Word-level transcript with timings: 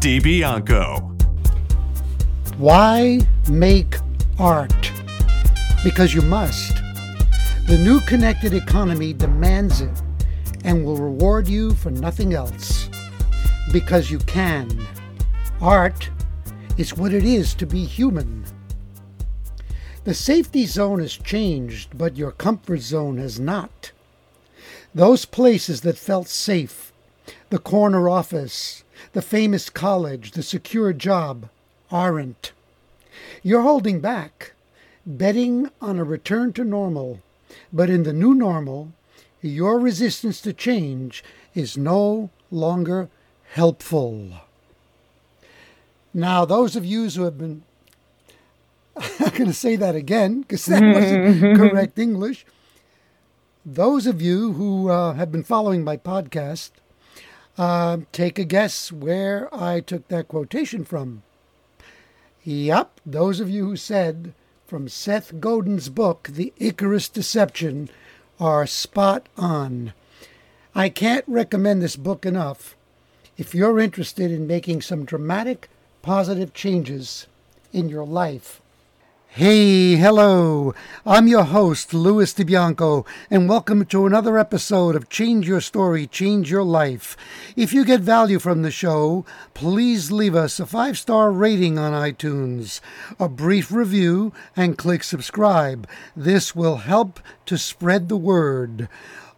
DiBianco. 0.00 0.98
Why 2.56 3.20
make 3.50 3.96
art? 4.38 4.92
Because 5.84 6.14
you 6.14 6.22
must. 6.22 6.74
The 7.66 7.76
new 7.76 8.00
connected 8.00 8.54
economy 8.54 9.12
demands 9.12 9.82
it 9.82 10.02
and 10.64 10.86
will 10.86 10.96
reward 10.96 11.48
you 11.48 11.74
for 11.74 11.90
nothing 11.90 12.32
else. 12.32 12.88
Because 13.74 14.10
you 14.10 14.20
can. 14.20 14.70
Art 15.60 16.08
is 16.78 16.96
what 16.96 17.12
it 17.12 17.24
is 17.24 17.52
to 17.56 17.66
be 17.66 17.84
human. 17.84 18.46
The 20.04 20.14
safety 20.14 20.64
zone 20.64 21.00
has 21.00 21.12
changed, 21.12 21.98
but 21.98 22.16
your 22.16 22.32
comfort 22.32 22.80
zone 22.80 23.18
has 23.18 23.38
not. 23.38 23.92
Those 24.94 25.26
places 25.26 25.82
that 25.82 25.98
felt 25.98 26.28
safe, 26.28 26.90
the 27.50 27.58
corner 27.58 28.08
office, 28.08 28.82
the 29.12 29.22
famous 29.22 29.70
college, 29.70 30.32
the 30.32 30.42
secure 30.42 30.92
job, 30.92 31.48
aren't. 31.90 32.52
You're 33.42 33.62
holding 33.62 34.00
back, 34.00 34.52
betting 35.04 35.70
on 35.80 35.98
a 35.98 36.04
return 36.04 36.52
to 36.54 36.64
normal, 36.64 37.20
but 37.72 37.90
in 37.90 38.04
the 38.04 38.12
new 38.12 38.34
normal, 38.34 38.92
your 39.42 39.78
resistance 39.78 40.40
to 40.42 40.52
change 40.52 41.24
is 41.54 41.76
no 41.76 42.30
longer 42.50 43.08
helpful. 43.52 44.28
Now, 46.12 46.44
those 46.44 46.76
of 46.76 46.84
you 46.84 47.08
who 47.08 47.24
have 47.24 47.38
been 47.38 47.62
I'm 48.96 49.30
going 49.30 49.46
to 49.46 49.54
say 49.54 49.76
that 49.76 49.94
again 49.94 50.42
because 50.42 50.66
that 50.66 50.82
wasn't 50.82 51.56
correct 51.56 51.98
English. 51.98 52.44
Those 53.64 54.06
of 54.06 54.20
you 54.20 54.52
who 54.54 54.90
uh, 54.90 55.14
have 55.14 55.30
been 55.30 55.44
following 55.44 55.84
my 55.84 55.96
podcast, 55.96 56.70
uh, 57.60 57.98
take 58.10 58.38
a 58.38 58.44
guess 58.44 58.90
where 58.90 59.54
I 59.54 59.80
took 59.80 60.08
that 60.08 60.28
quotation 60.28 60.82
from. 60.82 61.22
Yep, 62.42 63.02
those 63.04 63.38
of 63.38 63.50
you 63.50 63.66
who 63.66 63.76
said 63.76 64.32
from 64.66 64.88
Seth 64.88 65.40
Godin's 65.40 65.90
book, 65.90 66.30
The 66.32 66.54
Icarus 66.56 67.10
Deception, 67.10 67.90
are 68.38 68.66
spot 68.66 69.26
on. 69.36 69.92
I 70.74 70.88
can't 70.88 71.24
recommend 71.28 71.82
this 71.82 71.96
book 71.96 72.24
enough 72.24 72.76
if 73.36 73.54
you're 73.54 73.78
interested 73.78 74.30
in 74.30 74.46
making 74.46 74.80
some 74.80 75.04
dramatic, 75.04 75.68
positive 76.00 76.54
changes 76.54 77.26
in 77.74 77.90
your 77.90 78.06
life. 78.06 78.62
Hey, 79.34 79.94
hello. 79.94 80.74
I'm 81.06 81.28
your 81.28 81.44
host, 81.44 81.94
Louis 81.94 82.34
DiBianco, 82.34 83.06
and 83.30 83.48
welcome 83.48 83.84
to 83.86 84.04
another 84.04 84.36
episode 84.36 84.96
of 84.96 85.08
Change 85.08 85.46
Your 85.46 85.60
Story, 85.60 86.08
Change 86.08 86.50
Your 86.50 86.64
Life. 86.64 87.16
If 87.54 87.72
you 87.72 87.84
get 87.84 88.00
value 88.00 88.40
from 88.40 88.62
the 88.62 88.72
show, 88.72 89.24
please 89.54 90.10
leave 90.10 90.34
us 90.34 90.58
a 90.58 90.66
five 90.66 90.98
star 90.98 91.30
rating 91.30 91.78
on 91.78 91.92
iTunes, 91.92 92.80
a 93.20 93.28
brief 93.28 93.70
review, 93.70 94.32
and 94.56 94.76
click 94.76 95.04
subscribe. 95.04 95.88
This 96.16 96.56
will 96.56 96.78
help 96.78 97.20
to 97.46 97.56
spread 97.56 98.08
the 98.08 98.16
word. 98.16 98.88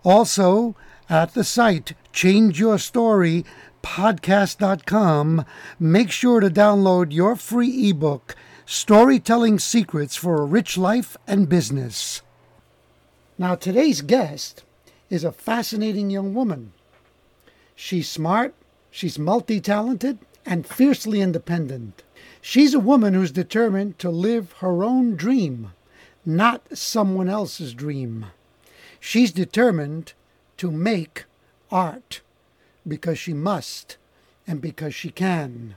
Also, 0.04 0.74
at 1.10 1.34
the 1.34 1.44
site 1.44 1.92
Change 2.14 2.58
Your 2.58 2.78
Story 2.78 3.44
podcast.com, 3.82 5.44
make 5.78 6.10
sure 6.10 6.40
to 6.40 6.48
download 6.48 7.12
your 7.12 7.36
free 7.36 7.90
ebook 7.90 8.34
Storytelling 8.64 9.58
Secrets 9.58 10.14
for 10.14 10.40
a 10.40 10.44
Rich 10.44 10.78
Life 10.78 11.16
and 11.26 11.48
Business. 11.48 12.22
Now, 13.36 13.56
today's 13.56 14.02
guest 14.02 14.62
is 15.10 15.24
a 15.24 15.32
fascinating 15.32 16.10
young 16.10 16.32
woman. 16.32 16.72
She's 17.74 18.08
smart, 18.08 18.54
she's 18.90 19.18
multi 19.18 19.60
talented, 19.60 20.18
and 20.46 20.66
fiercely 20.66 21.20
independent. 21.20 22.04
She's 22.40 22.72
a 22.72 22.80
woman 22.80 23.14
who's 23.14 23.32
determined 23.32 23.98
to 23.98 24.10
live 24.10 24.52
her 24.58 24.84
own 24.84 25.16
dream, 25.16 25.72
not 26.24 26.76
someone 26.76 27.28
else's 27.28 27.74
dream. 27.74 28.26
She's 29.00 29.32
determined 29.32 30.12
to 30.58 30.70
make 30.70 31.24
art 31.70 32.20
because 32.86 33.18
she 33.18 33.32
must 33.32 33.96
and 34.46 34.60
because 34.60 34.94
she 34.94 35.10
can. 35.10 35.74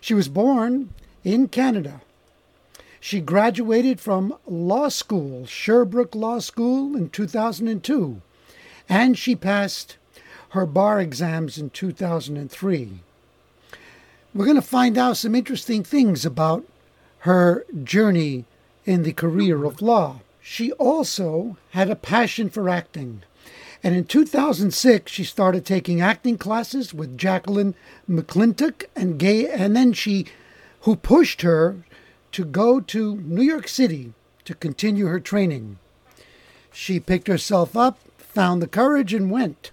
She 0.00 0.14
was 0.14 0.28
born 0.28 0.94
in 1.24 1.48
Canada. 1.48 2.00
She 3.00 3.20
graduated 3.20 4.00
from 4.00 4.36
law 4.46 4.88
school, 4.88 5.46
Sherbrooke 5.46 6.14
Law 6.14 6.38
School, 6.38 6.96
in 6.96 7.10
2002, 7.10 8.22
and 8.88 9.18
she 9.18 9.34
passed 9.34 9.96
her 10.50 10.64
bar 10.66 11.00
exams 11.00 11.58
in 11.58 11.70
2003. 11.70 13.00
We're 14.34 14.44
going 14.44 14.56
to 14.56 14.62
find 14.62 14.96
out 14.96 15.16
some 15.16 15.34
interesting 15.34 15.82
things 15.82 16.24
about 16.24 16.64
her 17.20 17.64
journey 17.82 18.44
in 18.84 19.02
the 19.02 19.12
career 19.12 19.64
of 19.64 19.82
law. 19.82 20.20
She 20.40 20.72
also 20.72 21.56
had 21.70 21.90
a 21.90 21.96
passion 21.96 22.50
for 22.50 22.68
acting. 22.68 23.22
And 23.82 23.94
in 23.94 24.04
2006, 24.04 25.10
she 25.12 25.24
started 25.24 25.64
taking 25.64 26.00
acting 26.00 26.38
classes 26.38 26.94
with 26.94 27.18
Jacqueline 27.18 27.74
McClintock 28.08 28.84
and 28.96 29.18
Gay, 29.18 29.48
and 29.48 29.76
then 29.76 29.92
she 29.92 30.26
who 30.84 30.96
pushed 30.96 31.40
her 31.42 31.76
to 32.30 32.44
go 32.44 32.78
to 32.78 33.16
New 33.16 33.42
York 33.42 33.68
City 33.68 34.12
to 34.44 34.54
continue 34.54 35.06
her 35.06 35.20
training. 35.20 35.78
She 36.72 37.00
picked 37.00 37.26
herself 37.26 37.76
up, 37.76 37.98
found 38.18 38.60
the 38.60 38.66
courage, 38.66 39.14
and 39.14 39.30
went. 39.30 39.70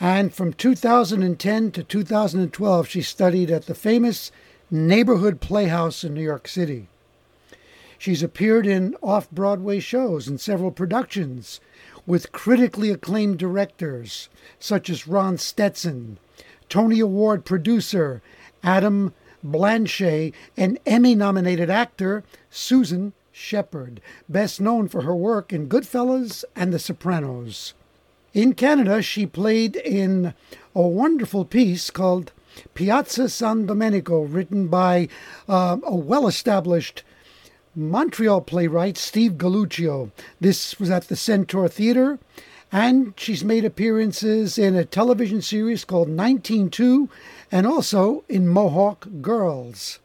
And 0.00 0.32
from 0.32 0.54
2010 0.54 1.70
to 1.72 1.84
2012, 1.84 2.88
she 2.88 3.02
studied 3.02 3.50
at 3.50 3.66
the 3.66 3.74
famous 3.74 4.32
Neighborhood 4.70 5.40
Playhouse 5.40 6.02
in 6.02 6.14
New 6.14 6.22
York 6.22 6.48
City. 6.48 6.88
She's 7.98 8.22
appeared 8.22 8.66
in 8.66 8.96
off 9.02 9.30
Broadway 9.30 9.78
shows 9.78 10.26
and 10.26 10.40
several 10.40 10.70
productions 10.70 11.60
with 12.06 12.32
critically 12.32 12.90
acclaimed 12.90 13.38
directors 13.38 14.30
such 14.58 14.88
as 14.88 15.06
Ron 15.06 15.36
Stetson, 15.36 16.18
Tony 16.68 16.98
Award 16.98 17.44
producer 17.44 18.22
Adam 18.64 19.12
Blanchet, 19.42 20.34
and 20.56 20.78
Emmy 20.86 21.14
nominated 21.14 21.70
actor 21.70 22.22
Susan 22.50 23.12
Shepherd, 23.32 24.00
best 24.28 24.60
known 24.60 24.88
for 24.88 25.02
her 25.02 25.16
work 25.16 25.52
in 25.52 25.68
Goodfellas 25.68 26.44
and 26.54 26.72
The 26.72 26.78
Sopranos. 26.78 27.74
In 28.34 28.54
Canada, 28.54 29.02
she 29.02 29.26
played 29.26 29.76
in 29.76 30.34
a 30.74 30.82
wonderful 30.82 31.44
piece 31.44 31.90
called 31.90 32.32
Piazza 32.74 33.28
San 33.28 33.66
Domenico, 33.66 34.22
written 34.22 34.68
by 34.68 35.08
uh, 35.48 35.78
a 35.82 35.96
well 35.96 36.26
established 36.26 37.02
Montreal 37.74 38.42
playwright, 38.42 38.98
Steve 38.98 39.32
Galluccio. 39.32 40.10
This 40.40 40.78
was 40.78 40.90
at 40.90 41.08
the 41.08 41.16
Centaur 41.16 41.68
Theatre, 41.68 42.18
and 42.70 43.14
she's 43.16 43.44
made 43.44 43.64
appearances 43.64 44.58
in 44.58 44.76
a 44.76 44.84
television 44.84 45.40
series 45.40 45.84
called 45.84 46.08
192 46.08 47.08
and 47.52 47.66
also 47.66 48.24
in 48.30 48.48
Mohawk 48.48 49.06
Girls. 49.20 49.98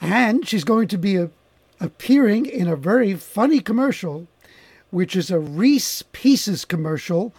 And 0.00 0.46
she's 0.46 0.64
going 0.64 0.88
to 0.88 0.98
be 0.98 1.14
a, 1.16 1.30
appearing 1.78 2.46
in 2.46 2.66
a 2.66 2.74
very 2.74 3.14
funny 3.14 3.60
commercial, 3.60 4.26
which 4.90 5.14
is 5.14 5.30
a 5.30 5.38
Reese 5.38 6.02
Pieces 6.10 6.64
commercial. 6.64 7.32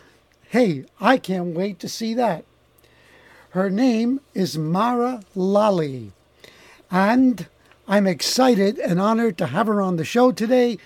Hey, 0.50 0.86
I 1.02 1.18
can't 1.18 1.54
wait 1.54 1.80
to 1.80 1.90
see 1.90 2.14
that. 2.14 2.46
Her 3.50 3.70
name 3.70 4.22
is 4.34 4.58
Mara 4.58 5.24
Lally, 5.36 6.14
and 6.90 7.48
I'm 7.90 8.08
excited 8.08 8.80
and 8.80 9.02
honored 9.02 9.38
to 9.40 9.48
have 9.48 9.68
her 9.68 9.82
on 9.82 9.98
the 9.98 10.06
show 10.06 10.32
today. 10.32 10.78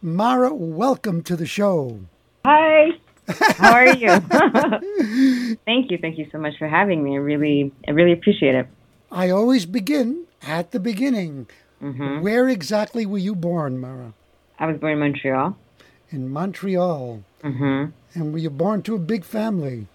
Mara, 0.00 0.54
welcome 0.54 1.22
to 1.24 1.36
the 1.36 1.44
show. 1.44 2.00
How 3.28 3.72
are 3.72 3.96
you? 3.96 4.08
thank 5.64 5.90
you. 5.90 5.98
Thank 5.98 6.18
you 6.18 6.28
so 6.30 6.38
much 6.38 6.54
for 6.58 6.68
having 6.68 7.02
me. 7.02 7.14
I 7.14 7.18
really, 7.18 7.72
I 7.86 7.90
really 7.92 8.12
appreciate 8.12 8.54
it. 8.54 8.66
I 9.10 9.30
always 9.30 9.66
begin 9.66 10.26
at 10.42 10.70
the 10.72 10.80
beginning. 10.80 11.48
Mm-hmm. 11.82 12.20
Where 12.22 12.48
exactly 12.48 13.06
were 13.06 13.18
you 13.18 13.34
born, 13.34 13.78
Mara? 13.78 14.14
I 14.58 14.66
was 14.66 14.78
born 14.78 14.92
in 14.92 14.98
Montreal. 14.98 15.56
In 16.10 16.30
Montreal. 16.30 17.22
Mm-hmm. 17.42 17.90
And 18.18 18.32
were 18.32 18.38
you 18.38 18.50
born 18.50 18.82
to 18.82 18.94
a 18.94 18.98
big 18.98 19.24
family? 19.24 19.86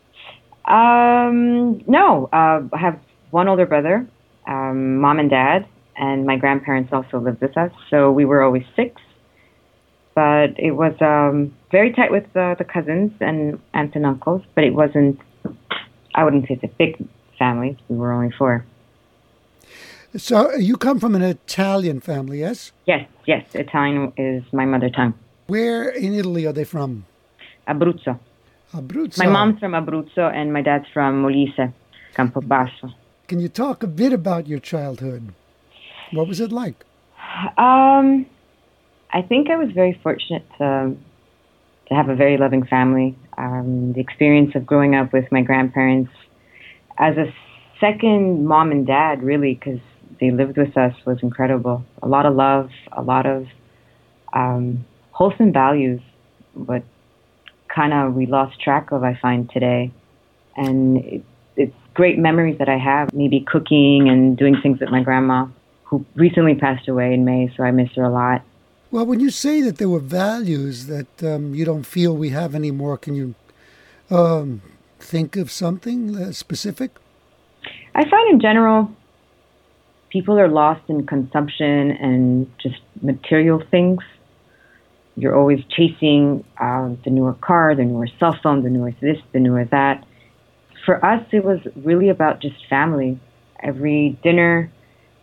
Um, 0.65 1.83
no, 1.87 2.29
uh, 2.31 2.61
I 2.71 2.77
have 2.77 2.99
one 3.31 3.47
older 3.47 3.65
brother, 3.65 4.07
um, 4.47 4.97
mom 4.97 5.19
and 5.19 5.29
dad, 5.29 5.65
and 5.95 6.25
my 6.25 6.37
grandparents 6.37 6.93
also 6.93 7.19
lived 7.19 7.41
with 7.41 7.57
us. 7.57 7.71
So 7.89 8.11
we 8.11 8.25
were 8.25 8.43
always 8.43 8.63
six. 8.75 9.01
But 10.13 10.59
it 10.59 10.71
was 10.71 10.93
um, 11.01 11.55
very 11.71 11.91
tight 11.93 12.11
with 12.11 12.25
uh, 12.35 12.55
the 12.55 12.63
cousins 12.63 13.11
and 13.19 13.59
aunts 13.73 13.95
and 13.95 14.05
uncles, 14.05 14.41
but 14.55 14.63
it 14.63 14.73
wasn't, 14.73 15.19
I 16.13 16.23
wouldn't 16.23 16.47
say 16.47 16.55
it's 16.55 16.63
a 16.63 16.75
big 16.77 17.07
family. 17.39 17.77
We 17.87 17.97
were 17.97 18.11
only 18.11 18.31
four. 18.37 18.65
So 20.15 20.53
you 20.55 20.75
come 20.75 20.99
from 20.99 21.15
an 21.15 21.21
Italian 21.21 22.01
family, 22.01 22.39
yes? 22.39 22.73
Yes, 22.85 23.07
yes. 23.25 23.45
Italian 23.55 24.11
is 24.17 24.43
my 24.51 24.65
mother 24.65 24.89
tongue. 24.89 25.13
Where 25.47 25.89
in 25.89 26.13
Italy 26.13 26.45
are 26.45 26.53
they 26.53 26.65
from? 26.65 27.05
Abruzzo. 27.67 28.19
Abruzzo. 28.73 29.17
My 29.17 29.27
mom's 29.27 29.59
from 29.59 29.71
Abruzzo 29.71 30.31
and 30.33 30.51
my 30.51 30.61
dad's 30.61 30.85
from 30.93 31.23
Molise, 31.23 31.73
Campobasso. 32.15 32.93
Can 33.27 33.39
you 33.39 33.47
talk 33.47 33.83
a 33.83 33.87
bit 33.87 34.11
about 34.11 34.47
your 34.47 34.59
childhood? 34.59 35.33
What 36.11 36.27
was 36.27 36.41
it 36.41 36.51
like? 36.51 36.83
Um, 37.57 38.25
I 39.13 39.21
think 39.21 39.49
I 39.49 39.55
was 39.55 39.71
very 39.71 39.97
fortunate 40.03 40.45
to 40.57 40.95
to 41.91 41.97
have 41.97 42.07
a 42.07 42.15
very 42.15 42.37
loving 42.37 42.65
family. 42.65 43.17
Um, 43.37 43.91
the 43.91 43.99
experience 43.99 44.55
of 44.55 44.65
growing 44.65 44.95
up 44.95 45.11
with 45.11 45.29
my 45.29 45.41
grandparents 45.41 46.09
as 46.97 47.17
a 47.17 47.25
second 47.81 48.45
mom 48.45 48.71
and 48.71 48.87
dad, 48.87 49.21
really, 49.21 49.55
because 49.55 49.81
they 50.21 50.31
lived 50.31 50.57
with 50.57 50.77
us, 50.77 50.93
was 51.05 51.21
incredible. 51.21 51.83
A 52.01 52.07
lot 52.07 52.25
of 52.25 52.33
love, 52.33 52.69
a 52.93 53.01
lot 53.01 53.25
of 53.25 53.45
um, 54.31 54.85
wholesome 55.11 55.51
values, 55.51 55.99
but 56.55 56.83
kind 57.67 57.93
of 57.93 58.13
we 58.13 58.25
lost 58.25 58.61
track 58.61 58.93
of, 58.93 59.03
I 59.03 59.19
find, 59.21 59.49
today. 59.49 59.91
And 60.55 60.97
it, 60.97 61.25
it's 61.57 61.75
great 61.93 62.17
memories 62.17 62.57
that 62.59 62.69
I 62.69 62.77
have, 62.77 63.13
maybe 63.13 63.41
cooking 63.41 64.07
and 64.07 64.37
doing 64.37 64.55
things 64.63 64.79
with 64.79 64.91
my 64.91 65.03
grandma, 65.03 65.47
who 65.83 66.05
recently 66.15 66.55
passed 66.55 66.87
away 66.87 67.13
in 67.13 67.25
May, 67.25 67.53
so 67.57 67.63
I 67.63 67.71
miss 67.71 67.89
her 67.97 68.03
a 68.03 68.09
lot. 68.09 68.43
Well, 68.91 69.05
when 69.05 69.21
you 69.21 69.29
say 69.29 69.61
that 69.61 69.77
there 69.77 69.87
were 69.87 69.99
values 69.99 70.87
that 70.87 71.23
um, 71.23 71.55
you 71.55 71.63
don't 71.63 71.85
feel 71.85 72.13
we 72.13 72.29
have 72.31 72.53
anymore, 72.53 72.97
can 72.97 73.15
you 73.15 73.35
um, 74.09 74.61
think 74.99 75.37
of 75.37 75.49
something 75.49 76.17
uh, 76.17 76.31
specific? 76.33 76.91
I 77.95 78.09
find 78.09 78.33
in 78.33 78.41
general, 78.41 78.91
people 80.09 80.37
are 80.37 80.49
lost 80.49 80.81
in 80.89 81.07
consumption 81.07 81.91
and 81.91 82.51
just 82.61 82.81
material 83.01 83.63
things. 83.71 84.01
You're 85.15 85.37
always 85.37 85.63
chasing 85.69 86.43
uh, 86.59 86.89
the 87.05 87.11
newer 87.11 87.33
car, 87.35 87.73
the 87.75 87.85
newer 87.85 88.07
cell 88.19 88.37
phone, 88.43 88.61
the 88.61 88.69
newer 88.69 88.93
this, 88.99 89.17
the 89.31 89.39
newer 89.39 89.63
that. 89.71 90.05
For 90.85 91.03
us, 91.05 91.25
it 91.31 91.45
was 91.45 91.59
really 91.77 92.09
about 92.09 92.41
just 92.41 92.55
family. 92.69 93.17
Every 93.63 94.19
dinner, 94.21 94.69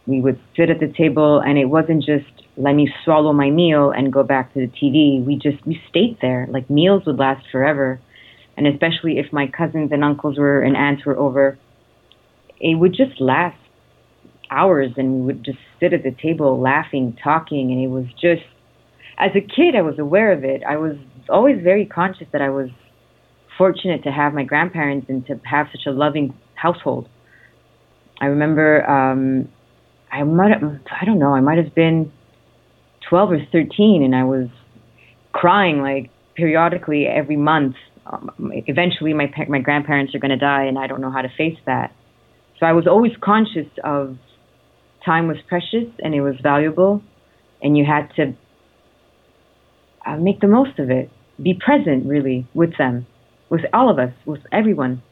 we 0.07 0.23
would 0.23 0.41
sit 0.57 0.71
at 0.71 0.81
the 0.81 0.89
table, 0.89 1.41
and 1.41 1.59
it 1.59 1.67
wasn't 1.67 2.03
just 2.03 2.25
let 2.59 2.75
me 2.75 2.93
swallow 3.05 3.33
my 3.33 3.51
meal 3.51 3.93
and 3.93 4.13
go 4.13 4.25
back 4.25 4.53
to 4.53 4.61
the 4.61 4.67
TV. 4.67 5.25
We 5.25 5.37
just 5.37 5.65
we 5.65 5.81
stayed 5.89 6.19
there. 6.21 6.49
Like 6.51 6.69
meals 6.69 7.05
would 7.07 7.19
last 7.19 7.47
forever, 7.53 8.01
and 8.57 8.67
especially 8.67 9.19
if 9.19 9.33
my 9.33 9.47
cousins 9.47 9.93
and 9.93 10.03
uncles 10.03 10.39
were 10.39 10.61
and 10.61 10.77
aunts 10.77 11.07
were 11.07 11.17
over, 11.17 11.57
it 12.61 12.75
would 12.75 12.95
just 12.95 13.21
last 13.21 13.57
hours, 14.51 14.91
and 14.97 15.21
we 15.21 15.21
would 15.27 15.45
just 15.45 15.59
sit 15.79 15.93
at 15.93 16.03
the 16.03 16.11
table 16.11 16.61
laughing, 16.61 17.17
talking, 17.23 17.71
and 17.71 17.81
it 17.83 17.89
was 17.89 18.07
just. 18.21 18.43
As 19.21 19.33
a 19.35 19.41
kid, 19.41 19.75
I 19.77 19.83
was 19.83 19.99
aware 19.99 20.31
of 20.31 20.45
it. 20.45 20.63
I 20.63 20.77
was 20.77 20.97
always 21.29 21.61
very 21.61 21.85
conscious 21.85 22.29
that 22.33 22.41
I 22.41 22.51
was 22.51 22.71
fortunate 23.57 24.05
to 24.05 24.13
have 24.13 24.33
my 24.33 24.45
grandparents 24.45 25.09
and 25.09 25.27
to 25.27 25.41
have 25.45 25.67
such 25.73 25.87
a 25.87 25.91
loving 25.91 26.35
household. 26.55 27.09
I 28.21 28.27
remember 28.27 28.89
um, 28.89 29.49
I 30.13 30.23
might 30.23 30.53
I 30.53 31.05
don't 31.05 31.19
know, 31.19 31.35
I 31.35 31.41
might 31.41 31.59
have 31.59 31.75
been 31.75 32.13
12 33.09 33.33
or 33.33 33.47
13 33.53 34.03
and 34.03 34.15
I 34.15 34.25
was 34.25 34.49
crying 35.33 35.81
like 35.81 36.11
periodically 36.35 37.07
every 37.07 37.37
month. 37.37 37.77
Um, 38.07 38.53
eventually 38.67 39.13
my 39.13 39.33
my 39.49 39.59
grandparents 39.59 40.15
are 40.15 40.19
going 40.19 40.31
to 40.31 40.37
die 40.37 40.65
and 40.65 40.79
I 40.79 40.87
don't 40.87 41.01
know 41.01 41.11
how 41.11 41.23
to 41.23 41.29
face 41.29 41.59
that. 41.67 41.93
So 42.59 42.67
I 42.67 42.73
was 42.73 42.87
always 42.87 43.13
conscious 43.21 43.69
of 43.85 44.19
time 45.05 45.29
was 45.29 45.39
precious 45.47 45.89
and 46.01 46.15
it 46.15 46.21
was 46.21 46.37
valuable 46.43 47.03
and 47.63 47.77
you 47.77 47.85
had 47.85 48.15
to 48.17 48.35
uh, 50.07 50.17
make 50.17 50.41
the 50.41 50.49
most 50.49 50.79
of 50.79 50.91
it. 50.91 51.11
Be 51.41 51.55
present 51.55 52.07
really 52.07 52.47
with 52.55 52.77
them, 52.79 53.07
with 53.49 53.61
all 53.73 53.89
of 53.91 53.99
us, 53.99 54.13
with 54.27 54.41
everyone. 54.51 55.03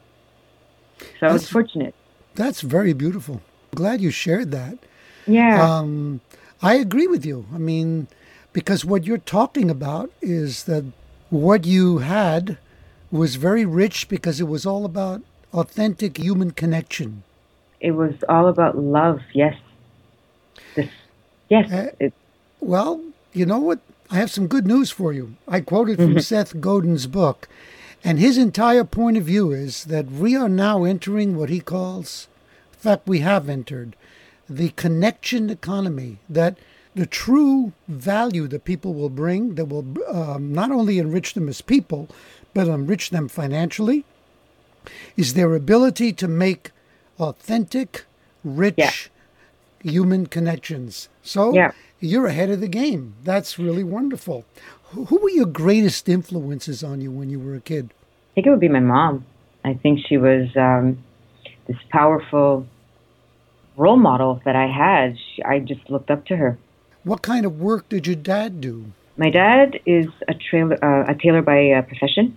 So 1.20 1.26
I 1.26 1.32
was 1.32 1.48
fortunate. 1.48 1.94
That's 2.34 2.62
very 2.62 2.92
beautiful. 2.92 3.42
Glad 3.74 4.00
you 4.00 4.10
shared 4.10 4.50
that. 4.50 4.78
Yeah. 5.26 5.62
Um, 5.62 6.20
I 6.62 6.74
agree 6.74 7.06
with 7.06 7.24
you. 7.24 7.46
I 7.54 7.58
mean, 7.58 8.08
because 8.52 8.84
what 8.84 9.04
you're 9.04 9.18
talking 9.18 9.70
about 9.70 10.10
is 10.22 10.64
that 10.64 10.84
what 11.30 11.66
you 11.66 11.98
had 11.98 12.58
was 13.10 13.36
very 13.36 13.64
rich 13.64 14.08
because 14.08 14.40
it 14.40 14.48
was 14.48 14.64
all 14.64 14.84
about 14.84 15.22
authentic 15.52 16.18
human 16.18 16.50
connection. 16.50 17.22
It 17.80 17.92
was 17.92 18.14
all 18.28 18.48
about 18.48 18.76
love, 18.78 19.20
yes. 19.32 19.56
This, 20.74 20.90
yes. 21.48 21.70
Uh, 21.70 21.90
it, 22.00 22.14
well, 22.60 23.02
you 23.32 23.46
know 23.46 23.58
what? 23.58 23.80
I 24.10 24.16
have 24.16 24.30
some 24.30 24.46
good 24.46 24.66
news 24.66 24.90
for 24.90 25.12
you. 25.12 25.34
I 25.46 25.60
quoted 25.60 25.96
from 25.96 26.10
mm-hmm. 26.10 26.20
Seth 26.20 26.60
Godin's 26.60 27.06
book, 27.06 27.48
and 28.04 28.18
his 28.18 28.38
entire 28.38 28.84
point 28.84 29.16
of 29.16 29.24
view 29.24 29.50
is 29.50 29.84
that 29.84 30.10
we 30.10 30.36
are 30.36 30.48
now 30.48 30.84
entering 30.84 31.36
what 31.36 31.50
he 31.50 31.60
calls, 31.60 32.28
in 32.72 32.78
fact, 32.78 33.08
we 33.08 33.18
have 33.20 33.48
entered 33.48 33.96
the 34.48 34.70
connection 34.70 35.50
economy 35.50 36.18
that 36.28 36.58
the 36.94 37.06
true 37.06 37.72
value 37.88 38.48
that 38.48 38.64
people 38.64 38.94
will 38.94 39.10
bring 39.10 39.54
that 39.56 39.66
will 39.66 39.86
um, 40.08 40.52
not 40.52 40.70
only 40.70 40.98
enrich 40.98 41.34
them 41.34 41.48
as 41.48 41.60
people, 41.60 42.08
but 42.54 42.68
enrich 42.68 43.10
them 43.10 43.28
financially, 43.28 44.04
is 45.16 45.34
their 45.34 45.54
ability 45.54 46.12
to 46.14 46.26
make 46.26 46.70
authentic, 47.18 48.04
rich 48.42 48.74
yeah. 48.78 48.92
human 49.82 50.26
connections. 50.26 51.08
So 51.22 51.52
yeah. 51.52 51.72
you're 52.00 52.26
ahead 52.26 52.50
of 52.50 52.60
the 52.60 52.68
game. 52.68 53.14
That's 53.24 53.58
really 53.58 53.84
wonderful. 53.84 54.46
Who 54.90 55.18
were 55.18 55.30
your 55.30 55.46
greatest 55.46 56.08
influences 56.08 56.82
on 56.82 57.00
you 57.00 57.10
when 57.10 57.28
you 57.28 57.40
were 57.40 57.54
a 57.54 57.60
kid? 57.60 57.92
I 57.92 58.34
think 58.36 58.46
it 58.46 58.50
would 58.50 58.60
be 58.60 58.68
my 58.68 58.80
mom. 58.80 59.26
I 59.64 59.74
think 59.74 60.00
she 60.06 60.16
was 60.16 60.48
um, 60.56 60.98
this 61.66 61.76
powerful 61.90 62.66
role 63.76 63.96
model 63.96 64.40
that 64.44 64.56
I 64.56 64.66
had. 64.66 65.16
I 65.44 65.58
just 65.58 65.88
looked 65.90 66.10
up 66.10 66.26
to 66.26 66.36
her. 66.36 66.58
What 67.04 67.22
kind 67.22 67.46
of 67.46 67.60
work 67.60 67.88
did 67.88 68.06
your 68.06 68.16
dad 68.16 68.60
do? 68.60 68.92
My 69.16 69.30
dad 69.30 69.80
is 69.86 70.06
a, 70.28 70.34
trailer, 70.34 70.82
uh, 70.84 71.10
a 71.10 71.14
tailor 71.14 71.42
by 71.42 71.70
uh, 71.70 71.82
profession. 71.82 72.36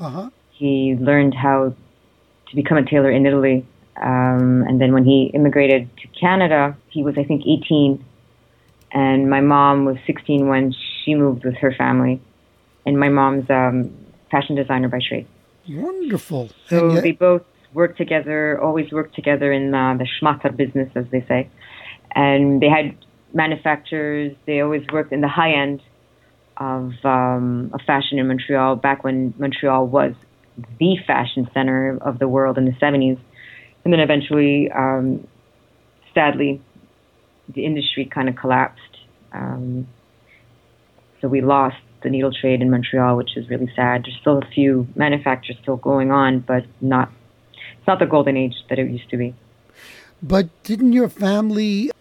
Uh-huh. 0.00 0.30
He 0.50 0.96
learned 0.98 1.34
how 1.34 1.74
to 2.48 2.56
become 2.56 2.78
a 2.78 2.84
tailor 2.84 3.10
in 3.10 3.26
Italy. 3.26 3.66
Um, 3.96 4.64
and 4.66 4.80
then 4.80 4.92
when 4.92 5.04
he 5.04 5.30
immigrated 5.34 5.88
to 5.98 6.08
Canada, 6.08 6.76
he 6.88 7.02
was, 7.02 7.16
I 7.18 7.24
think, 7.24 7.42
18. 7.46 8.04
And 8.92 9.28
my 9.28 9.40
mom 9.40 9.84
was 9.84 9.96
16 10.06 10.48
when 10.48 10.74
she 11.04 11.14
moved 11.14 11.44
with 11.44 11.56
her 11.56 11.72
family. 11.72 12.20
And 12.84 12.98
my 12.98 13.08
mom's 13.08 13.48
um, 13.50 13.92
fashion 14.30 14.56
designer 14.56 14.88
by 14.88 15.00
trade. 15.06 15.26
Wonderful. 15.68 16.50
So 16.68 16.94
yet- 16.94 17.02
they 17.02 17.12
both 17.12 17.42
worked 17.72 17.98
together, 17.98 18.60
always 18.60 18.90
worked 18.92 19.14
together 19.14 19.52
in 19.52 19.74
uh, 19.74 19.96
the 19.98 20.06
schmatter 20.06 20.54
business, 20.54 20.90
as 20.94 21.04
they 21.10 21.24
say. 21.28 21.48
And 22.14 22.60
they 22.60 22.68
had 22.68 22.96
manufacturers. 23.34 24.34
They 24.46 24.60
always 24.60 24.82
worked 24.92 25.12
in 25.12 25.20
the 25.20 25.28
high 25.28 25.52
end 25.52 25.82
of, 26.56 26.92
um, 27.04 27.70
of 27.74 27.80
fashion 27.86 28.18
in 28.18 28.28
Montreal 28.28 28.76
back 28.76 29.04
when 29.04 29.34
Montreal 29.38 29.86
was 29.86 30.14
the 30.78 30.96
fashion 31.06 31.48
center 31.52 31.98
of 32.00 32.18
the 32.18 32.28
world 32.28 32.56
in 32.56 32.64
the 32.64 32.72
70s. 32.72 33.18
And 33.84 33.92
then 33.92 34.00
eventually, 34.00 34.70
um, 34.72 35.26
sadly, 36.14 36.60
the 37.54 37.64
industry 37.64 38.06
kind 38.06 38.28
of 38.28 38.36
collapsed. 38.36 38.80
Um, 39.32 39.86
so 41.20 41.28
we 41.28 41.40
lost 41.40 41.76
the 42.02 42.10
needle 42.10 42.32
trade 42.32 42.62
in 42.62 42.70
Montreal, 42.70 43.16
which 43.16 43.36
is 43.36 43.48
really 43.48 43.70
sad. 43.74 44.04
There's 44.04 44.16
still 44.20 44.38
a 44.38 44.46
few 44.54 44.86
manufacturers 44.94 45.58
still 45.62 45.76
going 45.76 46.10
on, 46.10 46.40
but 46.40 46.64
not 46.80 47.10
it's 47.86 47.88
not 47.88 48.00
the 48.00 48.06
golden 48.06 48.36
age 48.36 48.56
that 48.68 48.80
it 48.80 48.90
used 48.90 49.08
to 49.10 49.16
be. 49.16 49.32
But 50.20 50.48
didn't 50.64 50.92
your 50.92 51.08
family 51.08 51.92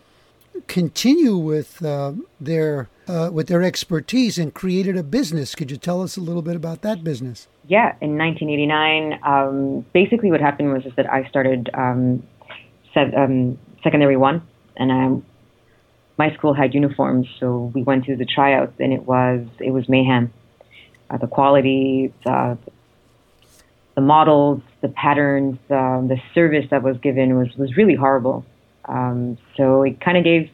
continue 0.66 1.38
with 1.38 1.86
uh, 1.86 2.14
their 2.42 2.90
uh, 3.08 3.30
with 3.32 3.50
their 3.50 3.62
expertise 3.62 4.40
and 4.40 4.52
created 4.52 4.98
a 4.98 5.04
business? 5.04 5.54
Could 5.54 5.70
you 5.70 5.78
tell 5.78 6.02
us 6.02 6.18
a 6.18 6.22
little 6.22 6.42
bit 6.42 6.56
about 6.56 6.82
that 6.82 7.04
business? 7.04 7.48
Yeah, 7.68 7.94
in 8.02 8.18
1989, 8.18 9.20
um, 9.22 9.86
basically 9.94 10.32
what 10.32 10.42
happened 10.42 10.74
was 10.74 10.88
is 10.88 10.94
that 10.96 11.12
I 11.12 11.30
started 11.30 11.70
um, 11.76 12.24
um, 12.96 13.60
secondary 13.84 14.18
one, 14.18 14.42
and 14.78 14.92
I, 14.92 15.22
my 16.18 16.34
school 16.34 16.56
had 16.56 16.74
uniforms, 16.74 17.28
so 17.40 17.72
we 17.76 17.84
went 17.84 18.06
to 18.06 18.16
the 18.16 18.26
tryouts, 18.26 18.74
and 18.80 18.92
it 18.92 19.04
was 19.04 19.46
it 19.60 19.70
was 19.70 19.88
mayhem. 19.88 20.34
Uh, 21.12 21.18
the 21.18 21.28
quality, 21.28 22.12
the 22.26 22.58
the 23.96 24.02
models, 24.02 24.62
the 24.82 24.90
patterns, 24.90 25.58
um, 25.70 26.10
the 26.10 26.18
service 26.34 26.66
that 26.70 26.84
was 26.84 26.98
given 26.98 27.38
was 27.38 27.48
was 27.58 27.76
really 27.78 27.96
horrible. 27.96 28.46
Um, 28.88 29.38
so 29.58 29.84
it 29.84 30.00
kind 30.02 30.18
of 30.18 30.24
gave 30.24 30.50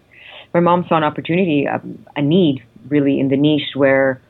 my 0.53 0.59
mom 0.59 0.85
saw 0.87 0.97
an 0.97 1.03
opportunity, 1.03 1.65
a, 1.65 1.81
a 2.15 2.21
need 2.21 2.63
really 2.89 3.19
in 3.19 3.29
the 3.29 3.37
niche 3.37 3.75
where 3.75 4.21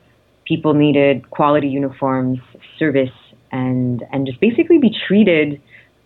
people 0.44 0.74
needed 0.74 1.30
quality 1.30 1.68
uniforms, 1.68 2.38
service, 2.78 3.10
and 3.50 4.04
and 4.12 4.26
just 4.26 4.40
basically 4.40 4.78
be 4.78 4.90
treated 5.06 5.60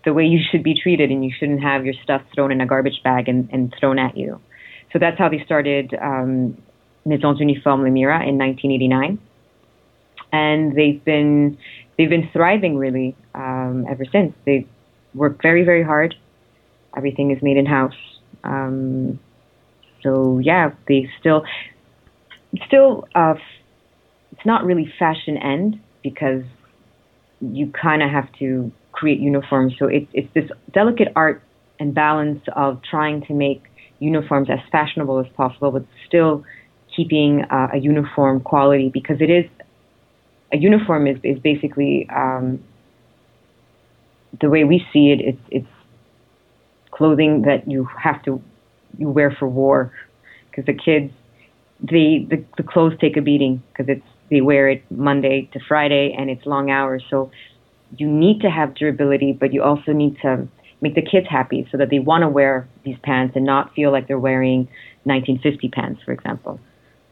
the 0.05 0.13
way 0.13 0.25
you 0.25 0.41
should 0.51 0.63
be 0.63 0.75
treated, 0.81 1.11
and 1.11 1.25
you 1.25 1.33
shouldn't 1.37 1.63
have 1.63 1.85
your 1.85 1.95
stuff 2.03 2.23
thrown 2.35 2.53
in 2.53 2.61
a 2.61 2.67
garbage 2.67 3.01
bag 3.03 3.29
and, 3.29 3.49
and 3.53 3.75
thrown 3.79 3.99
at 3.99 4.17
you. 4.17 4.41
So 4.93 4.99
that's 4.99 5.19
how 5.19 5.29
they 5.29 5.43
started 5.45 5.95
um, 6.01 6.57
Maisons 7.05 7.41
Uniformes 7.41 7.83
Le 7.83 7.91
Mira 7.91 8.27
in 8.27 8.39
1989, 8.39 9.19
and 10.33 10.77
they've 10.77 11.05
been 11.05 11.59
they've 11.97 12.11
been 12.11 12.29
thriving 12.33 12.77
really 12.77 13.17
um, 13.35 13.87
ever 13.89 14.05
since. 14.11 14.35
They 14.45 14.67
work 15.15 15.41
very 15.43 15.65
very 15.65 15.83
hard. 15.83 16.15
Everything 16.97 17.31
is 17.31 17.43
made 17.43 17.57
in 17.57 17.67
house. 17.67 17.95
Um, 18.45 19.19
so 20.03 20.39
yeah, 20.39 20.71
they 20.89 21.09
still 21.21 21.45
still 22.67 23.09
uh, 23.15 23.35
it's 24.33 24.47
not 24.47 24.65
really 24.65 24.93
fashion 24.99 25.37
end 25.37 25.81
because 26.03 26.43
you 27.41 27.71
kind 27.73 28.03
of 28.03 28.11
have 28.11 28.33
to 28.39 28.73
create 28.93 29.21
uniforms. 29.21 29.75
So 29.79 29.87
it's 29.87 30.09
it's 30.13 30.33
this 30.35 30.51
delicate 30.73 31.09
art 31.17 31.43
and 31.79 31.95
balance 31.95 32.43
of 32.55 32.81
trying 32.83 33.23
to 33.27 33.35
make 33.35 33.63
uniforms 33.99 34.49
as 34.51 34.59
fashionable 34.71 35.19
as 35.19 35.27
possible, 35.35 35.71
but 35.71 35.85
still 36.07 36.45
keeping 36.95 37.45
uh, 37.51 37.69
a 37.75 37.79
uniform 37.79 38.41
quality 38.41 38.91
because 38.93 39.21
it 39.21 39.31
is 39.31 39.45
a 40.53 40.57
uniform 40.57 41.07
is 41.07 41.19
is 41.23 41.39
basically 41.39 42.09
um, 42.15 42.63
the 44.41 44.49
way 44.49 44.65
we 44.65 44.85
see 44.93 45.11
it. 45.11 45.21
It's 45.21 45.43
it's 45.51 45.67
clothing 46.91 47.43
that 47.43 47.71
you 47.71 47.85
have 47.85 48.23
to 48.25 48.43
you 48.99 49.11
wear 49.11 49.31
for 49.31 49.49
war 49.49 49.93
because 50.51 50.65
the 50.65 50.75
kids 50.75 51.13
the, 51.81 52.27
the 52.31 52.45
the 52.57 52.63
clothes 52.63 52.95
take 53.01 53.17
a 53.17 53.23
beating 53.23 53.63
because 53.73 53.89
it's 53.89 54.07
they 54.31 54.41
wear 54.41 54.69
it 54.69 54.83
Monday 54.91 55.49
to 55.53 55.61
Friday 55.69 56.15
and 56.17 56.31
it's 56.31 56.45
long 56.47 56.71
hours. 56.71 57.05
So 57.11 57.31
you 57.97 58.09
need 58.09 58.41
to 58.41 58.51
have 58.51 58.75
durability, 58.75 59.33
but 59.33 59.53
you 59.53 59.63
also 59.63 59.93
need 59.93 60.19
to 60.23 60.49
make 60.81 60.95
the 60.95 61.03
kids 61.03 61.27
happy 61.29 61.67
so 61.71 61.79
that 61.79 61.91
they 61.91 61.99
want 61.99 62.23
to 62.23 62.29
wear 62.29 62.69
these 62.85 62.97
pants 63.03 63.37
and 63.37 63.45
not 63.45 63.75
feel 63.75 63.93
like 63.93 64.09
they're 64.09 64.19
wearing 64.19 64.69
1950 65.05 65.69
pants, 65.69 66.03
for 66.05 66.13
example. 66.13 66.61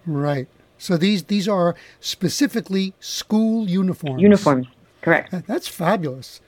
Right. 0.06 0.48
So 0.84 0.98
these 0.98 1.24
these 1.24 1.48
are 1.48 1.74
specifically 2.00 2.92
school 3.00 3.70
uniforms. 3.70 4.20
Uniforms, 4.20 4.66
correct. 5.00 5.34
That's 5.46 5.66
fabulous. 5.66 6.40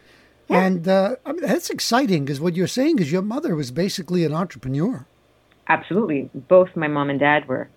Yeah. 0.48 0.62
And 0.62 0.86
uh, 0.86 1.16
I 1.24 1.32
mean, 1.32 1.40
that's 1.40 1.70
exciting 1.70 2.24
because 2.26 2.38
what 2.40 2.54
you're 2.54 2.66
saying 2.66 2.98
is 2.98 3.10
your 3.10 3.22
mother 3.22 3.56
was 3.56 3.70
basically 3.70 4.24
an 4.24 4.34
entrepreneur. 4.34 5.06
Absolutely. 5.68 6.30
Both 6.34 6.76
my 6.76 6.86
mom 6.86 7.08
and 7.10 7.18
dad 7.18 7.48
were. 7.48 7.68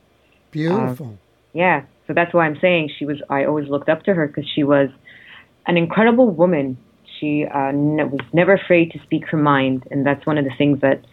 Beautiful. 0.51 1.07
Uh, 1.07 1.25
yeah. 1.53 1.83
So 2.07 2.13
that's 2.13 2.33
why 2.33 2.45
I'm 2.45 2.59
saying 2.59 2.91
she 2.97 3.05
was, 3.05 3.21
I 3.29 3.45
always 3.45 3.69
looked 3.69 3.87
up 3.87 4.03
to 4.03 4.13
her 4.13 4.27
because 4.27 4.45
she 4.53 4.63
was 4.63 4.89
an 5.65 5.77
incredible 5.77 6.29
woman. 6.29 6.77
She 7.19 7.45
uh, 7.45 7.71
ne- 7.73 8.03
was 8.03 8.25
never 8.33 8.53
afraid 8.53 8.91
to 8.91 8.99
speak 8.99 9.27
her 9.29 9.37
mind. 9.37 9.87
And 9.91 10.05
that's 10.05 10.25
one 10.25 10.37
of 10.37 10.45
the 10.45 10.53
things 10.57 10.81
that 10.81 11.05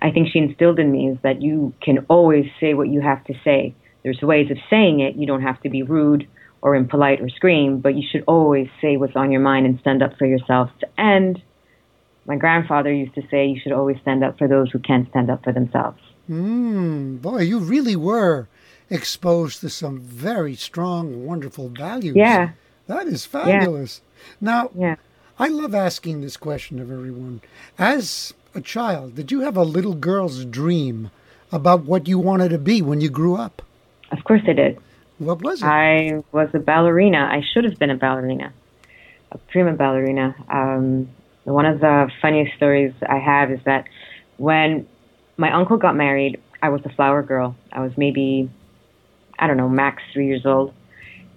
I 0.00 0.10
think 0.10 0.28
she 0.32 0.38
instilled 0.38 0.78
in 0.78 0.92
me 0.92 1.08
is 1.08 1.18
that 1.22 1.42
you 1.42 1.74
can 1.82 2.06
always 2.08 2.46
say 2.60 2.74
what 2.74 2.88
you 2.88 3.00
have 3.00 3.24
to 3.24 3.34
say. 3.44 3.74
There's 4.06 4.22
ways 4.22 4.52
of 4.52 4.58
saying 4.70 5.00
it. 5.00 5.16
You 5.16 5.26
don't 5.26 5.42
have 5.42 5.60
to 5.62 5.68
be 5.68 5.82
rude 5.82 6.28
or 6.62 6.76
impolite 6.76 7.20
or 7.20 7.28
scream, 7.28 7.80
but 7.80 7.96
you 7.96 8.06
should 8.08 8.22
always 8.28 8.68
say 8.80 8.96
what's 8.96 9.16
on 9.16 9.32
your 9.32 9.40
mind 9.40 9.66
and 9.66 9.80
stand 9.80 10.00
up 10.00 10.16
for 10.16 10.26
yourself. 10.26 10.70
And 10.96 11.42
my 12.24 12.36
grandfather 12.36 12.92
used 12.92 13.16
to 13.16 13.26
say 13.28 13.46
you 13.46 13.58
should 13.58 13.72
always 13.72 13.96
stand 14.02 14.22
up 14.22 14.38
for 14.38 14.46
those 14.46 14.70
who 14.70 14.78
can't 14.78 15.08
stand 15.08 15.28
up 15.28 15.42
for 15.42 15.52
themselves. 15.52 16.00
Mm, 16.30 17.20
boy, 17.20 17.40
you 17.40 17.58
really 17.58 17.96
were 17.96 18.46
exposed 18.90 19.60
to 19.62 19.68
some 19.68 19.98
very 19.98 20.54
strong, 20.54 21.26
wonderful 21.26 21.68
values. 21.68 22.14
Yeah. 22.14 22.50
That 22.86 23.08
is 23.08 23.26
fabulous. 23.26 24.02
Yeah. 24.04 24.36
Now, 24.40 24.70
yeah. 24.76 24.96
I 25.36 25.48
love 25.48 25.74
asking 25.74 26.20
this 26.20 26.36
question 26.36 26.78
of 26.78 26.92
everyone. 26.92 27.40
As 27.76 28.34
a 28.54 28.60
child, 28.60 29.16
did 29.16 29.32
you 29.32 29.40
have 29.40 29.56
a 29.56 29.64
little 29.64 29.94
girl's 29.94 30.44
dream 30.44 31.10
about 31.50 31.82
what 31.82 32.06
you 32.06 32.20
wanted 32.20 32.50
to 32.50 32.58
be 32.58 32.80
when 32.80 33.00
you 33.00 33.10
grew 33.10 33.34
up? 33.34 33.62
Of 34.12 34.24
course 34.24 34.42
I 34.46 34.52
did. 34.52 34.78
What 35.18 35.42
was 35.42 35.62
it? 35.62 35.66
I 35.66 36.22
was 36.32 36.48
a 36.54 36.58
ballerina. 36.58 37.18
I 37.18 37.42
should 37.52 37.64
have 37.64 37.78
been 37.78 37.90
a 37.90 37.96
ballerina, 37.96 38.52
a 39.32 39.38
prima 39.38 39.72
ballerina. 39.72 40.34
Um, 40.48 41.08
one 41.44 41.66
of 41.66 41.80
the 41.80 42.10
funniest 42.20 42.56
stories 42.56 42.92
I 43.08 43.18
have 43.18 43.50
is 43.50 43.60
that 43.64 43.86
when 44.36 44.86
my 45.36 45.52
uncle 45.52 45.76
got 45.76 45.96
married, 45.96 46.40
I 46.62 46.68
was 46.68 46.82
a 46.84 46.90
flower 46.90 47.22
girl. 47.22 47.56
I 47.72 47.80
was 47.80 47.92
maybe, 47.96 48.50
I 49.38 49.46
don't 49.46 49.56
know, 49.56 49.68
max 49.68 50.02
three 50.12 50.26
years 50.26 50.44
old. 50.44 50.74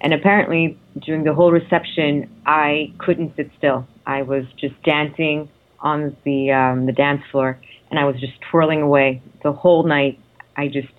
And 0.01 0.13
apparently, 0.13 0.77
during 0.99 1.23
the 1.23 1.33
whole 1.33 1.51
reception, 1.51 2.29
I 2.45 2.93
couldn't 2.97 3.35
sit 3.35 3.51
still. 3.57 3.85
I 4.05 4.21
was 4.21 4.45
just 4.57 4.81
dancing 4.83 5.49
on 5.81 6.15
the 6.23 6.51
um, 6.51 6.85
the 6.85 6.91
dance 6.91 7.21
floor, 7.31 7.59
and 7.89 7.99
I 7.99 8.05
was 8.05 8.19
just 8.19 8.33
twirling 8.49 8.81
away 8.81 9.21
the 9.43 9.51
whole 9.51 9.83
night. 9.83 10.19
I 10.55 10.67
just, 10.67 10.89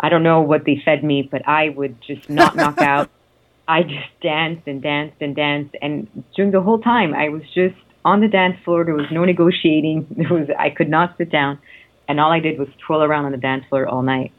I 0.00 0.08
don't 0.08 0.22
know 0.22 0.40
what 0.40 0.64
they 0.64 0.80
fed 0.84 1.04
me, 1.04 1.22
but 1.22 1.46
I 1.46 1.68
would 1.68 2.00
just 2.00 2.28
not 2.30 2.56
knock 2.56 2.80
out. 2.92 3.10
I 3.68 3.82
just 3.82 4.08
danced 4.22 4.66
and 4.66 4.82
danced 4.82 5.20
and 5.20 5.36
danced, 5.36 5.76
and 5.80 6.08
during 6.34 6.50
the 6.50 6.62
whole 6.62 6.80
time, 6.80 7.14
I 7.14 7.28
was 7.28 7.42
just 7.54 7.76
on 8.04 8.20
the 8.20 8.28
dance 8.28 8.56
floor. 8.64 8.84
There 8.84 8.94
was 8.94 9.10
no 9.12 9.24
negotiating. 9.24 10.06
There 10.16 10.32
was 10.32 10.48
I 10.58 10.70
could 10.70 10.88
not 10.88 11.16
sit 11.18 11.30
down, 11.30 11.58
and 12.08 12.18
all 12.18 12.32
I 12.32 12.40
did 12.40 12.58
was 12.58 12.68
twirl 12.84 13.02
around 13.02 13.26
on 13.26 13.32
the 13.32 13.38
dance 13.38 13.64
floor 13.68 13.86
all 13.86 14.02
night. 14.02 14.32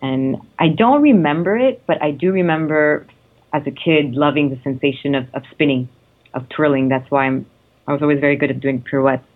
And 0.00 0.36
I 0.58 0.68
don't 0.68 1.02
remember 1.02 1.56
it, 1.56 1.82
but 1.86 2.02
I 2.02 2.10
do 2.12 2.32
remember 2.32 3.06
as 3.52 3.62
a 3.66 3.70
kid 3.70 4.14
loving 4.14 4.50
the 4.50 4.60
sensation 4.62 5.14
of, 5.14 5.26
of 5.32 5.42
spinning, 5.50 5.88
of 6.34 6.48
twirling. 6.48 6.88
That's 6.88 7.10
why 7.10 7.26
I'm 7.26 7.46
I 7.86 7.92
was 7.92 8.00
always 8.00 8.20
very 8.20 8.36
good 8.36 8.50
at 8.50 8.60
doing 8.60 8.80
pirouettes. 8.80 9.26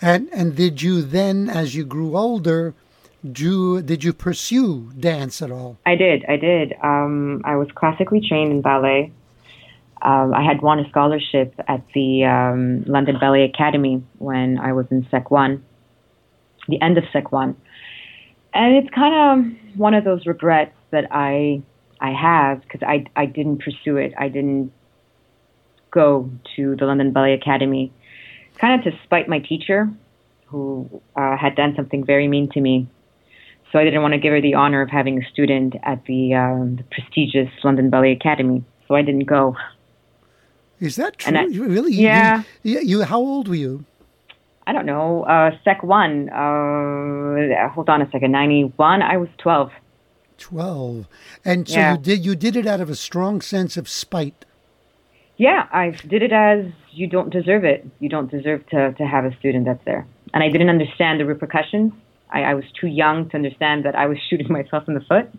And 0.00 0.28
and 0.32 0.54
did 0.54 0.82
you 0.82 1.02
then, 1.02 1.48
as 1.48 1.74
you 1.74 1.84
grew 1.84 2.16
older, 2.16 2.74
do 3.30 3.82
did 3.82 4.02
you 4.02 4.12
pursue 4.12 4.90
dance 4.98 5.42
at 5.42 5.50
all? 5.50 5.78
I 5.86 5.94
did. 5.94 6.24
I 6.28 6.36
did. 6.36 6.74
Um, 6.82 7.42
I 7.44 7.56
was 7.56 7.68
classically 7.74 8.20
trained 8.26 8.50
in 8.50 8.62
ballet. 8.62 9.12
Um, 10.02 10.34
I 10.34 10.42
had 10.42 10.60
won 10.62 10.80
a 10.80 10.88
scholarship 10.88 11.54
at 11.68 11.82
the 11.94 12.24
um, 12.24 12.82
London 12.84 13.18
Ballet 13.20 13.44
Academy 13.44 14.02
when 14.18 14.58
I 14.58 14.72
was 14.72 14.86
in 14.90 15.06
Sec 15.10 15.30
One, 15.30 15.64
the 16.66 16.82
end 16.82 16.98
of 16.98 17.04
Sec 17.12 17.30
One, 17.30 17.56
and 18.52 18.74
it's 18.74 18.92
kind 18.92 19.14
of 19.14 19.78
one 19.78 19.94
of 19.94 20.02
those 20.02 20.26
regrets 20.26 20.74
that 20.90 21.06
I 21.12 21.62
I 22.00 22.10
have 22.10 22.62
because 22.62 22.82
I 22.82 23.06
I 23.14 23.26
didn't 23.26 23.58
pursue 23.58 23.96
it. 23.96 24.12
I 24.18 24.28
didn't 24.28 24.72
go 25.92 26.28
to 26.56 26.74
the 26.74 26.86
London 26.86 27.12
Ballet 27.12 27.34
Academy, 27.34 27.92
kind 28.58 28.80
of 28.80 28.92
to 28.92 28.98
spite 29.04 29.28
my 29.28 29.38
teacher, 29.38 29.88
who 30.46 31.00
uh, 31.14 31.36
had 31.36 31.54
done 31.54 31.74
something 31.76 32.04
very 32.04 32.26
mean 32.26 32.50
to 32.50 32.60
me. 32.60 32.88
So 33.72 33.78
I 33.78 33.84
didn't 33.84 34.02
want 34.02 34.12
to 34.12 34.20
give 34.20 34.32
her 34.32 34.40
the 34.42 34.54
honor 34.54 34.82
of 34.82 34.90
having 34.90 35.22
a 35.22 35.26
student 35.30 35.74
at 35.82 36.04
the, 36.04 36.34
um, 36.34 36.76
the 36.76 36.84
prestigious 36.84 37.48
London 37.64 37.88
Ballet 37.88 38.12
Academy. 38.12 38.62
So 38.86 38.94
I 38.94 39.02
didn't 39.02 39.24
go. 39.24 39.56
Is 40.78 40.96
that 40.96 41.16
true? 41.16 41.36
I, 41.36 41.44
really? 41.44 41.92
Yeah. 41.92 42.42
You, 42.62 42.80
you, 42.80 43.02
How 43.04 43.18
old 43.18 43.48
were 43.48 43.54
you? 43.54 43.86
I 44.66 44.72
don't 44.72 44.86
know. 44.86 45.24
Uh, 45.24 45.52
sec 45.64 45.82
one. 45.82 46.28
Uh, 46.28 47.68
hold 47.70 47.88
on 47.88 48.02
a 48.02 48.10
second. 48.10 48.32
Ninety 48.32 48.62
one. 48.76 49.02
I 49.02 49.16
was 49.16 49.28
twelve. 49.38 49.72
Twelve. 50.38 51.06
And 51.44 51.68
so 51.68 51.78
yeah. 51.78 51.92
you 51.92 51.98
did. 51.98 52.24
You 52.24 52.36
did 52.36 52.56
it 52.56 52.66
out 52.66 52.80
of 52.80 52.90
a 52.90 52.94
strong 52.94 53.40
sense 53.40 53.76
of 53.76 53.88
spite. 53.88 54.44
Yeah, 55.36 55.66
I 55.72 55.90
did 56.06 56.22
it 56.22 56.32
as 56.32 56.66
you 56.92 57.06
don't 57.06 57.30
deserve 57.30 57.64
it. 57.64 57.86
You 57.98 58.08
don't 58.08 58.30
deserve 58.30 58.66
to 58.68 58.92
to 58.92 59.06
have 59.06 59.24
a 59.24 59.34
student 59.36 59.64
that's 59.64 59.84
there. 59.84 60.06
And 60.34 60.44
I 60.44 60.48
didn't 60.48 60.68
understand 60.68 61.20
the 61.20 61.26
repercussions. 61.26 61.92
I, 62.32 62.42
I 62.42 62.54
was 62.54 62.64
too 62.80 62.86
young 62.86 63.28
to 63.30 63.36
understand 63.36 63.84
that 63.84 63.94
I 63.94 64.06
was 64.06 64.18
shooting 64.30 64.50
myself 64.50 64.88
in 64.88 64.94
the 64.94 65.00
foot. 65.00 65.30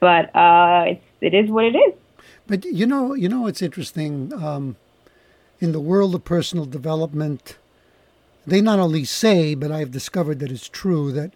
But 0.00 0.34
uh, 0.36 0.84
it's 0.88 1.04
it 1.20 1.34
is 1.34 1.50
what 1.50 1.64
it 1.64 1.76
is. 1.76 1.94
But 2.46 2.64
you 2.64 2.86
know, 2.86 3.14
you 3.14 3.28
know, 3.28 3.46
it's 3.46 3.62
interesting. 3.62 4.32
Um, 4.32 4.76
in 5.58 5.72
the 5.72 5.80
world 5.80 6.14
of 6.14 6.22
personal 6.22 6.66
development, 6.66 7.56
they 8.46 8.60
not 8.60 8.78
only 8.78 9.04
say, 9.04 9.54
but 9.54 9.72
I've 9.72 9.90
discovered 9.90 10.38
that 10.40 10.52
it's 10.52 10.68
true 10.68 11.12
that 11.12 11.32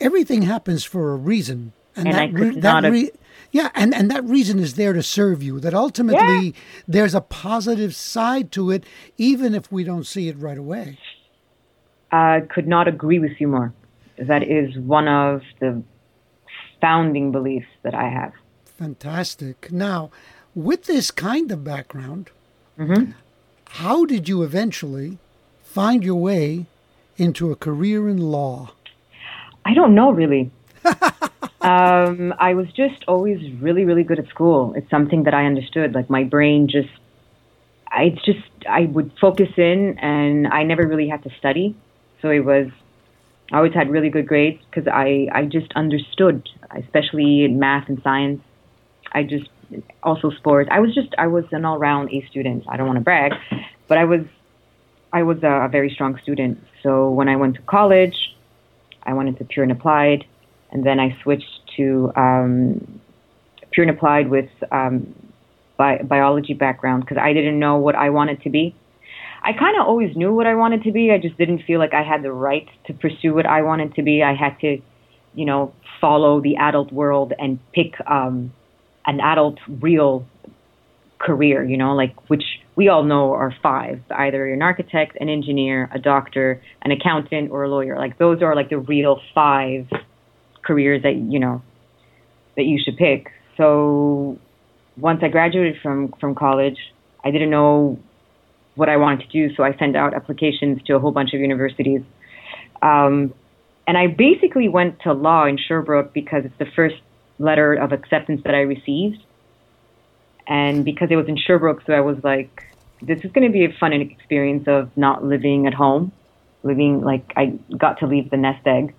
everything 0.00 0.42
happens 0.42 0.84
for 0.84 1.12
a 1.12 1.16
reason, 1.16 1.72
and, 1.94 2.08
and 2.08 2.16
that, 2.16 2.32
re- 2.32 2.60
that 2.60 2.90
re- 2.90 3.10
yeah, 3.50 3.70
and 3.74 3.94
and 3.94 4.10
that 4.10 4.24
reason 4.24 4.58
is 4.58 4.74
there 4.74 4.92
to 4.92 5.02
serve 5.02 5.42
you. 5.42 5.60
That 5.60 5.74
ultimately 5.74 6.46
yeah. 6.46 6.52
there's 6.86 7.14
a 7.14 7.20
positive 7.20 7.94
side 7.94 8.50
to 8.52 8.70
it, 8.70 8.84
even 9.16 9.54
if 9.54 9.70
we 9.70 9.84
don't 9.84 10.06
see 10.06 10.28
it 10.28 10.38
right 10.38 10.58
away. 10.58 10.98
I 12.10 12.40
could 12.48 12.66
not 12.66 12.88
agree 12.88 13.18
with 13.18 13.40
you 13.40 13.48
more. 13.48 13.72
That 14.18 14.42
is 14.42 14.76
one 14.78 15.08
of 15.08 15.42
the 15.60 15.82
founding 16.80 17.32
beliefs 17.32 17.68
that 17.82 17.94
I 17.94 18.08
have. 18.08 18.32
Fantastic. 18.64 19.70
Now, 19.72 20.10
with 20.54 20.84
this 20.84 21.10
kind 21.10 21.50
of 21.52 21.64
background, 21.64 22.30
Mm-hmm. 22.78 23.10
how 23.70 24.04
did 24.04 24.28
you 24.28 24.44
eventually 24.44 25.18
find 25.64 26.04
your 26.04 26.14
way 26.14 26.66
into 27.16 27.50
a 27.50 27.56
career 27.56 28.08
in 28.08 28.18
law? 28.18 28.70
I 29.64 29.74
don't 29.74 29.96
know 29.96 30.12
really. 30.12 30.52
um, 31.60 32.32
I 32.38 32.54
was 32.54 32.68
just 32.72 33.04
always 33.08 33.52
really, 33.60 33.84
really 33.84 34.04
good 34.04 34.20
at 34.20 34.28
school. 34.28 34.74
It's 34.74 34.88
something 34.90 35.24
that 35.24 35.34
I 35.34 35.44
understood. 35.44 35.92
Like 35.94 36.08
my 36.08 36.22
brain 36.22 36.68
just, 36.68 36.88
I 37.88 38.04
it's 38.04 38.24
just, 38.24 38.46
I 38.68 38.82
would 38.82 39.10
focus 39.20 39.48
in, 39.56 39.98
and 39.98 40.46
I 40.46 40.62
never 40.62 40.86
really 40.86 41.08
had 41.08 41.24
to 41.24 41.30
study. 41.38 41.74
So 42.20 42.30
it 42.30 42.40
was, 42.40 42.68
I 43.52 43.58
always 43.58 43.74
had 43.74 43.90
really 43.90 44.10
good 44.10 44.26
grades 44.26 44.60
because 44.68 44.88
I, 44.88 45.28
I 45.32 45.44
just 45.44 45.72
understood, 45.74 46.48
especially 46.76 47.44
in 47.44 47.58
math 47.58 47.88
and 47.88 48.00
science. 48.02 48.42
I 49.12 49.22
just, 49.22 49.48
also 50.02 50.30
sports. 50.30 50.68
I 50.72 50.80
was 50.80 50.94
just, 50.94 51.14
I 51.18 51.26
was 51.26 51.44
an 51.52 51.64
all-round 51.64 52.10
A 52.12 52.26
student. 52.30 52.64
I 52.68 52.76
don't 52.76 52.86
want 52.86 52.98
to 52.98 53.04
brag, 53.04 53.32
but 53.86 53.98
I 53.98 54.04
was, 54.04 54.20
I 55.12 55.22
was 55.22 55.42
a, 55.42 55.66
a 55.66 55.68
very 55.68 55.90
strong 55.90 56.18
student. 56.22 56.58
So 56.82 57.10
when 57.10 57.28
I 57.28 57.36
went 57.36 57.56
to 57.56 57.62
college, 57.62 58.16
I 59.02 59.14
went 59.14 59.28
into 59.28 59.44
pure 59.44 59.62
and 59.62 59.72
applied, 59.72 60.26
and 60.70 60.84
then 60.84 61.00
I 61.00 61.16
switched 61.22 61.70
to 61.76 62.12
um, 62.16 63.00
pure 63.70 63.86
and 63.86 63.96
applied 63.96 64.28
with 64.28 64.50
um, 64.70 65.14
bi- 65.76 66.02
biology 66.02 66.52
background 66.52 67.04
because 67.04 67.16
I 67.16 67.32
didn't 67.32 67.58
know 67.58 67.76
what 67.76 67.94
I 67.94 68.10
wanted 68.10 68.42
to 68.42 68.50
be. 68.50 68.74
I 69.42 69.52
kind 69.52 69.78
of 69.80 69.86
always 69.86 70.16
knew 70.16 70.32
what 70.32 70.46
I 70.46 70.54
wanted 70.54 70.82
to 70.84 70.92
be. 70.92 71.10
I 71.12 71.18
just 71.18 71.38
didn't 71.38 71.62
feel 71.66 71.78
like 71.78 71.94
I 71.94 72.02
had 72.02 72.22
the 72.22 72.32
right 72.32 72.68
to 72.86 72.92
pursue 72.92 73.34
what 73.34 73.46
I 73.46 73.62
wanted 73.62 73.94
to 73.94 74.02
be. 74.02 74.22
I 74.22 74.34
had 74.34 74.58
to, 74.60 74.80
you 75.34 75.44
know, 75.44 75.72
follow 76.00 76.40
the 76.40 76.56
adult 76.56 76.92
world 76.92 77.32
and 77.38 77.58
pick 77.72 77.94
um, 78.06 78.52
an 79.06 79.20
adult 79.20 79.58
real 79.68 80.26
career. 81.18 81.64
You 81.64 81.76
know, 81.76 81.94
like 81.94 82.14
which 82.28 82.44
we 82.76 82.88
all 82.88 83.04
know 83.04 83.32
are 83.32 83.54
five: 83.62 84.00
either 84.10 84.38
you're 84.46 84.54
an 84.54 84.62
architect, 84.62 85.16
an 85.20 85.28
engineer, 85.28 85.88
a 85.92 85.98
doctor, 85.98 86.62
an 86.82 86.90
accountant, 86.90 87.50
or 87.50 87.64
a 87.64 87.68
lawyer. 87.68 87.96
Like 87.96 88.18
those 88.18 88.42
are 88.42 88.54
like 88.54 88.70
the 88.70 88.78
real 88.78 89.20
five 89.34 89.86
careers 90.62 91.02
that 91.02 91.14
you 91.14 91.38
know 91.38 91.62
that 92.56 92.64
you 92.64 92.78
should 92.84 92.96
pick. 92.96 93.30
So 93.56 94.38
once 94.96 95.20
I 95.22 95.28
graduated 95.28 95.80
from 95.82 96.12
from 96.20 96.34
college, 96.34 96.78
I 97.24 97.30
didn't 97.30 97.50
know 97.50 97.98
what 98.78 98.88
I 98.88 98.96
wanted 98.96 99.28
to 99.28 99.28
do, 99.28 99.54
so 99.56 99.64
I 99.64 99.76
sent 99.76 99.96
out 99.96 100.14
applications 100.14 100.80
to 100.84 100.94
a 100.94 101.00
whole 101.00 101.10
bunch 101.10 101.34
of 101.34 101.40
universities. 101.40 102.02
Um, 102.80 103.34
and 103.88 103.98
I 103.98 104.06
basically 104.06 104.68
went 104.68 105.00
to 105.00 105.12
law 105.12 105.46
in 105.46 105.58
Sherbrooke 105.58 106.12
because 106.12 106.44
it's 106.44 106.58
the 106.58 106.70
first 106.76 106.96
letter 107.40 107.74
of 107.74 107.90
acceptance 107.92 108.42
that 108.44 108.54
I 108.54 108.60
received. 108.60 109.18
And 110.46 110.84
because 110.84 111.08
it 111.10 111.16
was 111.16 111.26
in 111.26 111.36
Sherbrooke, 111.36 111.82
so 111.86 111.92
I 111.92 112.00
was 112.00 112.18
like, 112.22 112.62
this 113.02 113.18
is 113.24 113.32
going 113.32 113.46
to 113.46 113.52
be 113.52 113.64
a 113.64 113.72
fun 113.80 113.92
experience 113.92 114.68
of 114.68 114.96
not 114.96 115.24
living 115.24 115.66
at 115.66 115.74
home, 115.74 116.12
living 116.62 117.00
like 117.00 117.32
I 117.36 117.58
got 117.76 117.98
to 118.00 118.06
leave 118.06 118.30
the 118.30 118.36
nest 118.36 118.64
egg. 118.64 118.94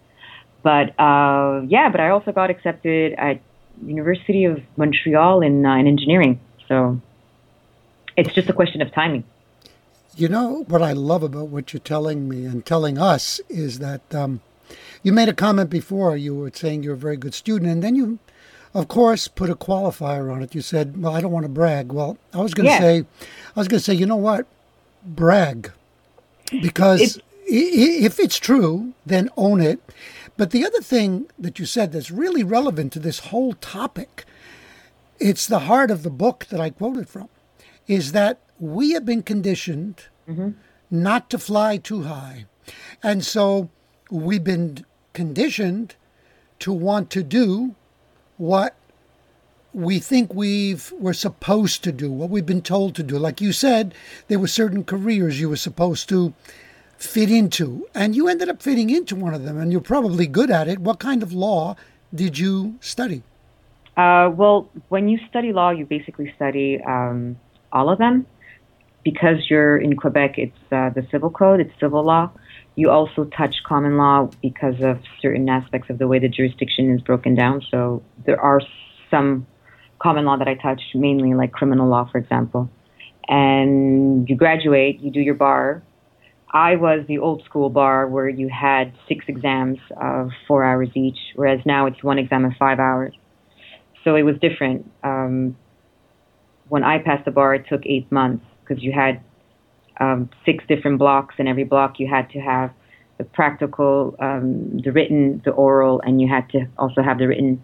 But 0.61 0.99
uh, 0.99 1.61
yeah, 1.67 1.89
but 1.89 2.01
I 2.01 2.09
also 2.09 2.33
got 2.33 2.49
accepted 2.49 3.13
at 3.13 3.39
University 3.85 4.43
of 4.43 4.59
Montreal 4.75 5.41
in, 5.41 5.65
uh, 5.65 5.75
in 5.77 5.87
engineering. 5.87 6.41
So 6.67 6.99
it's 8.17 8.33
just 8.33 8.49
a 8.49 8.53
question 8.53 8.81
of 8.81 8.93
timing. 8.93 9.23
You 10.19 10.27
know 10.27 10.65
what 10.67 10.81
I 10.81 10.91
love 10.91 11.23
about 11.23 11.47
what 11.47 11.71
you're 11.71 11.79
telling 11.79 12.27
me 12.27 12.43
and 12.45 12.65
telling 12.65 12.97
us 12.97 13.39
is 13.47 13.79
that 13.79 14.01
um, 14.13 14.41
you 15.01 15.13
made 15.13 15.29
a 15.29 15.33
comment 15.33 15.69
before. 15.69 16.17
You 16.17 16.35
were 16.35 16.51
saying 16.53 16.83
you're 16.83 16.95
a 16.95 16.97
very 16.97 17.15
good 17.15 17.33
student, 17.33 17.71
and 17.71 17.81
then 17.81 17.95
you, 17.95 18.19
of 18.73 18.89
course, 18.89 19.29
put 19.29 19.49
a 19.49 19.55
qualifier 19.55 20.29
on 20.29 20.43
it. 20.43 20.53
You 20.53 20.59
said, 20.61 21.01
"Well, 21.01 21.15
I 21.15 21.21
don't 21.21 21.31
want 21.31 21.45
to 21.45 21.49
brag." 21.49 21.93
Well, 21.93 22.17
I 22.33 22.39
was 22.39 22.53
going 22.53 22.65
to 22.65 22.71
Yeah. 22.73 22.79
say, 22.79 23.05
I 23.55 23.59
was 23.59 23.69
going 23.69 23.79
to 23.79 23.83
say, 23.83 23.93
you 23.93 24.05
know 24.05 24.17
what, 24.17 24.45
brag, 25.05 25.71
because 26.59 27.21
if 27.47 28.19
it's 28.19 28.37
true, 28.39 28.91
then 29.05 29.29
own 29.37 29.61
it. 29.61 29.79
But 30.35 30.51
the 30.51 30.65
other 30.65 30.81
thing 30.81 31.27
that 31.39 31.59
you 31.59 31.65
said 31.65 31.93
that's 31.93 32.11
really 32.11 32.43
relevant 32.43 32.91
to 32.93 32.99
this 32.99 33.19
whole 33.19 33.53
topic, 33.53 34.25
it's 35.17 35.47
the 35.47 35.59
heart 35.59 35.91
of 35.91 36.03
the 36.03 36.09
book 36.09 36.45
that 36.49 36.59
I 36.59 36.71
quoted 36.71 37.07
from, 37.07 37.29
is 37.87 38.11
that 38.11 38.39
we 38.59 38.91
have 38.91 39.05
been 39.05 39.23
conditioned 39.23 40.05
not 40.91 41.29
to 41.29 41.37
fly 41.39 41.77
too 41.77 42.03
high. 42.03 42.45
And 43.01 43.25
so 43.25 43.69
we've 44.11 44.43
been 44.43 44.85
conditioned 45.13 45.95
to 46.59 46.71
want 46.71 47.09
to 47.11 47.23
do 47.23 47.75
what 48.37 48.75
we 49.73 49.99
think 49.99 50.33
we've 50.33 50.91
we're 50.99 51.13
supposed 51.13 51.83
to 51.83 51.91
do, 51.91 52.11
what 52.11 52.29
we've 52.29 52.45
been 52.45 52.61
told 52.61 52.95
to 52.95 53.03
do. 53.03 53.17
Like 53.17 53.41
you 53.41 53.51
said, 53.51 53.93
there 54.27 54.39
were 54.39 54.47
certain 54.47 54.83
careers 54.83 55.39
you 55.39 55.49
were 55.49 55.55
supposed 55.55 56.09
to 56.09 56.33
fit 56.97 57.31
into, 57.31 57.87
and 57.93 58.15
you 58.15 58.27
ended 58.27 58.49
up 58.49 58.61
fitting 58.61 58.89
into 58.89 59.15
one 59.15 59.33
of 59.33 59.43
them, 59.43 59.57
and 59.57 59.71
you're 59.71 59.81
probably 59.81 60.27
good 60.27 60.51
at 60.51 60.67
it. 60.67 60.79
What 60.79 60.99
kind 60.99 61.23
of 61.23 61.31
law 61.31 61.75
did 62.13 62.37
you 62.37 62.77
study? 62.81 63.23
Uh, 63.95 64.29
well, 64.33 64.69
when 64.89 65.07
you 65.07 65.19
study 65.29 65.53
law, 65.53 65.69
you 65.69 65.85
basically 65.85 66.33
study 66.35 66.81
um, 66.85 67.37
all 67.71 67.89
of 67.89 67.99
them. 67.99 68.25
Because 69.11 69.49
you're 69.49 69.77
in 69.77 69.95
Quebec, 69.95 70.35
it's 70.37 70.57
uh, 70.71 70.89
the 70.89 71.05
civil 71.11 71.29
code, 71.29 71.59
it's 71.59 71.73
civil 71.79 72.03
law. 72.03 72.31
You 72.75 72.91
also 72.91 73.25
touch 73.25 73.55
common 73.65 73.97
law 73.97 74.29
because 74.41 74.75
of 74.81 74.99
certain 75.21 75.49
aspects 75.49 75.89
of 75.89 75.97
the 75.97 76.07
way 76.07 76.19
the 76.19 76.29
jurisdiction 76.29 76.93
is 76.95 77.01
broken 77.01 77.35
down. 77.35 77.61
So 77.71 78.03
there 78.25 78.39
are 78.39 78.61
some 79.09 79.47
common 79.99 80.25
law 80.25 80.37
that 80.37 80.47
I 80.47 80.55
touch, 80.55 80.81
mainly 80.93 81.33
like 81.33 81.51
criminal 81.51 81.87
law, 81.89 82.09
for 82.11 82.17
example. 82.17 82.69
And 83.27 84.27
you 84.29 84.35
graduate, 84.35 84.99
you 84.99 85.11
do 85.11 85.19
your 85.19 85.35
bar. 85.35 85.83
I 86.51 86.75
was 86.75 87.05
the 87.07 87.19
old 87.19 87.43
school 87.45 87.69
bar 87.69 88.07
where 88.07 88.29
you 88.29 88.49
had 88.49 88.93
six 89.07 89.25
exams 89.27 89.77
of 90.01 90.29
four 90.47 90.63
hours 90.63 90.89
each, 90.95 91.19
whereas 91.35 91.59
now 91.65 91.85
it's 91.85 92.03
one 92.03 92.17
exam 92.17 92.45
of 92.45 92.53
five 92.57 92.79
hours 92.79 93.13
so 94.03 94.15
it 94.15 94.23
was 94.23 94.35
different. 94.39 94.89
Um, 95.03 95.57
when 96.67 96.83
I 96.83 96.99
passed 96.99 97.25
the 97.25 97.31
bar, 97.31 97.55
it 97.55 97.65
took 97.67 97.85
eight 97.85 98.11
months 98.11 98.45
because 98.69 98.83
you 98.83 98.91
had 98.91 99.21
um, 99.99 100.29
six 100.45 100.63
different 100.67 100.99
blocks, 100.99 101.35
and 101.39 101.47
every 101.47 101.63
block 101.63 101.99
you 101.99 102.07
had 102.07 102.29
to 102.29 102.39
have 102.39 102.71
the 103.17 103.23
practical, 103.23 104.15
um, 104.19 104.79
the 104.79 104.91
written, 104.91 105.41
the 105.43 105.51
oral, 105.51 105.99
and 106.01 106.21
you 106.21 106.27
had 106.27 106.49
to 106.51 106.67
also 106.77 107.01
have 107.01 107.17
the 107.17 107.27
written, 107.27 107.61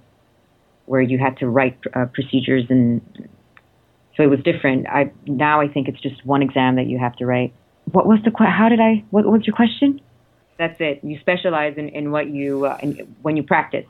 where 0.86 1.02
you 1.02 1.18
had 1.18 1.38
to 1.38 1.48
write 1.48 1.78
uh, 1.94 2.06
procedures, 2.14 2.66
and 2.70 3.02
so 4.18 4.24
it 4.24 4.30
was 4.30 4.40
different. 4.44 4.88
I 4.88 5.12
now 5.26 5.62
I 5.62 5.68
think 5.68 5.88
it's 5.88 6.02
just 6.02 6.26
one 6.26 6.42
exam 6.42 6.76
that 6.76 6.88
you 6.88 7.00
have 7.00 7.16
to 7.18 7.26
write. 7.26 7.54
What 7.92 8.06
was 8.06 8.20
the 8.26 8.32
que- 8.32 8.46
how 8.46 8.68
did 8.68 8.82
I? 8.82 9.04
What 9.12 9.26
was 9.26 9.46
your 9.46 9.56
question? 9.56 10.02
That's 10.58 10.80
it. 10.80 11.02
You 11.04 11.20
specialize 11.20 11.76
in, 11.78 11.90
in 11.90 12.12
what 12.12 12.28
you 12.28 12.66
uh, 12.66 12.78
in, 12.82 13.16
when 13.22 13.38
you 13.38 13.44
practice 13.44 13.86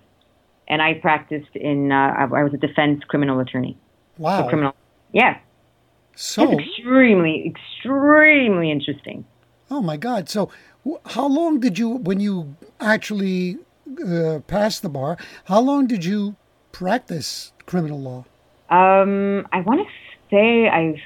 and 0.67 0.81
I 0.81 0.95
practiced 0.95 1.55
in. 1.55 1.91
Uh, 1.91 1.95
I 1.95 2.23
I 2.23 2.43
was 2.43 2.53
a 2.53 2.57
defense 2.57 3.03
criminal 3.07 3.39
attorney. 3.39 3.77
Wow. 4.17 4.47
Criminal. 4.47 4.75
Yeah, 5.11 5.37
So, 6.15 6.51
it's 6.51 6.61
extremely, 6.61 7.53
extremely 7.53 8.71
interesting. 8.71 9.25
oh 9.69 9.81
my 9.81 9.97
God. 9.97 10.29
So, 10.29 10.49
how 11.07 11.27
long 11.27 11.59
did 11.59 11.77
you, 11.77 11.89
when 11.89 12.19
you 12.19 12.55
actually 12.79 13.57
uh, 14.05 14.39
passed 14.47 14.81
the 14.81 14.89
bar, 14.89 15.17
how 15.45 15.59
long 15.59 15.87
did 15.87 16.05
you 16.05 16.35
practice 16.71 17.51
criminal 17.65 17.99
law? 17.99 18.25
Um, 18.69 19.47
I 19.51 19.61
want 19.61 19.87
to 19.87 19.93
say 20.29 20.67
I've, 20.67 21.01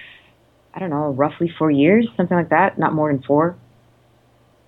I 0.74 0.80
don't 0.80 0.89
know, 0.89 1.10
roughly 1.10 1.52
four 1.58 1.72
years, 1.72 2.08
something 2.15 2.38
like 2.38 2.50
that. 2.50 2.78
Not 2.78 2.93
more 2.93 3.12
than 3.12 3.24
four. 3.24 3.58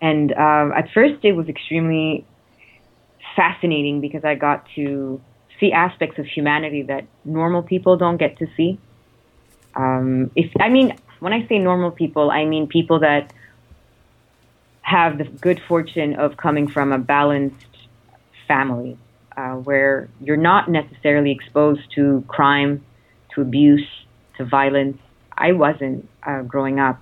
And 0.02 0.32
um, 0.34 0.72
at 0.74 0.90
first, 0.94 1.24
it 1.24 1.34
was 1.34 1.48
extremely 1.48 2.26
fascinating 3.36 4.02
because 4.02 4.26
I 4.26 4.36
got 4.36 4.66
to 4.76 5.22
see 5.60 5.72
aspects 5.72 6.18
of 6.18 6.26
humanity 6.26 6.82
that 6.84 7.06
normal 7.24 7.62
people 7.62 7.98
don't 7.98 8.18
get 8.18 8.38
to 8.40 8.48
see. 8.58 8.80
Um, 9.76 10.32
if 10.36 10.52
I 10.60 10.70
mean, 10.70 10.98
when 11.20 11.34
I 11.34 11.48
say 11.48 11.60
normal 11.60 11.92
people, 11.92 12.32
I 12.32 12.46
mean 12.46 12.68
people 12.68 13.00
that 13.00 13.34
have 14.82 15.18
the 15.18 15.26
good 15.26 15.62
fortune 15.68 16.16
of 16.16 16.38
coming 16.38 16.68
from 16.68 16.92
a 16.92 16.98
balanced 16.98 17.66
family, 18.48 18.98
uh, 19.38 19.54
where 19.54 20.10
you're 20.20 20.38
not 20.38 20.70
necessarily 20.70 21.32
exposed 21.32 21.82
to 21.96 22.24
crime, 22.28 22.84
to 23.34 23.42
abuse, 23.42 23.88
to 24.38 24.46
violence. 24.46 24.98
I 25.38 25.54
wasn't 25.54 26.10
uh, 26.24 26.42
growing 26.42 26.80
up. 26.80 27.02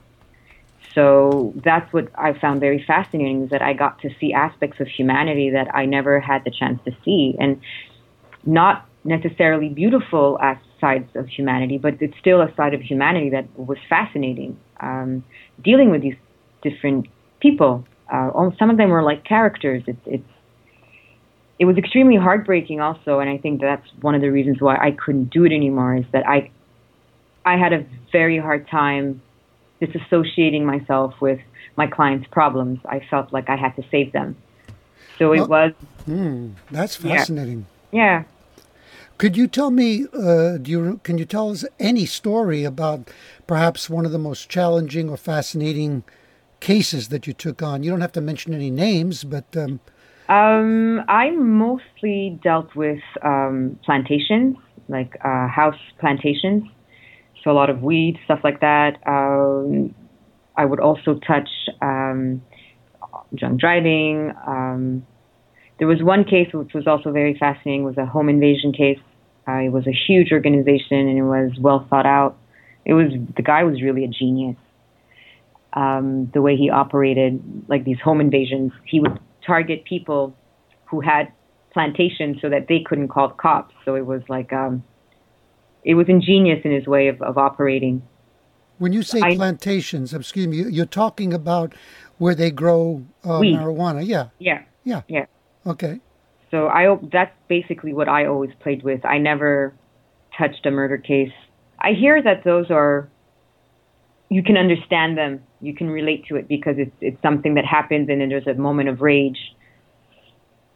So 0.93 1.53
that's 1.55 1.91
what 1.93 2.10
I 2.15 2.34
found 2.34 2.60
very 2.60 2.84
fascinating 2.86 3.43
is 3.43 3.49
that 3.51 3.62
I 3.62 3.73
got 3.73 4.01
to 4.01 4.10
see 4.19 4.34
aspects 4.34 4.79
of 4.79 4.88
humanity 4.88 5.51
that 5.51 5.73
I 5.73 5.86
never 5.86 6.19
had 6.19 6.43
the 6.43 6.51
chance 6.51 6.79
to 6.86 6.91
see. 7.05 7.36
And 7.39 7.62
not 8.45 8.88
necessarily 9.03 9.69
beautiful 9.69 10.38
as 10.41 10.58
sides 10.80 11.10
of 11.15 11.28
humanity, 11.28 11.78
but 11.78 12.02
it's 12.02 12.18
still 12.20 12.42
a 12.42 12.54
side 12.56 12.74
of 12.74 12.82
humanity 12.82 13.30
that 13.32 13.48
was 13.58 13.78
fascinating. 13.88 14.58
Um, 14.80 15.24
dealing 15.63 15.89
with 15.89 16.02
these 16.02 16.15
different 16.62 17.08
people, 17.39 17.86
uh, 18.12 18.32
some 18.58 18.70
of 18.70 18.78
them 18.78 18.89
were 18.89 19.04
like 19.04 19.24
characters. 19.24 19.84
It's, 19.88 20.00
it's 20.06 20.24
it 21.60 21.65
was 21.65 21.78
extremely 21.78 22.15
heartbreaking 22.15 22.80
also 22.80 23.20
and 23.20 23.30
i 23.30 23.38
think 23.38 23.62
that's 23.62 23.86
one 24.02 24.15
of 24.15 24.22
the 24.22 24.32
reasons 24.32 24.62
why 24.62 24.76
i 24.78 24.92
couldn't 24.92 25.30
do 25.30 25.44
it 25.44 25.52
anymore 25.52 25.96
is 25.96 26.06
that 26.13 26.26
i 26.28 26.50
i 27.46 27.58
had 27.58 27.74
a 27.74 27.86
very 28.12 28.39
hard 28.39 28.68
time 28.70 29.22
disassociating 29.82 30.63
myself 30.63 31.13
with 31.22 31.39
my 31.76 31.86
clients 31.86 32.28
problems 32.32 32.80
i 32.86 33.02
felt 33.10 33.32
like 33.34 33.50
i 33.50 33.56
had 33.58 33.76
to 33.76 33.84
save 33.92 34.12
them 34.13 34.36
so 35.20 35.34
it 35.34 35.48
was 35.48 35.74
Hmm, 36.06 36.52
that's 36.72 36.96
fascinating. 36.96 37.68
yeah 37.92 38.24
Could 39.19 39.36
you 39.36 39.47
tell 39.47 39.69
me? 39.69 40.05
Uh, 40.13 40.55
do 40.58 40.71
you 40.71 41.01
can 41.03 41.17
you 41.17 41.25
tell 41.25 41.51
us 41.51 41.65
any 41.77 42.05
story 42.05 42.63
about 42.63 43.10
perhaps 43.47 43.89
one 43.89 44.05
of 44.05 44.13
the 44.13 44.17
most 44.17 44.47
challenging 44.47 45.10
or 45.10 45.17
fascinating 45.17 46.05
cases 46.62 47.10
that 47.10 47.27
you 47.27 47.34
took 47.34 47.62
on? 47.62 47.84
You 47.84 47.91
don't 47.91 47.99
have 47.99 48.13
to 48.13 48.21
mention 48.21 48.53
any 48.53 48.71
names, 48.71 49.25
but 49.25 49.45
um, 49.58 49.82
Um, 50.29 51.03
I 51.10 51.32
mostly 51.32 52.39
dealt 52.41 52.73
with 52.75 53.01
um, 53.21 53.77
plantations, 53.84 54.55
like 54.88 55.17
uh, 55.25 55.49
house 55.49 55.82
plantations, 55.99 56.63
so 57.43 57.51
a 57.51 57.55
lot 57.62 57.69
of 57.69 57.82
weed, 57.82 58.17
stuff 58.23 58.39
like 58.41 58.62
that. 58.62 59.05
Um, 59.05 59.93
I 60.55 60.63
would 60.63 60.79
also 60.79 61.19
touch 61.27 61.49
um, 61.82 62.41
drunk 63.36 63.60
driving. 63.60 64.32
Um, 64.47 65.05
there 65.77 65.89
was 65.89 66.01
one 66.01 66.23
case 66.23 66.53
which 66.53 66.73
was 66.73 66.88
also 66.88 67.12
very 67.12 67.38
fascinating. 67.38 67.84
Was 67.84 67.97
a 67.97 68.05
home 68.05 68.29
invasion 68.29 68.71
case. 68.71 68.99
Uh, 69.49 69.59
it 69.67 69.69
was 69.69 69.88
a 69.88 69.91
huge 70.07 70.31
organization 70.31 70.97
and 71.09 71.17
it 71.17 71.23
was 71.23 71.51
well 71.59 71.85
thought 71.89 72.05
out. 72.05 72.38
It 72.85 72.93
was 72.93 73.07
the 73.35 73.41
guy 73.41 73.63
was 73.63 73.81
really 73.81 74.03
a 74.03 74.07
genius. 74.07 74.57
Um, 75.73 76.29
the 76.33 76.41
way 76.41 76.55
he 76.55 76.69
operated, 76.69 77.41
like 77.67 77.83
these 77.85 77.99
home 77.99 78.21
invasions, 78.21 78.71
he 78.85 78.99
would 78.99 79.19
target 79.45 79.85
people 79.85 80.35
who 80.85 80.99
had 80.99 81.31
plantations 81.73 82.38
so 82.41 82.49
that 82.49 82.67
they 82.67 82.79
couldn't 82.88 83.09
call 83.09 83.27
the 83.29 83.35
cops. 83.35 83.73
So 83.85 83.93
it 83.95 84.05
was 84.05 84.21
like 84.27 84.51
um, 84.51 84.83
it 85.83 85.93
was 85.93 86.07
ingenious 86.09 86.59
in 86.65 86.71
his 86.71 86.88
way 86.88 87.07
of, 87.07 87.21
of 87.21 87.38
operating. 87.38 88.01
when 88.79 88.93
you 88.93 89.03
say 89.03 89.21
I- 89.21 89.35
plantations, 89.35 90.13
excuse 90.13 90.47
me, 90.47 90.57
you- 90.57 90.69
you're 90.69 90.93
talking 91.03 91.33
about 91.33 91.73
where 92.17 92.35
they 92.41 92.49
grow 92.51 93.03
uh, 93.23 93.39
marijuana. 93.55 94.01
Yeah, 94.05 94.25
Yeah, 94.39 94.62
yeah, 94.83 95.01
yeah. 95.07 95.25
okay. 95.73 95.99
So 96.51 96.67
I 96.67 96.97
that's 97.12 97.35
basically 97.47 97.93
what 97.93 98.09
I 98.09 98.25
always 98.25 98.51
played 98.59 98.83
with. 98.83 99.05
I 99.05 99.17
never 99.17 99.73
touched 100.38 100.65
a 100.65 100.71
murder 100.71 100.97
case. 100.97 101.31
I 101.79 101.93
hear 101.93 102.21
that 102.21 102.43
those 102.43 102.71
are 102.71 103.09
you 104.29 104.43
can 104.43 104.57
understand 104.57 105.17
them, 105.17 105.41
you 105.59 105.73
can 105.73 105.89
relate 105.89 106.25
to 106.27 106.35
it 106.35 106.47
because 106.47 106.75
it's 106.77 106.95
it's 107.01 107.21
something 107.21 107.55
that 107.55 107.65
happens 107.65 108.09
and 108.09 108.21
then 108.21 108.29
there's 108.29 108.47
a 108.47 108.53
moment 108.53 108.89
of 108.89 109.01
rage 109.01 109.38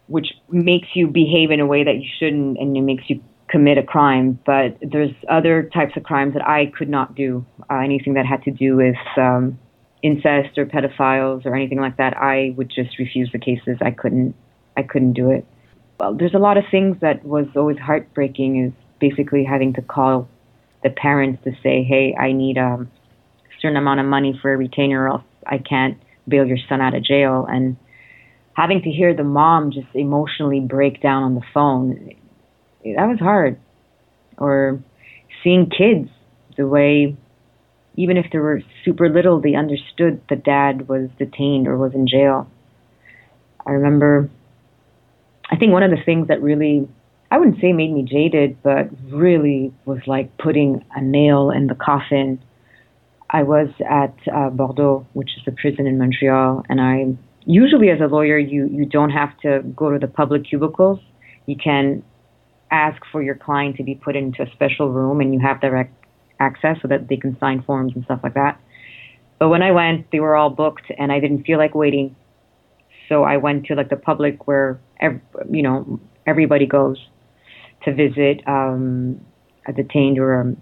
which 0.06 0.28
makes 0.50 0.88
you 0.94 1.06
behave 1.06 1.50
in 1.50 1.60
a 1.60 1.66
way 1.66 1.84
that 1.84 1.96
you 1.96 2.08
shouldn't 2.18 2.58
and 2.58 2.76
it 2.76 2.82
makes 2.82 3.04
you 3.08 3.22
commit 3.48 3.78
a 3.78 3.82
crime. 3.82 4.38
But 4.44 4.76
there's 4.82 5.12
other 5.28 5.70
types 5.72 5.96
of 5.96 6.02
crimes 6.02 6.34
that 6.34 6.46
I 6.46 6.66
could 6.66 6.88
not 6.88 7.14
do. 7.14 7.44
Uh, 7.70 7.76
anything 7.76 8.14
that 8.14 8.26
had 8.26 8.42
to 8.44 8.50
do 8.50 8.76
with 8.76 8.96
um, 9.16 9.58
incest 10.02 10.58
or 10.58 10.66
pedophiles 10.66 11.46
or 11.46 11.54
anything 11.54 11.80
like 11.80 11.96
that, 11.96 12.16
I 12.16 12.52
would 12.56 12.70
just 12.74 12.98
refuse 12.98 13.30
the 13.32 13.38
cases. 13.38 13.78
I 13.80 13.90
couldn't. 13.90 14.34
I 14.76 14.82
couldn't 14.82 15.12
do 15.12 15.30
it. 15.30 15.46
Well, 15.98 16.14
there's 16.14 16.34
a 16.34 16.38
lot 16.38 16.56
of 16.56 16.64
things 16.70 16.96
that 17.00 17.24
was 17.24 17.46
always 17.56 17.78
heartbreaking. 17.78 18.64
Is 18.64 18.72
basically 19.00 19.44
having 19.44 19.74
to 19.74 19.82
call 19.82 20.28
the 20.82 20.90
parents 20.90 21.42
to 21.44 21.52
say, 21.62 21.82
"Hey, 21.82 22.14
I 22.18 22.32
need 22.32 22.58
um, 22.58 22.90
a 23.46 23.60
certain 23.60 23.76
amount 23.76 24.00
of 24.00 24.06
money 24.06 24.38
for 24.40 24.52
a 24.52 24.56
retainer, 24.56 25.04
or 25.04 25.08
else 25.08 25.24
I 25.46 25.58
can't 25.58 25.98
bail 26.26 26.46
your 26.46 26.58
son 26.68 26.80
out 26.80 26.94
of 26.94 27.04
jail." 27.04 27.46
And 27.48 27.76
having 28.54 28.82
to 28.82 28.90
hear 28.90 29.14
the 29.14 29.24
mom 29.24 29.70
just 29.72 29.88
emotionally 29.94 30.60
break 30.60 31.00
down 31.00 31.22
on 31.22 31.34
the 31.34 31.42
phone, 31.52 32.10
that 32.84 33.06
was 33.06 33.18
hard. 33.18 33.58
Or 34.38 34.80
seeing 35.42 35.70
kids 35.70 36.08
the 36.56 36.66
way, 36.66 37.16
even 37.96 38.16
if 38.16 38.26
they 38.32 38.38
were 38.38 38.62
super 38.84 39.08
little, 39.08 39.40
they 39.40 39.54
understood 39.54 40.20
the 40.28 40.36
dad 40.36 40.88
was 40.88 41.08
detained 41.18 41.68
or 41.68 41.76
was 41.76 41.94
in 41.94 42.06
jail. 42.06 42.48
I 43.66 43.72
remember, 43.72 44.28
I 45.54 45.56
think 45.56 45.70
one 45.70 45.84
of 45.84 45.92
the 45.92 46.02
things 46.04 46.26
that 46.26 46.42
really, 46.42 46.88
I 47.30 47.38
wouldn't 47.38 47.60
say 47.60 47.72
made 47.72 47.92
me 47.92 48.02
jaded, 48.02 48.60
but 48.64 48.88
really 49.08 49.72
was 49.84 50.00
like 50.04 50.36
putting 50.36 50.84
a 50.96 51.00
nail 51.00 51.52
in 51.52 51.68
the 51.68 51.76
coffin. 51.76 52.42
I 53.30 53.44
was 53.44 53.68
at 53.88 54.16
uh, 54.34 54.50
Bordeaux, 54.50 55.06
which 55.12 55.30
is 55.36 55.44
the 55.46 55.52
prison 55.52 55.86
in 55.86 55.96
Montreal, 55.96 56.64
and 56.68 56.80
I 56.80 57.16
usually 57.46 57.90
as 57.90 58.00
a 58.00 58.06
lawyer 58.06 58.36
you 58.36 58.66
you 58.66 58.84
don't 58.84 59.10
have 59.10 59.38
to 59.42 59.60
go 59.76 59.92
to 59.92 59.98
the 60.00 60.08
public 60.08 60.44
cubicles. 60.44 60.98
You 61.46 61.54
can 61.54 62.02
ask 62.72 63.00
for 63.12 63.22
your 63.22 63.36
client 63.36 63.76
to 63.76 63.84
be 63.84 63.94
put 63.94 64.16
into 64.16 64.42
a 64.42 64.50
special 64.54 64.90
room, 64.90 65.20
and 65.20 65.32
you 65.32 65.38
have 65.38 65.60
direct 65.60 65.94
access 66.40 66.78
so 66.82 66.88
that 66.88 67.06
they 67.06 67.16
can 67.16 67.38
sign 67.38 67.62
forms 67.62 67.92
and 67.94 68.04
stuff 68.06 68.18
like 68.24 68.34
that. 68.34 68.60
But 69.38 69.50
when 69.50 69.62
I 69.62 69.70
went, 69.70 70.10
they 70.10 70.18
were 70.18 70.34
all 70.34 70.50
booked, 70.50 70.90
and 70.98 71.12
I 71.12 71.20
didn't 71.20 71.44
feel 71.44 71.58
like 71.58 71.76
waiting. 71.76 72.16
So 73.08 73.22
I 73.24 73.36
went 73.36 73.66
to 73.66 73.74
like 73.74 73.90
the 73.90 73.96
public 73.96 74.46
where 74.46 74.80
ev- 75.00 75.20
you 75.50 75.62
know 75.62 76.00
everybody 76.26 76.66
goes 76.66 76.98
to 77.84 77.94
visit 77.94 78.42
um, 78.46 79.20
a 79.66 79.72
detained 79.72 80.18
or 80.18 80.40
a 80.40 80.56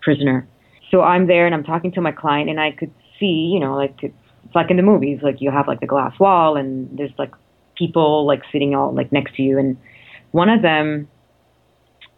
prisoner. 0.00 0.48
So 0.90 1.02
I'm 1.02 1.26
there 1.26 1.46
and 1.46 1.54
I'm 1.54 1.64
talking 1.64 1.92
to 1.92 2.00
my 2.00 2.12
client, 2.12 2.50
and 2.50 2.60
I 2.60 2.72
could 2.72 2.92
see, 3.18 3.50
you 3.52 3.60
know, 3.60 3.76
like 3.76 4.02
it's, 4.02 4.14
like 4.54 4.70
in 4.70 4.76
the 4.76 4.82
movies, 4.82 5.20
like 5.22 5.40
you 5.40 5.50
have 5.50 5.68
like 5.68 5.80
the 5.80 5.86
glass 5.86 6.18
wall, 6.18 6.56
and 6.56 6.98
there's 6.98 7.12
like 7.18 7.32
people 7.76 8.26
like 8.26 8.42
sitting 8.52 8.74
all 8.74 8.94
like 8.94 9.12
next 9.12 9.36
to 9.36 9.42
you, 9.42 9.58
and 9.58 9.76
one 10.32 10.48
of 10.48 10.62
them 10.62 11.08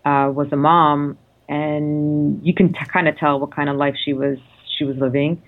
uh, 0.05 0.31
was 0.35 0.49
a 0.53 0.57
mom, 0.57 1.19
and 1.49 2.45
you 2.45 2.55
can 2.55 2.73
t- 2.73 2.79
kind 2.93 3.09
of 3.09 3.17
tell 3.19 3.39
what 3.39 3.55
kind 3.55 3.69
of 3.69 3.77
life 3.77 3.95
she 4.03 4.13
was 4.13 4.39
she 4.77 4.85
was 4.85 4.97
living, 4.97 5.43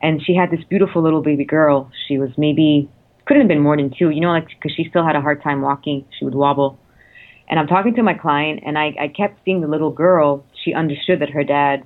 and 0.00 0.22
she 0.22 0.34
had 0.34 0.50
this 0.50 0.62
beautiful 0.68 1.02
little 1.02 1.22
baby 1.22 1.44
girl. 1.44 1.90
She 2.06 2.18
was 2.18 2.30
maybe 2.36 2.88
couldn't 3.28 3.42
have 3.42 3.48
been 3.48 3.60
more 3.60 3.76
than 3.76 3.92
two, 3.96 4.08
you 4.08 4.22
know, 4.22 4.30
like 4.30 4.48
because 4.48 4.72
she 4.74 4.86
still 4.88 5.06
had 5.06 5.14
a 5.14 5.20
hard 5.20 5.42
time 5.42 5.60
walking. 5.60 6.06
She 6.18 6.24
would 6.24 6.34
wobble. 6.34 6.78
And 7.48 7.60
I'm 7.60 7.66
talking 7.66 7.94
to 7.94 8.02
my 8.02 8.14
client, 8.14 8.60
and 8.64 8.78
I, 8.78 8.94
I 8.98 9.08
kept 9.08 9.44
seeing 9.44 9.60
the 9.60 9.68
little 9.68 9.90
girl. 9.90 10.44
She 10.64 10.72
understood 10.72 11.20
that 11.20 11.30
her 11.30 11.44
dad 11.44 11.84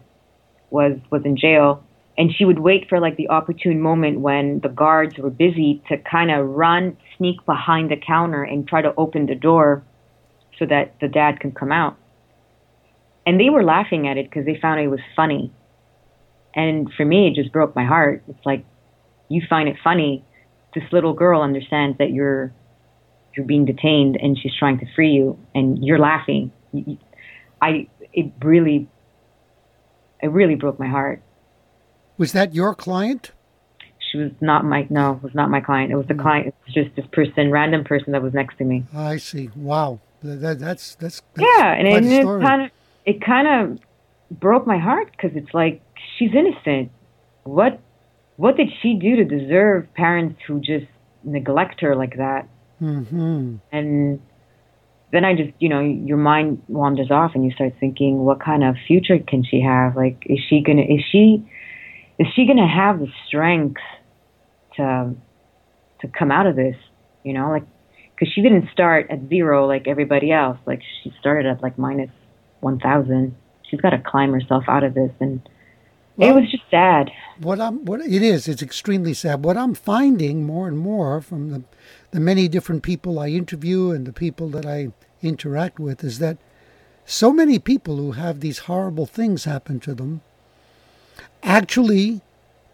was 0.70 0.98
was 1.11 1.22
in 1.24 1.37
jail, 1.37 1.85
and 2.16 2.31
she 2.33 2.44
would 2.44 2.61
wait 2.61 2.88
for 2.88 3.00
like 3.00 3.16
the 3.16 3.28
opportune 3.28 3.81
moment 3.81 4.20
when 4.20 4.61
the 4.61 4.68
guards 4.68 5.18
were 5.18 5.31
busy 5.31 5.83
to 5.88 5.98
kind 5.98 6.31
of 6.31 6.48
run, 6.48 6.96
sneak 7.18 7.44
behind 7.44 7.90
the 7.90 7.96
counter, 7.96 8.44
and 8.44 8.66
try 8.66 8.81
to 8.81 8.94
open 8.96 9.26
the 9.26 9.35
door 9.35 9.83
so 10.61 10.66
that 10.66 10.94
the 11.00 11.09
dad 11.09 11.40
can 11.40 11.50
come 11.50 11.72
out. 11.72 11.96
And 13.26 13.40
they 13.40 13.50
were 13.50 13.64
laughing 13.64 14.07
at 14.07 14.16
it 14.16 14.31
because 14.31 14.46
they 14.46 14.59
found 14.61 14.81
it 14.81 14.88
was 14.88 15.00
funny. 15.16 15.52
And 16.55 16.88
for 16.96 17.05
me, 17.05 17.28
it 17.28 17.35
just 17.35 17.52
broke 17.52 17.74
my 17.74 17.85
heart. 17.85 18.22
It's 18.28 18.46
like 18.46 18.64
you 19.28 19.42
find 19.48 19.68
it 19.68 19.76
funny. 19.83 20.24
This 20.74 20.85
little 20.92 21.12
girl 21.12 21.42
understands 21.42 21.98
that 21.98 22.11
you're 22.11 22.52
you're 23.37 23.46
being 23.46 23.64
detained 23.64 24.16
and 24.16 24.38
she's 24.38 24.54
trying 24.58 24.78
to 24.80 24.87
free 24.94 25.12
you, 25.12 25.38
and 25.54 25.85
you're 25.85 25.98
laughing. 25.98 26.52
I 27.61 27.88
it 28.12 28.32
really 28.42 28.88
it 30.22 30.30
really 30.30 30.54
broke 30.54 30.78
my 30.78 30.88
heart. 30.88 31.22
Was 32.16 32.32
that 32.32 32.54
your 32.54 32.74
client? 32.74 33.32
She 33.98 34.18
was 34.18 34.32
not 34.40 34.64
my 34.64 34.87
no, 34.90 35.14
it 35.14 35.22
was 35.22 35.35
not 35.35 35.50
my 35.50 35.61
client. 35.61 35.92
It 35.92 35.96
was 35.96 36.06
the 36.06 36.14
hmm. 36.14 36.20
client. 36.20 36.46
It 36.48 36.54
was 36.66 36.74
just 36.74 36.96
this 36.96 37.06
person, 37.12 37.50
random 37.50 37.85
person 37.85 38.12
that 38.12 38.22
was 38.22 38.32
next 38.32 38.58
to 38.58 38.64
me. 38.64 38.85
I 38.94 39.16
see. 39.16 39.50
Wow, 39.56 40.00
that, 40.22 40.40
that, 40.40 40.58
that's 40.58 40.94
that's, 40.96 41.22
that's 41.35 41.46
Yeah, 41.58 41.72
and, 41.72 41.88
and 41.88 42.06
it 42.06 42.24
kind 42.24 42.62
of 42.62 42.70
it 43.04 43.20
kind 43.24 43.48
of 43.48 44.38
broke 44.38 44.66
my 44.66 44.78
heart 44.78 45.11
because 45.12 45.37
it's 45.37 45.52
like 45.54 45.82
she's 46.16 46.35
innocent. 46.35 46.90
What 47.44 47.80
what 48.36 48.56
did 48.56 48.68
she 48.80 48.94
do 48.94 49.16
to 49.16 49.24
deserve 49.24 49.92
parents 49.94 50.40
who 50.46 50.60
just 50.60 50.86
neglect 51.22 51.80
her 51.80 51.94
like 51.94 52.16
that? 52.16 52.48
hmm 52.78 53.56
And 53.70 54.20
then 55.12 55.24
I 55.24 55.34
just, 55.34 55.50
you 55.58 55.68
know, 55.68 55.80
your 55.80 56.16
mind 56.16 56.62
wanders 56.68 57.10
off 57.10 57.32
and 57.34 57.44
you 57.44 57.52
start 57.52 57.74
thinking, 57.78 58.18
what 58.20 58.40
kind 58.40 58.64
of 58.64 58.76
future 58.86 59.18
can 59.18 59.44
she 59.44 59.60
have? 59.60 59.94
Like, 59.94 60.22
is 60.26 60.38
she 60.48 60.62
gonna, 60.62 60.82
is 60.82 61.02
she, 61.10 61.46
is 62.18 62.26
she 62.34 62.46
gonna 62.46 62.68
have 62.68 62.98
the 62.98 63.08
strength 63.26 63.80
to, 64.76 65.14
to 66.00 66.08
come 66.08 66.32
out 66.32 66.46
of 66.46 66.56
this? 66.56 66.76
You 67.24 67.34
know, 67.34 67.50
like, 67.50 67.64
because 68.14 68.32
she 68.32 68.40
didn't 68.40 68.70
start 68.72 69.08
at 69.10 69.28
zero 69.28 69.66
like 69.66 69.86
everybody 69.86 70.32
else. 70.32 70.58
Like, 70.66 70.80
she 71.02 71.12
started 71.20 71.46
at 71.46 71.62
like 71.62 71.78
minus 71.78 72.10
one 72.60 72.78
thousand. 72.78 73.36
She's 73.68 73.80
got 73.80 73.90
to 73.90 74.02
climb 74.04 74.32
herself 74.32 74.64
out 74.68 74.84
of 74.84 74.94
this, 74.94 75.10
and 75.20 75.46
it 76.18 76.35
was 76.35 76.51
just 76.51 76.64
sad. 76.70 77.11
What 77.38 77.61
I'm 77.61 77.85
what 77.85 78.01
it 78.01 78.22
is, 78.22 78.48
it's 78.48 78.62
extremely 78.62 79.14
sad. 79.14 79.44
What 79.44 79.57
I'm 79.57 79.75
finding 79.75 80.44
more 80.44 80.68
and 80.68 80.79
more 80.79 81.20
from 81.20 81.51
the 81.51 81.62
the 82.11 82.20
many 82.20 82.48
different 82.48 82.83
people 82.83 83.18
I 83.18 83.29
interview 83.29 83.90
and 83.90 84.07
the 84.07 84.12
people 84.12 84.48
that 84.51 84.66
I 84.66 84.92
interact 85.22 85.79
with 85.79 86.05
is 86.05 86.18
that 86.18 86.38
so 87.05 87.33
many 87.33 87.59
people 87.59 87.96
who 87.96 88.12
have 88.12 88.40
these 88.40 88.61
horrible 88.61 89.07
things 89.07 89.44
happen 89.44 89.81
to 89.81 89.94
them 89.94 90.20
actually 91.42 92.20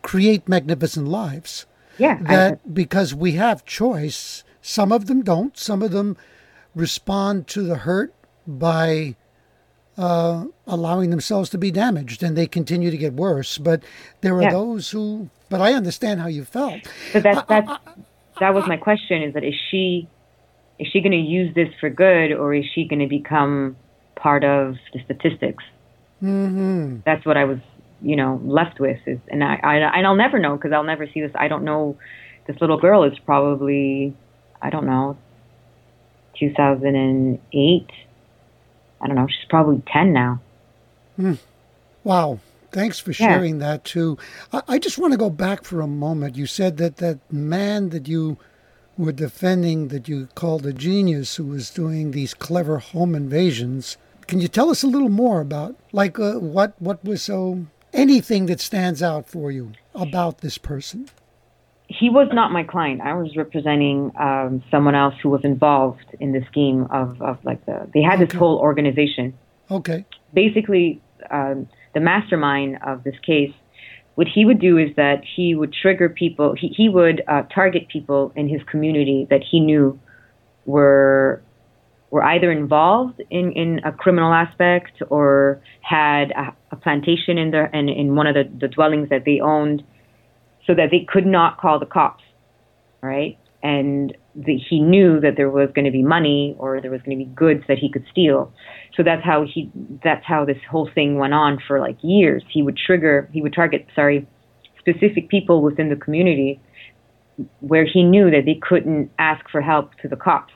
create 0.02 0.48
magnificent 0.48 1.08
lives. 1.08 1.66
Yeah, 1.98 2.18
That 2.22 2.74
because 2.74 3.14
we 3.14 3.32
have 3.32 3.64
choice, 3.64 4.44
some 4.62 4.92
of 4.92 5.06
them 5.06 5.22
don't, 5.22 5.56
some 5.56 5.82
of 5.82 5.90
them 5.90 6.16
respond 6.74 7.48
to 7.48 7.62
the 7.62 7.76
hurt 7.78 8.14
by 8.46 9.16
uh, 9.98 10.44
allowing 10.66 11.10
themselves 11.10 11.50
to 11.50 11.58
be 11.58 11.70
damaged, 11.70 12.22
and 12.22 12.36
they 12.36 12.46
continue 12.46 12.90
to 12.90 12.96
get 12.96 13.14
worse. 13.14 13.58
But 13.58 13.84
there 14.22 14.36
are 14.38 14.44
Yeah. 14.44 14.50
those 14.52 14.90
who. 14.90 15.30
But 15.50 15.60
I 15.60 15.74
understand 15.74 16.20
how 16.20 16.28
you 16.28 16.44
felt. 16.44 16.80
But 17.12 17.22
that's 17.24 17.40
that's 17.48 17.68
that 18.40 18.54
was 18.54 18.64
my 18.66 18.76
question: 18.76 19.22
is 19.22 19.34
that 19.34 19.44
is 19.44 19.54
she 19.70 20.08
is 20.78 20.88
she 20.92 21.00
going 21.00 21.12
to 21.12 21.18
use 21.18 21.54
this 21.54 21.68
for 21.80 21.90
good, 21.90 22.32
or 22.32 22.54
is 22.54 22.64
she 22.74 22.86
going 22.88 23.00
to 23.00 23.08
become 23.08 23.76
part 24.16 24.44
of 24.44 24.76
the 24.92 25.00
statistics? 25.04 25.64
hmm 26.20 26.98
That's 27.04 27.24
what 27.26 27.36
I 27.36 27.44
was, 27.44 27.58
you 28.00 28.16
know, 28.16 28.40
left 28.44 28.78
with. 28.80 28.98
Is 29.06 29.18
and 29.28 29.42
I, 29.42 29.58
I 29.62 29.74
and 29.98 30.06
I'll 30.06 30.16
never 30.16 30.38
know 30.38 30.56
because 30.56 30.72
I'll 30.72 30.84
never 30.84 31.06
see 31.12 31.20
this. 31.20 31.32
I 31.34 31.48
don't 31.48 31.64
know. 31.64 31.98
This 32.46 32.56
little 32.60 32.78
girl 32.80 33.04
is 33.04 33.18
probably, 33.26 34.14
I 34.62 34.70
don't 34.70 34.86
know, 34.86 35.18
2008. 36.38 37.86
I 39.00 39.06
don't 39.06 39.16
know. 39.16 39.26
She's 39.28 39.48
probably 39.48 39.82
10 39.92 40.12
now. 40.12 40.40
Wow. 42.04 42.38
Thanks 42.70 42.98
for 43.00 43.10
Yeah. 43.10 43.16
sharing 43.28 43.58
that 43.58 43.84
too. 43.84 44.18
I, 44.52 44.62
I 44.68 44.78
just 44.78 44.98
want 44.98 45.12
to 45.12 45.18
go 45.18 45.30
back 45.30 45.64
for 45.64 45.80
a 45.80 45.86
moment. 45.86 46.36
You 46.36 46.46
said 46.46 46.76
that 46.78 46.96
that 46.98 47.18
man 47.32 47.88
that 47.90 48.06
you 48.08 48.36
were 48.96 49.12
defending, 49.12 49.88
that 49.88 50.08
you 50.08 50.28
called 50.34 50.66
a 50.66 50.72
genius, 50.72 51.36
who 51.36 51.44
was 51.44 51.70
doing 51.70 52.10
these 52.10 52.34
clever 52.34 52.78
home 52.78 53.14
invasions. 53.14 53.96
Can 54.26 54.40
you 54.40 54.48
tell 54.48 54.68
us 54.70 54.82
a 54.82 54.86
little 54.88 55.08
more 55.08 55.40
about, 55.40 55.76
like, 55.92 56.18
uh, 56.18 56.34
what 56.34 56.74
what 56.78 57.02
was 57.04 57.22
so 57.22 57.66
anything 57.94 58.46
that 58.46 58.60
stands 58.60 59.02
out 59.02 59.26
for 59.26 59.50
you 59.50 59.72
about 59.94 60.38
this 60.38 60.58
person? 60.58 61.08
He 61.88 62.10
was 62.10 62.28
not 62.32 62.52
my 62.52 62.62
client. 62.62 63.00
I 63.00 63.14
was 63.14 63.34
representing 63.34 64.12
um, 64.20 64.62
someone 64.70 64.94
else 64.94 65.14
who 65.22 65.30
was 65.30 65.40
involved 65.42 66.04
in 66.20 66.32
the 66.32 66.44
scheme 66.50 66.86
of, 66.90 67.20
of 67.22 67.38
like 67.44 67.64
the. 67.64 67.88
They 67.94 68.02
had 68.02 68.20
this 68.20 68.32
whole 68.32 68.58
organization. 68.58 69.36
Okay. 69.70 70.04
Basically, 70.34 71.00
um, 71.30 71.66
the 71.94 72.00
mastermind 72.00 72.78
of 72.86 73.04
this 73.04 73.14
case, 73.24 73.52
what 74.16 74.26
he 74.32 74.44
would 74.44 74.60
do 74.60 74.76
is 74.76 74.94
that 74.96 75.22
he 75.36 75.54
would 75.54 75.72
trigger 75.72 76.10
people. 76.10 76.54
He 76.54 76.68
he 76.76 76.90
would 76.90 77.22
uh, 77.26 77.42
target 77.54 77.88
people 77.88 78.32
in 78.36 78.48
his 78.48 78.60
community 78.70 79.26
that 79.30 79.40
he 79.50 79.58
knew 79.58 79.98
were 80.66 81.42
were 82.10 82.22
either 82.22 82.50
involved 82.50 83.20
in, 83.30 83.52
in 83.52 83.80
a 83.84 83.92
criminal 83.92 84.32
aspect 84.32 85.02
or 85.10 85.60
had 85.82 86.30
a, 86.32 86.54
a 86.72 86.76
plantation 86.76 87.38
in 87.38 87.50
their 87.50 87.66
in, 87.66 87.88
in 87.88 88.14
one 88.14 88.26
of 88.26 88.34
the, 88.34 88.44
the 88.60 88.68
dwellings 88.68 89.08
that 89.08 89.24
they 89.24 89.40
owned 89.40 89.82
so 90.68 90.74
that 90.74 90.90
they 90.92 91.04
could 91.08 91.26
not 91.26 91.58
call 91.58 91.80
the 91.80 91.86
cops, 91.86 92.22
right? 93.02 93.38
And 93.62 94.16
the, 94.36 94.56
he 94.56 94.80
knew 94.80 95.18
that 95.20 95.32
there 95.36 95.50
was 95.50 95.70
going 95.74 95.86
to 95.86 95.90
be 95.90 96.02
money 96.02 96.54
or 96.58 96.80
there 96.80 96.92
was 96.92 97.00
going 97.02 97.18
to 97.18 97.24
be 97.24 97.30
goods 97.34 97.64
that 97.66 97.78
he 97.78 97.90
could 97.90 98.04
steal. 98.12 98.52
So 98.94 99.02
that's 99.02 99.24
how 99.24 99.44
he 99.52 99.72
that's 100.04 100.24
how 100.24 100.44
this 100.44 100.58
whole 100.70 100.88
thing 100.94 101.18
went 101.18 101.34
on 101.34 101.58
for 101.66 101.80
like 101.80 101.96
years. 102.02 102.44
He 102.52 102.62
would 102.62 102.76
trigger, 102.76 103.28
he 103.32 103.42
would 103.42 103.54
target, 103.54 103.86
sorry, 103.96 104.28
specific 104.78 105.28
people 105.28 105.62
within 105.62 105.88
the 105.88 105.96
community 105.96 106.60
where 107.60 107.86
he 107.86 108.04
knew 108.04 108.30
that 108.30 108.42
they 108.44 108.60
couldn't 108.60 109.10
ask 109.18 109.48
for 109.50 109.60
help 109.60 109.94
to 110.02 110.08
the 110.08 110.16
cops. 110.16 110.52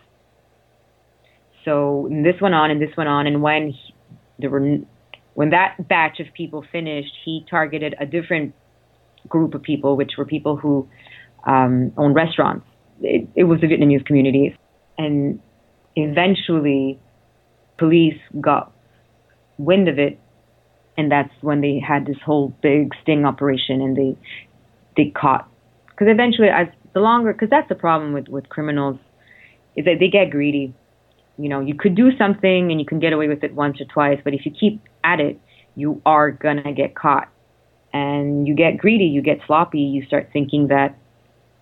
So 1.65 2.09
this 2.11 2.41
went 2.41 2.55
on 2.55 2.71
and 2.71 2.83
this 2.83 2.91
went 2.97 3.09
on, 3.09 3.27
and 3.27 3.41
when 3.41 3.71
he, 3.71 3.95
there 4.39 4.51
were 4.51 4.79
when 5.35 5.51
that 5.51 5.89
batch 5.89 6.21
of 6.21 6.27
people 6.35 6.65
finished, 6.71 7.13
he 7.25 7.47
targeted 7.49 7.95
a 7.99 8.05
different 8.07 8.55
group 9.29 9.55
of 9.55 9.63
people, 9.63 9.97
which 9.97 10.13
were 10.19 10.25
people 10.25 10.57
who 10.57 10.89
um, 11.47 11.93
own 11.97 12.13
restaurants. 12.13 12.67
It, 13.01 13.29
it 13.35 13.45
was 13.45 13.61
the 13.61 13.67
Vietnamese 13.67 14.05
community, 14.07 14.57
and 14.99 15.41
eventually, 15.97 16.99
police 17.79 18.19
got 18.41 18.73
wind 19.59 19.89
of 19.89 19.99
it, 19.99 20.21
and 20.97 21.11
that's 21.11 21.33
when 21.41 21.61
they 21.61 21.81
had 21.81 22.07
this 22.07 22.19
whole 22.25 22.55
big 22.63 22.93
sting 23.03 23.25
operation, 23.25 23.81
and 23.81 23.97
they 23.97 24.17
they 24.97 25.11
caught 25.11 25.49
because 26.03 26.07
eventually, 26.11 26.49
as 26.49 26.69
the 26.95 27.01
longer, 27.01 27.33
because 27.33 27.51
that's 27.51 27.69
the 27.69 27.75
problem 27.75 28.13
with 28.13 28.29
with 28.29 28.49
criminals, 28.49 28.99
is 29.77 29.85
that 29.85 29.97
they 30.01 30.09
get 30.09 30.31
greedy. 30.31 30.75
You 31.39 31.49
know, 31.49 31.61
you 31.61 31.75
could 31.75 31.95
do 31.95 32.11
something 32.17 32.71
and 32.71 32.81
you 32.81 32.87
can 32.87 32.99
get 32.99 33.13
away 33.13 33.29
with 33.29 33.43
it 33.43 33.55
once 33.55 33.81
or 33.81 33.87
twice, 33.87 34.21
but 34.23 34.35
if 34.35 34.45
you 34.45 34.53
keep 34.53 34.83
at 35.03 35.19
it, 35.21 35.41
you 35.75 36.03
are 36.05 36.31
gonna 36.31 36.73
get 36.73 36.95
caught 36.95 37.29
and 37.93 38.47
you 38.47 38.55
get 38.55 38.79
greedy, 38.79 39.05
you 39.05 39.23
get 39.23 39.41
sloppy, 39.47 39.81
you 39.81 40.05
start 40.07 40.31
thinking 40.33 40.69
that 40.69 40.97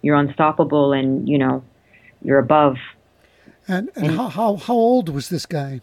you're 0.03 0.17
unstoppable 0.17 0.93
and 0.93 1.29
you 1.29 1.39
know 1.39 1.63
you're 2.23 2.39
above. 2.39 2.77
And, 3.69 3.91
and 3.95 4.13
how, 4.13 4.29
how 4.29 4.57
how 4.57 4.75
old 4.75 5.09
was 5.09 5.29
this 5.29 5.47
guy? 5.47 5.81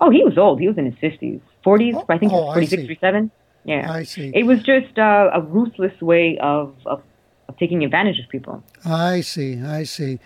Oh, 0.00 0.10
he 0.10 0.24
was 0.24 0.36
old. 0.36 0.60
He 0.60 0.68
was 0.68 0.78
in 0.78 0.86
his 0.86 0.98
fifties, 1.00 1.40
forties. 1.62 1.94
Oh, 1.96 2.04
I 2.08 2.18
think 2.18 2.32
he 2.32 2.38
oh, 2.38 2.46
was 2.46 2.50
I 2.50 2.54
46, 2.54 2.82
see. 2.82 2.86
47. 2.86 3.30
Yeah, 3.66 3.90
I 3.90 4.02
see. 4.02 4.30
it 4.34 4.44
was 4.44 4.62
just 4.62 4.98
uh, 4.98 5.30
a 5.32 5.40
ruthless 5.40 5.98
way 6.02 6.38
of, 6.38 6.74
of 6.84 7.02
of 7.48 7.56
taking 7.58 7.84
advantage 7.84 8.18
of 8.18 8.28
people. 8.28 8.62
I 8.84 9.20
see. 9.20 9.60
I 9.60 9.84
see. 9.84 10.18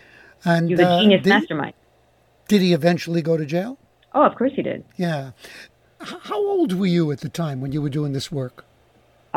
And 0.44 0.68
He 0.68 0.74
was 0.74 0.80
a 0.80 0.88
uh, 0.88 1.00
genius 1.00 1.22
did, 1.22 1.30
mastermind. 1.30 1.74
did 2.48 2.62
he 2.62 2.72
eventually 2.72 3.22
go 3.22 3.36
to 3.36 3.44
jail? 3.44 3.78
Oh, 4.14 4.22
of 4.22 4.34
course 4.36 4.52
he 4.54 4.62
did. 4.62 4.84
Yeah. 4.96 5.32
How 6.00 6.36
old 6.38 6.72
were 6.72 6.86
you 6.86 7.10
at 7.10 7.20
the 7.20 7.28
time 7.28 7.60
when 7.60 7.72
you 7.72 7.82
were 7.82 7.90
doing 7.90 8.12
this 8.12 8.30
work? 8.30 8.64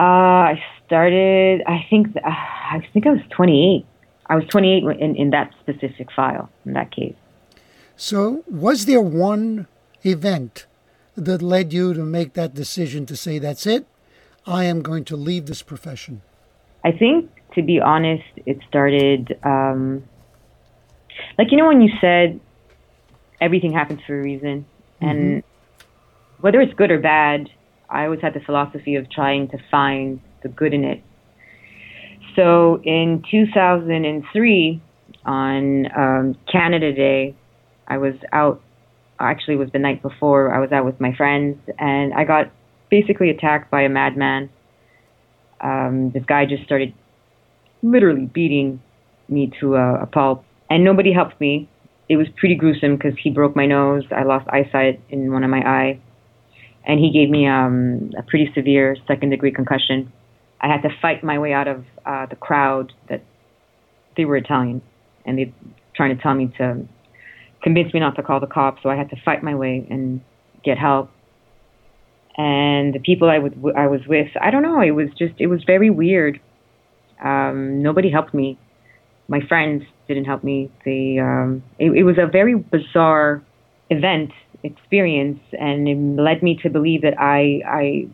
Uh, 0.01 0.55
I 0.57 0.63
started. 0.83 1.61
I 1.67 1.85
think. 1.87 2.07
Uh, 2.17 2.29
I 2.29 2.81
think 2.91 3.05
I 3.05 3.11
was 3.11 3.21
28. 3.29 3.85
I 4.25 4.35
was 4.35 4.45
28 4.45 4.99
in 4.99 5.15
in 5.15 5.29
that 5.29 5.53
specific 5.59 6.11
file 6.11 6.49
in 6.65 6.73
that 6.73 6.89
case. 6.91 7.13
So, 7.95 8.43
was 8.47 8.85
there 8.85 8.99
one 8.99 9.67
event 10.03 10.65
that 11.15 11.43
led 11.43 11.71
you 11.71 11.93
to 11.93 12.03
make 12.03 12.33
that 12.33 12.55
decision 12.55 13.05
to 13.05 13.15
say, 13.15 13.37
that's 13.37 13.67
it? 13.67 13.85
I 14.47 14.63
am 14.63 14.81
going 14.81 15.05
to 15.05 15.15
leave 15.15 15.45
this 15.45 15.61
profession. 15.61 16.23
I 16.83 16.93
think, 16.93 17.29
to 17.53 17.61
be 17.61 17.79
honest, 17.79 18.23
it 18.47 18.57
started. 18.67 19.37
Um, 19.43 20.03
like 21.37 21.51
you 21.51 21.57
know 21.57 21.67
when 21.67 21.81
you 21.81 21.91
said 22.01 22.39
everything 23.39 23.71
happens 23.71 23.99
for 24.07 24.19
a 24.19 24.23
reason, 24.23 24.65
and 24.99 25.43
whether 26.39 26.59
it's 26.59 26.73
good 26.73 26.89
or 26.89 26.97
bad, 26.97 27.51
I 27.91 28.05
always 28.05 28.21
had 28.21 28.33
the 28.33 28.39
philosophy 28.39 28.95
of 28.95 29.09
trying 29.11 29.49
to 29.49 29.57
find 29.69 30.21
the 30.43 30.49
good 30.49 30.73
in 30.73 30.83
it. 30.83 31.03
So 32.35 32.81
in 32.83 33.23
2003, 33.29 34.81
on 35.25 35.85
um, 35.95 36.35
Canada 36.51 36.93
Day, 36.93 37.35
I 37.87 37.97
was 37.97 38.13
out. 38.31 38.61
Actually, 39.19 39.55
it 39.55 39.57
was 39.57 39.69
the 39.71 39.79
night 39.79 40.01
before. 40.01 40.53
I 40.53 40.59
was 40.59 40.71
out 40.71 40.85
with 40.85 40.99
my 40.99 41.13
friends, 41.15 41.57
and 41.77 42.13
I 42.13 42.23
got 42.23 42.51
basically 42.89 43.29
attacked 43.29 43.69
by 43.69 43.81
a 43.81 43.89
madman. 43.89 44.49
Um, 45.59 46.11
this 46.11 46.23
guy 46.25 46.45
just 46.45 46.63
started 46.63 46.93
literally 47.83 48.25
beating 48.25 48.81
me 49.29 49.51
to 49.59 49.75
a, 49.75 50.03
a 50.03 50.05
pulp, 50.07 50.43
and 50.69 50.83
nobody 50.83 51.13
helped 51.13 51.39
me. 51.39 51.69
It 52.09 52.17
was 52.17 52.27
pretty 52.37 52.55
gruesome 52.55 52.95
because 52.95 53.13
he 53.21 53.29
broke 53.29 53.55
my 53.55 53.65
nose. 53.65 54.03
I 54.15 54.23
lost 54.23 54.47
eyesight 54.49 55.01
in 55.09 55.31
one 55.31 55.43
of 55.43 55.49
my 55.49 55.59
eye, 55.59 55.99
and 56.85 56.99
he 56.99 57.11
gave 57.11 57.29
me 57.29 57.47
um, 57.47 58.11
a 58.17 58.23
pretty 58.23 58.51
severe 58.55 58.95
second 59.07 59.29
degree 59.29 59.51
concussion. 59.51 60.11
I 60.59 60.67
had 60.67 60.81
to 60.81 60.89
fight 61.01 61.23
my 61.23 61.39
way 61.39 61.53
out 61.53 61.67
of 61.67 61.85
uh, 62.05 62.25
the 62.27 62.35
crowd 62.35 62.91
that 63.09 63.23
they 64.17 64.25
were 64.25 64.37
Italian, 64.37 64.81
and 65.25 65.37
they 65.37 65.53
trying 65.95 66.15
to 66.15 66.21
tell 66.21 66.33
me 66.33 66.53
to 66.57 66.85
convince 67.61 67.93
me 67.93 67.99
not 67.99 68.15
to 68.15 68.23
call 68.23 68.39
the 68.39 68.47
cops. 68.47 68.81
So 68.83 68.89
I 68.89 68.95
had 68.95 69.09
to 69.09 69.15
fight 69.23 69.43
my 69.43 69.55
way 69.55 69.85
and 69.89 70.21
get 70.63 70.77
help. 70.77 71.11
And 72.37 72.93
the 72.93 72.99
people 72.99 73.29
I 73.29 73.37
would 73.37 73.61
I 73.75 73.87
was 73.87 74.01
with, 74.07 74.29
I 74.39 74.51
don't 74.51 74.63
know, 74.63 74.81
it 74.81 74.91
was 74.91 75.09
just 75.17 75.33
it 75.37 75.47
was 75.47 75.63
very 75.65 75.89
weird. 75.89 76.39
Um, 77.23 77.83
nobody 77.83 78.09
helped 78.09 78.33
me. 78.33 78.57
My 79.27 79.39
friends 79.47 79.83
didn't 80.07 80.25
help 80.25 80.43
me. 80.43 80.71
They 80.85 81.19
um, 81.19 81.63
it, 81.77 81.91
it 81.91 82.03
was 82.03 82.17
a 82.17 82.25
very 82.25 82.55
bizarre 82.55 83.43
event 83.89 84.31
experience, 84.63 85.39
and 85.59 85.87
it 85.87 86.21
led 86.21 86.43
me 86.43 86.59
to 86.63 86.69
believe 86.69 87.01
that 87.01 87.19
I 87.19 87.61
I 87.65 88.07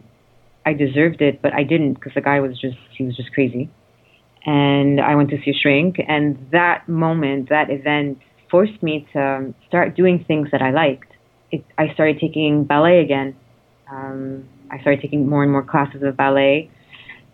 I 0.66 0.74
deserved 0.74 1.22
it, 1.22 1.42
but 1.42 1.54
I 1.54 1.64
didn't 1.64 1.94
because 1.94 2.14
the 2.14 2.22
guy 2.22 2.40
was 2.40 2.60
just 2.60 2.78
he 2.98 3.04
was 3.04 3.16
just 3.16 3.32
crazy. 3.34 3.70
And 4.46 5.02
I 5.02 5.16
went 5.16 5.30
to 5.32 5.38
see 5.44 5.52
a 5.52 5.54
shrink, 5.54 5.98
and 6.08 6.38
that 6.52 6.88
moment, 6.88 7.50
that 7.50 7.70
event, 7.70 8.20
forced 8.50 8.82
me 8.82 9.06
to 9.14 9.54
start 9.68 9.96
doing 9.96 10.24
things 10.26 10.50
that 10.52 10.62
I 10.62 10.72
liked. 10.72 11.12
It, 11.52 11.66
I 11.78 11.94
started 11.94 12.20
taking 12.20 12.64
ballet 12.64 13.02
again. 13.02 13.36
Um, 13.92 14.48
I 14.72 14.80
started 14.80 15.02
taking 15.02 15.28
more 15.28 15.44
and 15.44 15.52
more 15.52 15.64
classes 15.64 16.02
of 16.04 16.16
ballet, 16.16 16.70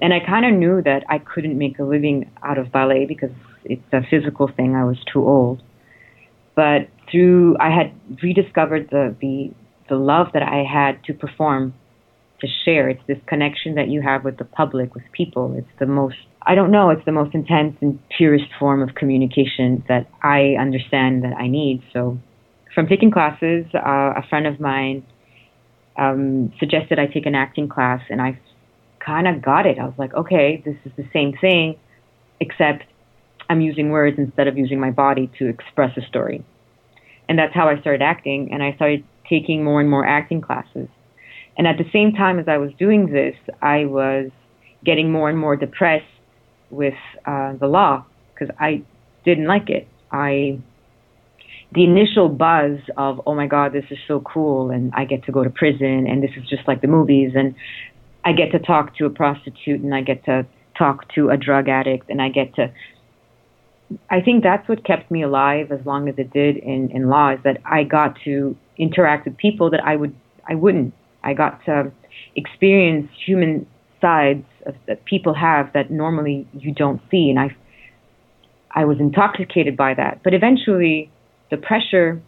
and 0.02 0.13
I 0.13 0.19
kind 0.26 0.45
of 0.45 0.54
knew 0.54 0.82
that 0.82 1.04
I 1.10 1.19
couldn't 1.19 1.58
make 1.58 1.78
a 1.80 1.84
living 1.84 2.32
out 2.41 2.58
of 2.58 2.71
ballet 2.71 3.06
because 3.06 3.32
it's 3.63 3.82
a 3.91 4.02
physical 4.10 4.47
thing. 4.47 4.76
I 4.76 4.84
was 4.84 4.97
too 5.12 5.28
old. 5.28 5.62
But 6.56 6.89
through, 7.12 7.58
I 7.60 7.70
had 7.70 7.94
rediscovered 8.22 8.89
the 8.89 9.16
the 9.20 9.52
the 9.89 9.96
love 9.96 10.28
that 10.34 10.44
I 10.44 10.63
had 10.63 11.04
to 11.06 11.13
perform 11.13 11.74
to 12.44 12.48
share. 12.66 12.89
It's 12.89 13.02
this 13.08 13.18
connection 13.28 13.76
that 13.76 13.88
you 13.88 14.02
have 14.02 14.24
with 14.24 14.38
the 14.38 14.46
public, 14.46 14.94
with 14.94 15.04
people. 15.12 15.56
It's 15.58 15.80
the 15.80 15.86
most, 15.86 16.18
I 16.42 16.56
don't 16.56 16.72
know, 16.72 16.89
it's 16.89 17.06
the 17.06 17.12
most 17.12 17.34
intense 17.34 17.78
and 17.82 18.00
purest 18.18 18.46
form 18.60 18.82
of 18.82 18.96
communication 18.96 19.84
that 19.88 20.08
I 20.22 20.56
understand 20.60 21.24
that 21.24 21.34
I 21.38 21.48
need. 21.48 21.82
So 21.94 22.18
from 22.76 22.88
taking 22.88 23.12
classes, 23.12 23.66
uh, 23.74 24.13
a 24.18 24.24
friend 24.30 24.46
of 24.46 24.60
mine 24.60 25.06
um, 25.98 26.52
suggested 26.60 27.00
I 27.00 27.08
take 27.08 27.26
an 27.26 27.36
acting 27.36 27.70
class, 27.70 28.02
and 28.10 28.22
I 28.22 28.39
kind 29.00 29.28
of 29.28 29.42
got 29.42 29.66
it. 29.66 29.78
I 29.80 29.86
was 29.86 29.94
like, 29.98 30.13
okay, 30.13 30.62
this 30.66 30.76
is 30.86 30.92
the 30.98 31.08
same 31.13 31.34
thing, 31.39 31.78
except 32.39 32.84
I'm 33.54 33.62
using 33.62 33.92
words 33.92 34.18
instead 34.18 34.48
of 34.48 34.58
using 34.58 34.80
my 34.80 34.89
body 34.89 35.30
to 35.38 35.48
express 35.48 35.96
a 35.96 36.02
story. 36.08 36.44
And 37.30 37.38
that's 37.38 37.54
how 37.54 37.70
I 37.70 37.80
started 37.80 38.02
acting, 38.02 38.52
and 38.52 38.63
I 38.63 38.74
started 38.74 39.04
taking 39.30 39.63
more 39.63 39.80
and 39.80 39.88
more 39.88 40.04
acting 40.04 40.42
classes. 40.42 40.89
And 41.56 41.68
at 41.68 41.78
the 41.78 41.86
same 41.94 42.13
time 42.13 42.39
as 42.39 42.48
I 42.48 42.58
was 42.58 42.72
doing 42.80 43.12
this, 43.12 43.36
I 43.62 43.86
was 43.86 44.32
getting 44.84 45.12
more 45.12 45.30
and 45.30 45.38
more 45.38 45.56
depressed 45.56 46.04
with 46.72 46.96
uh, 47.28 47.54
the 47.54 47.68
law 47.68 48.06
because 48.34 48.54
I 48.60 48.82
didn't 49.24 49.46
like 49.46 49.70
it. 49.70 49.88
I 50.12 50.60
the 51.74 51.84
initial 51.84 52.30
buzz 52.30 52.78
of 52.98 53.22
oh 53.26 53.34
my 53.34 53.48
god 53.48 53.74
this 53.74 53.86
is 53.89 53.98
so 54.08 54.20
cool 54.20 54.70
and 54.70 54.92
I 54.94 55.06
get 55.06 55.24
to 55.26 55.32
go 55.32 55.44
to 55.44 55.50
prison 55.50 56.06
and 56.08 56.22
this 56.22 56.30
is 56.38 56.48
just 56.48 56.68
like 56.68 56.82
the 56.82 56.88
movies 56.88 57.32
and 57.36 57.56
I 58.24 58.34
get 58.34 58.52
to 58.52 58.60
talk 58.60 58.96
to 58.98 59.08
a 59.08 59.10
prostitute 59.10 59.82
and 59.82 59.96
I 59.96 60.02
get 60.02 60.24
to 60.26 60.46
talk 60.78 61.12
to 61.16 61.30
a 61.30 61.38
drug 61.38 61.70
addict 61.70 62.12
and 62.12 62.22
I 62.22 62.30
get 62.30 62.54
to 62.56 62.72
I 64.10 64.21
think 64.21 64.43
that's 64.43 64.67
what 64.67 64.86
kept 64.86 65.12
me 65.12 65.23
alive 65.23 65.71
as 65.71 65.86
long 65.86 66.10
as 66.10 66.15
it 66.17 66.32
did 66.32 66.58
in 66.58 66.91
in 66.91 67.10
law 67.10 67.32
is 67.34 67.39
that 67.43 67.58
I 67.65 67.84
got 67.84 68.17
to 68.25 68.56
interact 68.77 69.25
with 69.25 69.38
people 69.38 69.69
that 69.71 69.82
I 69.84 69.95
would 69.95 70.15
I 70.47 70.56
wouldn't. 70.56 70.93
I 71.23 71.34
got 71.34 71.63
to 71.65 71.91
experience 72.36 73.10
human 73.25 73.65
sides 74.01 74.45
of, 74.65 74.75
that 74.88 75.06
people 75.06 75.34
have 75.34 75.71
that 75.73 75.89
normally 75.89 76.47
you 76.53 76.73
don't 76.73 77.01
see 77.10 77.29
and 77.29 77.39
I 77.39 77.56
I 78.71 78.86
was 78.86 78.99
intoxicated 78.99 79.77
by 79.77 79.93
that. 79.93 80.21
But 80.23 80.34
eventually 80.34 81.12
the 81.51 81.58
pressure 81.58 82.21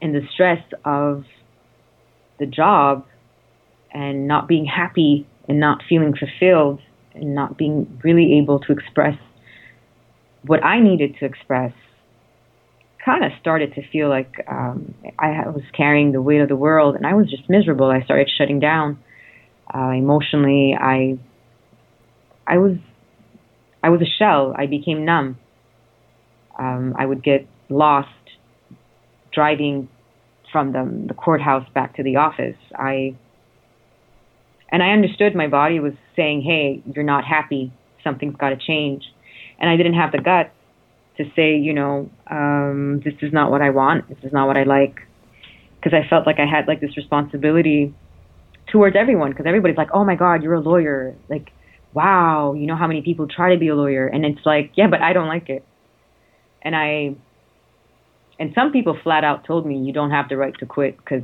and 0.00 0.14
the 0.14 0.22
stress 0.32 0.62
of 0.84 1.24
the 2.38 2.46
job 2.46 3.06
and 3.92 4.26
not 4.26 4.48
being 4.48 4.64
happy 4.64 5.26
and 5.48 5.60
not 5.60 5.82
feeling 5.88 6.14
fulfilled 6.14 6.80
and 7.14 7.34
not 7.34 7.58
being 7.58 8.00
really 8.02 8.38
able 8.38 8.58
to 8.60 8.72
express 8.72 9.18
what 10.44 10.64
I 10.64 10.80
needed 10.80 11.16
to 11.20 11.24
express 11.24 11.72
kind 13.04 13.24
of 13.24 13.32
started 13.40 13.74
to 13.74 13.82
feel 13.90 14.08
like 14.08 14.32
um, 14.48 14.94
I 15.18 15.48
was 15.48 15.62
carrying 15.76 16.12
the 16.12 16.22
weight 16.22 16.40
of 16.40 16.48
the 16.48 16.56
world 16.56 16.94
and 16.94 17.06
I 17.06 17.14
was 17.14 17.28
just 17.30 17.48
miserable. 17.48 17.86
I 17.86 18.02
started 18.02 18.30
shutting 18.36 18.60
down 18.60 18.98
uh, 19.74 19.90
emotionally. 19.90 20.76
I 20.78 21.18
I 22.46 22.58
was 22.58 22.76
I 23.82 23.90
was 23.90 24.00
a 24.00 24.10
shell. 24.18 24.54
I 24.56 24.66
became 24.66 25.04
numb. 25.04 25.38
Um, 26.58 26.94
I 26.96 27.06
would 27.06 27.24
get 27.24 27.46
lost 27.68 28.08
driving 29.32 29.88
from 30.52 30.72
the, 30.72 31.06
the 31.08 31.14
courthouse 31.14 31.66
back 31.74 31.96
to 31.96 32.02
the 32.02 32.16
office. 32.16 32.56
I 32.76 33.16
and 34.70 34.82
I 34.82 34.90
understood 34.90 35.34
my 35.34 35.48
body 35.48 35.80
was 35.80 35.94
saying, 36.14 36.42
"Hey, 36.42 36.82
you're 36.94 37.04
not 37.04 37.24
happy. 37.24 37.72
Something's 38.04 38.36
got 38.36 38.50
to 38.50 38.56
change." 38.56 39.04
And 39.62 39.70
I 39.70 39.76
didn't 39.76 39.94
have 39.94 40.12
the 40.12 40.18
guts 40.18 40.50
to 41.16 41.24
say, 41.34 41.56
you 41.56 41.72
know, 41.72 42.10
um, 42.30 43.00
this 43.04 43.14
is 43.22 43.32
not 43.32 43.50
what 43.50 43.62
I 43.62 43.70
want. 43.70 44.08
This 44.08 44.18
is 44.24 44.32
not 44.32 44.46
what 44.48 44.58
I 44.58 44.64
like, 44.64 44.96
because 45.76 45.96
I 45.96 46.06
felt 46.08 46.26
like 46.26 46.38
I 46.38 46.46
had 46.46 46.66
like 46.68 46.80
this 46.80 46.96
responsibility 46.96 47.94
towards 48.70 48.96
everyone. 48.96 49.30
Because 49.30 49.46
everybody's 49.46 49.78
like, 49.78 49.90
"Oh 49.94 50.04
my 50.04 50.16
God, 50.16 50.42
you're 50.42 50.54
a 50.54 50.60
lawyer!" 50.60 51.14
Like, 51.30 51.50
wow, 51.94 52.54
you 52.54 52.66
know 52.66 52.76
how 52.76 52.86
many 52.86 53.02
people 53.02 53.28
try 53.28 53.54
to 53.54 53.58
be 53.58 53.68
a 53.68 53.74
lawyer, 53.74 54.06
and 54.06 54.24
it's 54.24 54.44
like, 54.44 54.72
yeah, 54.74 54.88
but 54.88 55.00
I 55.00 55.12
don't 55.12 55.28
like 55.28 55.48
it. 55.48 55.64
And 56.62 56.74
I 56.74 57.14
and 58.38 58.52
some 58.54 58.72
people 58.72 58.98
flat 59.02 59.24
out 59.24 59.44
told 59.44 59.66
me 59.66 59.78
you 59.78 59.92
don't 59.92 60.10
have 60.10 60.28
the 60.28 60.36
right 60.36 60.54
to 60.58 60.66
quit 60.66 60.96
because 60.96 61.22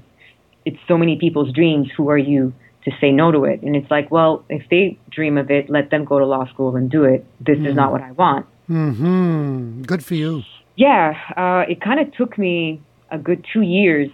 it's 0.64 0.78
so 0.86 0.96
many 0.96 1.18
people's 1.18 1.52
dreams. 1.52 1.88
Who 1.96 2.10
are 2.10 2.18
you 2.18 2.52
to 2.90 2.96
say 3.00 3.10
no 3.10 3.30
to 3.30 3.44
it? 3.44 3.62
And 3.62 3.76
it's 3.76 3.90
like, 3.90 4.10
well, 4.10 4.44
if 4.48 4.62
they 4.70 4.98
dream 5.10 5.38
of 5.38 5.50
it, 5.50 5.68
let 5.68 5.90
them 5.90 6.04
go 6.04 6.18
to 6.18 6.26
law 6.26 6.46
school 6.46 6.76
and 6.76 6.90
do 6.90 7.04
it. 7.04 7.24
This 7.40 7.58
mm. 7.58 7.68
is 7.68 7.74
not 7.74 7.92
what 7.92 8.02
I 8.02 8.12
want. 8.12 8.46
Hmm. 8.66 9.82
Good 9.82 10.04
for 10.04 10.14
you. 10.14 10.42
Yeah. 10.76 11.14
Uh, 11.36 11.70
it 11.70 11.80
kind 11.80 12.00
of 12.00 12.14
took 12.14 12.36
me 12.36 12.82
a 13.10 13.18
good 13.18 13.44
two 13.50 13.62
years, 13.62 14.10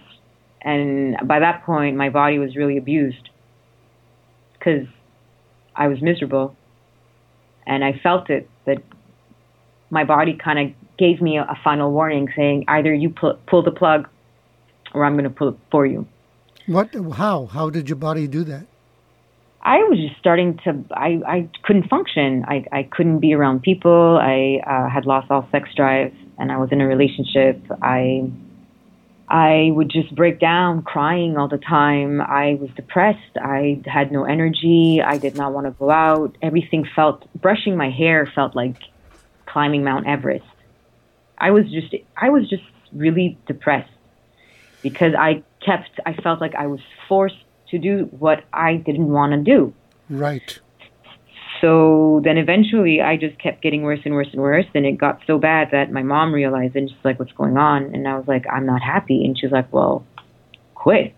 and 0.61 1.15
by 1.27 1.39
that 1.39 1.65
point, 1.65 1.97
my 1.97 2.09
body 2.09 2.39
was 2.39 2.55
really 2.55 2.77
abused 2.77 3.29
because 4.53 4.87
I 5.75 5.87
was 5.87 6.01
miserable, 6.01 6.55
and 7.67 7.83
I 7.83 7.99
felt 8.01 8.29
it 8.29 8.49
that 8.65 8.81
my 9.89 10.05
body 10.05 10.37
kind 10.41 10.59
of 10.59 10.97
gave 10.97 11.21
me 11.21 11.37
a, 11.37 11.43
a 11.43 11.57
final 11.63 11.91
warning 11.91 12.29
saying 12.35 12.65
either 12.67 12.93
you 12.93 13.09
pull, 13.09 13.37
pull 13.47 13.61
the 13.61 13.71
plug 13.71 14.07
or 14.93 15.03
I'm 15.03 15.13
going 15.13 15.25
to 15.25 15.29
pull 15.29 15.49
it 15.49 15.57
for 15.69 15.85
you. 15.85 16.07
What? 16.67 16.95
How? 17.13 17.45
How 17.45 17.69
did 17.69 17.89
your 17.89 17.95
body 17.97 18.27
do 18.27 18.43
that? 18.45 18.65
I 19.61 19.77
was 19.77 19.99
just 19.99 20.19
starting 20.19 20.59
to. 20.63 20.83
I 20.91 21.21
I 21.25 21.49
couldn't 21.63 21.89
function. 21.89 22.43
I 22.47 22.65
I 22.71 22.83
couldn't 22.83 23.19
be 23.19 23.33
around 23.33 23.61
people. 23.61 24.19
I 24.21 24.61
uh, 24.65 24.89
had 24.89 25.05
lost 25.05 25.29
all 25.29 25.47
sex 25.51 25.69
drive, 25.75 26.13
and 26.37 26.51
I 26.51 26.57
was 26.57 26.69
in 26.71 26.81
a 26.81 26.87
relationship. 26.87 27.61
I 27.81 28.29
I 29.27 29.71
would 29.73 29.89
just 29.89 30.13
break 30.15 30.39
down, 30.39 30.83
crying 30.83 31.37
all 31.37 31.47
the 31.47 31.57
time. 31.57 32.21
I 32.21 32.57
was 32.59 32.69
depressed. 32.75 33.37
I 33.41 33.81
had 33.85 34.11
no 34.11 34.23
energy. 34.25 35.01
I 35.05 35.17
did 35.17 35.35
not 35.35 35.51
want 35.51 35.65
to 35.65 35.71
go 35.71 35.89
out. 35.89 36.37
Everything 36.41 36.87
felt. 36.95 37.27
Brushing 37.39 37.75
my 37.75 37.89
hair 37.89 38.31
felt 38.33 38.55
like 38.55 38.77
climbing 39.45 39.83
Mount 39.83 40.07
Everest. 40.07 40.45
I 41.37 41.51
was 41.51 41.65
just 41.71 41.93
I 42.17 42.29
was 42.29 42.49
just 42.49 42.63
really 42.93 43.37
depressed 43.47 43.94
because 44.85 45.15
I 45.17 45.41
kept 45.65 45.99
I 46.05 46.13
felt 46.13 46.39
like 46.39 46.53
I 46.53 46.67
was 46.67 46.79
forced 47.09 47.43
to 47.71 47.79
do 47.79 48.07
what 48.19 48.43
I 48.53 48.75
didn't 48.75 49.09
want 49.09 49.31
to 49.31 49.39
do. 49.39 49.73
Right. 50.11 50.59
So 51.59 52.21
then 52.23 52.37
eventually 52.37 53.01
I 53.01 53.17
just 53.17 53.39
kept 53.39 53.63
getting 53.63 53.81
worse 53.81 54.01
and 54.05 54.13
worse 54.13 54.27
and 54.31 54.39
worse 54.39 54.67
and 54.75 54.85
it 54.85 54.99
got 54.99 55.21
so 55.25 55.39
bad 55.39 55.69
that 55.71 55.91
my 55.91 56.03
mom 56.03 56.31
realized 56.31 56.75
and 56.75 56.87
she's 56.87 57.03
like 57.03 57.17
what's 57.17 57.31
going 57.31 57.57
on 57.57 57.95
and 57.95 58.07
I 58.07 58.15
was 58.15 58.27
like 58.27 58.45
I'm 58.47 58.67
not 58.67 58.83
happy 58.83 59.25
and 59.25 59.35
she's 59.35 59.51
like 59.51 59.73
well 59.73 60.05
quit. 60.75 61.15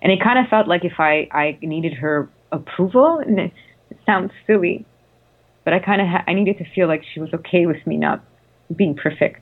And 0.00 0.10
it 0.10 0.20
kind 0.22 0.38
of 0.38 0.48
felt 0.48 0.66
like 0.66 0.86
if 0.86 0.98
I 0.98 1.28
I 1.30 1.58
needed 1.60 1.92
her 1.92 2.30
approval 2.50 3.18
and 3.26 3.38
it, 3.38 3.52
it 3.90 3.98
sounds 4.06 4.30
silly 4.46 4.86
but 5.64 5.74
I 5.74 5.78
kind 5.78 6.00
of 6.00 6.08
ha- 6.08 6.24
I 6.26 6.32
needed 6.32 6.56
to 6.56 6.64
feel 6.74 6.88
like 6.88 7.02
she 7.12 7.20
was 7.20 7.34
okay 7.34 7.66
with 7.66 7.86
me 7.86 7.98
not 7.98 8.24
being 8.74 8.94
perfect. 8.94 9.40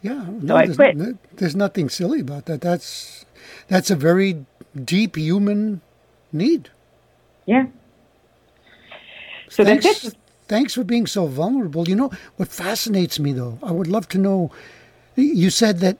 Yeah, 0.00 0.24
no, 0.28 0.64
so 0.64 0.72
there's, 0.74 1.14
there's, 1.34 1.56
nothing 1.56 1.88
silly 1.88 2.20
about 2.20 2.46
that. 2.46 2.60
That's 2.60 3.24
that's 3.66 3.90
a 3.90 3.96
very 3.96 4.46
deep 4.84 5.16
human 5.16 5.80
need. 6.32 6.70
Yeah. 7.46 7.66
So 9.48 9.64
thanks, 9.64 9.84
that's 9.84 10.04
it. 10.04 10.14
Thanks 10.46 10.74
for 10.74 10.84
being 10.84 11.06
so 11.06 11.26
vulnerable. 11.26 11.88
You 11.88 11.96
know 11.96 12.10
what 12.36 12.48
fascinates 12.48 13.18
me, 13.18 13.32
though. 13.32 13.58
I 13.62 13.72
would 13.72 13.88
love 13.88 14.08
to 14.10 14.18
know. 14.18 14.52
You 15.16 15.50
said 15.50 15.80
that 15.80 15.98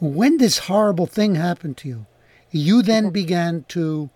when 0.00 0.38
this 0.38 0.58
horrible 0.58 1.06
thing 1.06 1.34
happened 1.34 1.76
to 1.78 1.88
you, 1.88 2.06
you 2.50 2.82
then 2.82 3.10
began 3.10 3.64
to 3.68 4.10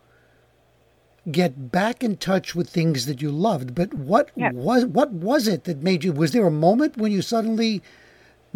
get 1.31 1.73
back 1.73 2.05
in 2.05 2.17
touch 2.17 2.55
with 2.55 2.71
things 2.71 3.07
that 3.07 3.21
you 3.21 3.31
loved. 3.31 3.75
But 3.75 3.93
what 3.93 4.31
yeah. 4.37 4.53
was 4.53 4.87
what 4.87 5.11
was 5.11 5.49
it 5.49 5.65
that 5.65 5.83
made 5.83 6.05
you? 6.05 6.13
Was 6.13 6.33
there 6.33 6.47
a 6.47 6.51
moment 6.51 6.97
when 6.97 7.13
you 7.13 7.23
suddenly 7.23 7.83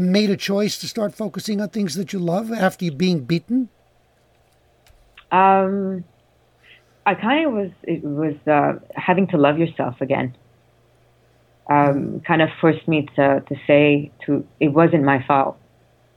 made 0.00 0.30
a 0.30 0.36
choice 0.36 0.78
to 0.78 0.88
start 0.88 1.14
focusing 1.14 1.60
on 1.60 1.68
things 1.68 1.94
that 1.94 2.12
you 2.12 2.18
love 2.18 2.52
after 2.52 2.84
you 2.84 2.92
being 2.92 3.24
beaten? 3.24 3.68
Um, 5.30 6.04
I 7.06 7.14
kind 7.14 7.46
of 7.46 7.52
was. 7.52 7.70
It 7.82 8.02
was 8.02 8.34
uh, 8.46 8.78
having 8.94 9.28
to 9.28 9.36
love 9.36 9.58
yourself 9.58 10.00
again. 10.00 10.36
Um, 11.68 12.20
kind 12.26 12.42
of 12.42 12.48
forced 12.60 12.86
me 12.88 13.06
to 13.16 13.42
to 13.46 13.56
say 13.66 14.10
to 14.26 14.46
it 14.58 14.68
wasn't 14.68 15.04
my 15.04 15.24
fault. 15.26 15.56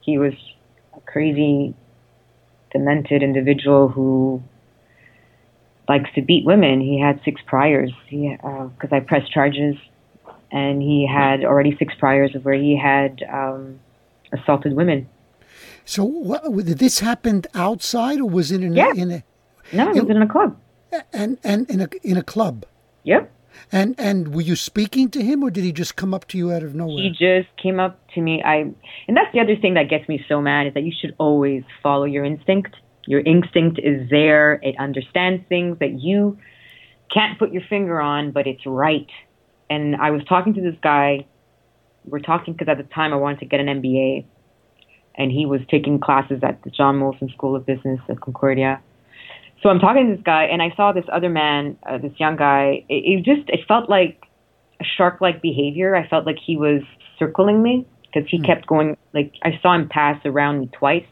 He 0.01 0.17
was 0.17 0.33
a 0.95 0.99
crazy, 1.01 1.75
demented 2.71 3.21
individual 3.21 3.87
who 3.87 4.43
likes 5.87 6.09
to 6.15 6.21
beat 6.21 6.45
women. 6.45 6.81
He 6.81 6.99
had 6.99 7.21
six 7.23 7.41
priors 7.45 7.91
because 8.09 8.91
uh, 8.91 8.95
I 8.95 8.99
pressed 8.99 9.31
charges, 9.31 9.75
and 10.53 10.81
he 10.81 11.09
had 11.11 11.43
already 11.43 11.75
six 11.77 11.93
priors 11.99 12.35
of 12.35 12.45
where 12.45 12.53
he 12.53 12.79
had 12.79 13.23
um, 13.33 13.79
assaulted 14.31 14.73
women. 14.73 15.09
So, 15.83 16.05
what, 16.05 16.43
did 16.63 16.77
this 16.77 16.99
happen 16.99 17.43
outside, 17.55 18.21
or 18.21 18.29
was 18.29 18.51
it 18.51 18.63
in, 18.63 18.73
yeah. 18.73 18.91
a, 18.91 18.95
in 18.95 19.11
a? 19.11 19.23
No, 19.73 19.89
it, 19.89 19.97
it 19.97 20.05
was 20.05 20.15
in 20.15 20.21
a 20.21 20.27
club. 20.27 20.57
And 21.11 21.39
and 21.43 21.69
in 21.71 21.81
a 21.81 21.89
in 22.03 22.17
a 22.17 22.23
club. 22.23 22.67
Yep. 23.03 23.31
And 23.71 23.95
and 23.97 24.35
were 24.35 24.41
you 24.41 24.55
speaking 24.55 25.09
to 25.09 25.23
him, 25.23 25.43
or 25.43 25.49
did 25.49 25.63
he 25.63 25.71
just 25.71 25.95
come 25.95 26.13
up 26.13 26.27
to 26.27 26.37
you 26.37 26.51
out 26.51 26.61
of 26.61 26.75
nowhere? 26.75 27.03
He 27.03 27.09
just 27.09 27.49
came 27.57 27.79
up 27.79 27.99
to 28.13 28.21
me. 28.21 28.43
I 28.43 28.71
and 29.07 29.17
that's 29.17 29.33
the 29.33 29.39
other 29.39 29.55
thing 29.55 29.73
that 29.73 29.89
gets 29.89 30.07
me 30.07 30.23
so 30.29 30.39
mad 30.39 30.67
is 30.67 30.75
that 30.75 30.83
you 30.83 30.93
should 31.01 31.15
always 31.17 31.63
follow 31.81 32.05
your 32.05 32.23
instinct. 32.23 32.75
Your 33.07 33.21
instinct 33.21 33.79
is 33.83 34.07
there. 34.11 34.59
It 34.61 34.75
understands 34.79 35.43
things 35.49 35.79
that 35.79 35.99
you 35.99 36.37
can't 37.11 37.39
put 37.39 37.51
your 37.51 37.63
finger 37.67 37.99
on, 37.99 38.31
but 38.31 38.45
it's 38.45 38.65
right. 38.67 39.09
And 39.73 39.95
I 39.95 40.11
was 40.11 40.23
talking 40.25 40.53
to 40.53 40.61
this 40.61 40.75
guy. 40.81 41.25
We're 42.05 42.19
talking 42.19 42.53
because 42.53 42.67
at 42.69 42.77
the 42.77 42.93
time 42.93 43.13
I 43.13 43.15
wanted 43.15 43.39
to 43.39 43.45
get 43.45 43.59
an 43.59 43.67
MBA. 43.67 44.25
and 45.15 45.31
he 45.31 45.45
was 45.45 45.61
taking 45.69 45.99
classes 45.99 46.39
at 46.41 46.63
the 46.63 46.71
John 46.71 46.99
Molson 46.99 47.31
School 47.33 47.55
of 47.55 47.65
Business 47.65 47.99
at 48.09 48.19
Concordia. 48.19 48.81
So 49.61 49.69
I'm 49.69 49.79
talking 49.79 50.09
to 50.09 50.15
this 50.15 50.23
guy, 50.23 50.43
and 50.45 50.61
I 50.61 50.73
saw 50.75 50.91
this 50.91 51.05
other 51.11 51.29
man, 51.29 51.77
uh, 51.87 51.97
this 51.97 52.11
young 52.17 52.35
guy. 52.35 52.83
It, 52.89 53.01
it 53.05 53.23
just 53.23 53.47
it 53.49 53.61
felt 53.67 53.89
like 53.89 54.23
a 54.81 54.83
shark-like 54.97 55.41
behavior. 55.41 55.95
I 55.95 56.07
felt 56.07 56.25
like 56.25 56.37
he 56.43 56.57
was 56.57 56.81
circling 57.17 57.63
me 57.63 57.87
because 58.01 58.29
he 58.29 58.39
mm. 58.39 58.45
kept 58.45 58.67
going. 58.67 58.97
Like 59.13 59.33
I 59.43 59.59
saw 59.61 59.73
him 59.75 59.87
pass 59.87 60.19
around 60.25 60.59
me 60.59 60.69
twice, 60.77 61.05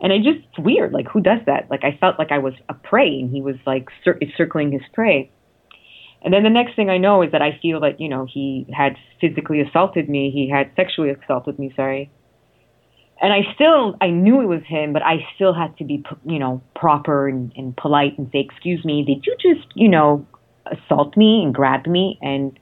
and 0.00 0.12
it 0.12 0.22
just 0.22 0.46
weird. 0.58 0.92
Like 0.92 1.08
who 1.08 1.20
does 1.20 1.40
that? 1.46 1.70
Like 1.70 1.84
I 1.84 1.98
felt 2.00 2.18
like 2.18 2.32
I 2.32 2.38
was 2.38 2.54
a 2.68 2.74
prey, 2.74 3.18
and 3.20 3.30
he 3.30 3.42
was 3.42 3.56
like 3.66 3.88
cir- 4.04 4.20
circling 4.36 4.72
his 4.72 4.82
prey. 4.92 5.30
And 6.24 6.32
then 6.32 6.42
the 6.42 6.50
next 6.50 6.74
thing 6.74 6.88
I 6.88 6.96
know 6.96 7.22
is 7.22 7.32
that 7.32 7.42
I 7.42 7.58
feel 7.60 7.80
that 7.80 8.00
you 8.00 8.08
know 8.08 8.26
he 8.28 8.66
had 8.72 8.96
physically 9.20 9.60
assaulted 9.60 10.08
me. 10.08 10.30
He 10.32 10.50
had 10.50 10.70
sexually 10.74 11.10
assaulted 11.10 11.58
me. 11.58 11.72
Sorry. 11.76 12.10
And 13.20 13.32
I 13.32 13.54
still, 13.54 13.96
I 14.00 14.08
knew 14.08 14.40
it 14.40 14.46
was 14.46 14.62
him, 14.66 14.92
but 14.92 15.02
I 15.02 15.24
still 15.36 15.54
had 15.54 15.76
to 15.78 15.84
be, 15.84 16.04
you 16.24 16.38
know, 16.38 16.60
proper 16.74 17.28
and, 17.28 17.52
and 17.56 17.76
polite 17.76 18.18
and 18.18 18.28
say, 18.32 18.40
"Excuse 18.40 18.84
me, 18.84 19.04
did 19.04 19.24
you 19.24 19.36
just, 19.40 19.68
you 19.74 19.88
know, 19.88 20.26
assault 20.66 21.16
me 21.16 21.42
and 21.44 21.54
grab 21.54 21.86
me?" 21.86 22.18
And 22.22 22.58